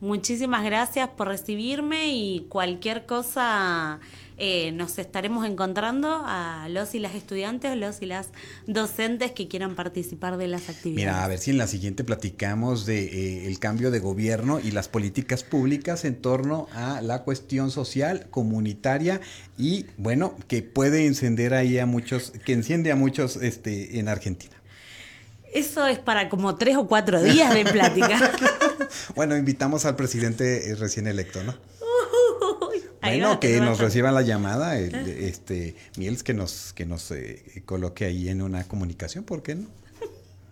Muchísimas 0.00 0.62
gracias 0.62 1.08
por 1.08 1.28
recibirme 1.28 2.14
y 2.14 2.46
cualquier 2.50 3.06
cosa 3.06 3.98
eh, 4.38 4.72
nos 4.72 4.98
estaremos 4.98 5.46
encontrando 5.46 6.22
a 6.24 6.68
los 6.68 6.94
y 6.94 6.98
las 6.98 7.14
estudiantes, 7.14 7.76
los 7.76 8.02
y 8.02 8.06
las 8.06 8.28
docentes 8.66 9.32
que 9.32 9.48
quieran 9.48 9.74
participar 9.74 10.36
de 10.36 10.46
las 10.46 10.68
actividades. 10.68 10.96
Mira, 10.96 11.24
a 11.24 11.28
ver 11.28 11.38
si 11.38 11.52
en 11.52 11.58
la 11.58 11.66
siguiente 11.66 12.04
platicamos 12.04 12.84
de 12.84 13.04
eh, 13.04 13.46
el 13.46 13.58
cambio 13.58 13.90
de 13.90 13.98
gobierno 13.98 14.60
y 14.60 14.72
las 14.72 14.88
políticas 14.88 15.42
públicas 15.42 16.04
en 16.04 16.16
torno 16.16 16.68
a 16.74 17.00
la 17.00 17.22
cuestión 17.22 17.70
social, 17.70 18.26
comunitaria 18.30 19.20
y 19.56 19.86
bueno, 19.96 20.36
que 20.48 20.62
puede 20.62 21.06
encender 21.06 21.54
ahí 21.54 21.78
a 21.78 21.86
muchos, 21.86 22.32
que 22.44 22.52
enciende 22.52 22.92
a 22.92 22.96
muchos 22.96 23.36
este, 23.36 23.98
en 23.98 24.08
Argentina. 24.08 24.54
Eso 25.54 25.86
es 25.86 25.98
para 25.98 26.28
como 26.28 26.56
tres 26.56 26.76
o 26.76 26.86
cuatro 26.86 27.22
días 27.22 27.54
de 27.54 27.64
plática. 27.64 28.32
bueno, 29.14 29.36
invitamos 29.36 29.86
al 29.86 29.96
presidente 29.96 30.70
eh, 30.70 30.74
recién 30.74 31.06
electo, 31.06 31.42
¿no? 31.42 31.54
Bueno, 33.06 33.40
que 33.40 33.60
nos 33.60 33.78
reciban 33.78 34.14
la 34.14 34.22
llamada, 34.22 34.78
este, 34.78 35.74
Miels, 35.96 36.22
que 36.22 36.34
nos, 36.34 36.72
que 36.72 36.86
nos 36.86 37.10
eh, 37.10 37.62
coloque 37.64 38.04
ahí 38.04 38.28
en 38.28 38.42
una 38.42 38.64
comunicación, 38.64 39.24
¿por 39.24 39.42
qué 39.42 39.54
no? 39.54 39.68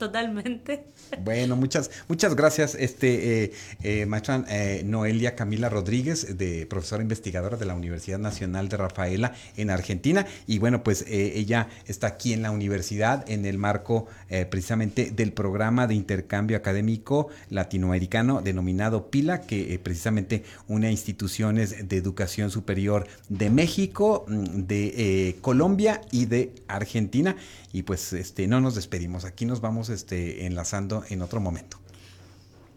Totalmente. 0.05 0.85
Bueno, 1.23 1.57
muchas, 1.57 1.91
muchas 2.09 2.35
gracias, 2.35 2.75
este, 2.75 3.45
eh, 3.45 3.53
eh, 3.83 4.07
eh, 4.49 4.83
Noelia 4.85 5.35
Camila 5.35 5.71
Rodríguez, 5.71 6.37
de 6.37 6.67
profesora 6.67 7.03
investigadora 7.03 7.57
de 7.57 7.65
la 7.65 7.75
Universidad 7.75 8.19
Nacional 8.19 8.69
de 8.69 8.77
Rafaela 8.77 9.33
en 9.57 9.71
Argentina. 9.71 10.27
Y 10.47 10.59
bueno, 10.59 10.83
pues 10.83 11.07
ella 11.09 11.69
está 11.87 12.09
aquí 12.09 12.35
en 12.35 12.43
la 12.43 12.51
universidad 12.51 13.25
en 13.31 13.47
el 13.47 13.57
marco 13.57 14.07
precisamente 14.51 15.11
del 15.11 15.33
programa 15.33 15.87
de 15.87 15.95
intercambio 15.95 16.57
académico 16.57 17.29
latinoamericano 17.49 18.43
denominado 18.43 19.11
PILA, 19.11 19.43
que 19.43 19.79
precisamente 19.83 20.43
une 20.69 20.89
a 20.89 20.91
instituciones 20.91 21.89
de 21.89 21.97
educación 21.97 22.51
superior 22.51 23.07
de 23.29 23.51
México, 23.51 24.27
mm, 24.29 24.67
de 24.67 25.37
Colombia 25.41 26.01
y 26.11 26.27
de 26.27 26.53
Argentina. 26.69 27.37
Y 27.73 27.83
pues 27.83 28.13
este, 28.13 28.47
no 28.47 28.61
nos 28.61 28.75
despedimos, 28.77 29.25
aquí 29.25 29.47
nos 29.47 29.61
vamos 29.61 29.89
este, 29.95 30.45
enlazando 30.47 31.05
en 31.09 31.23
otro 31.23 31.41
momento. 31.41 31.79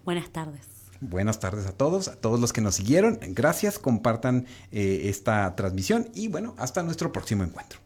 Buenas 0.05 0.29
tardes. 0.29 0.61
Buenas 1.01 1.39
tardes 1.39 1.67
a 1.67 1.73
todos, 1.73 2.07
a 2.07 2.15
todos 2.15 2.39
los 2.39 2.53
que 2.53 2.61
nos 2.61 2.75
siguieron. 2.75 3.19
Gracias, 3.21 3.77
compartan 3.77 4.45
eh, 4.71 5.01
esta 5.05 5.55
transmisión 5.55 6.09
y 6.15 6.27
bueno, 6.27 6.55
hasta 6.57 6.81
nuestro 6.81 7.11
próximo 7.11 7.43
encuentro. 7.43 7.79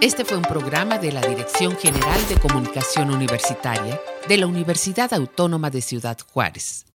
Este 0.00 0.24
fue 0.24 0.36
un 0.36 0.44
programa 0.44 0.98
de 0.98 1.10
la 1.10 1.20
Dirección 1.20 1.76
General 1.76 2.28
de 2.28 2.38
Comunicación 2.38 3.10
Universitaria 3.10 4.00
de 4.28 4.36
la 4.36 4.46
Universidad 4.46 5.12
Autónoma 5.12 5.70
de 5.70 5.80
Ciudad 5.82 6.16
Juárez. 6.32 6.86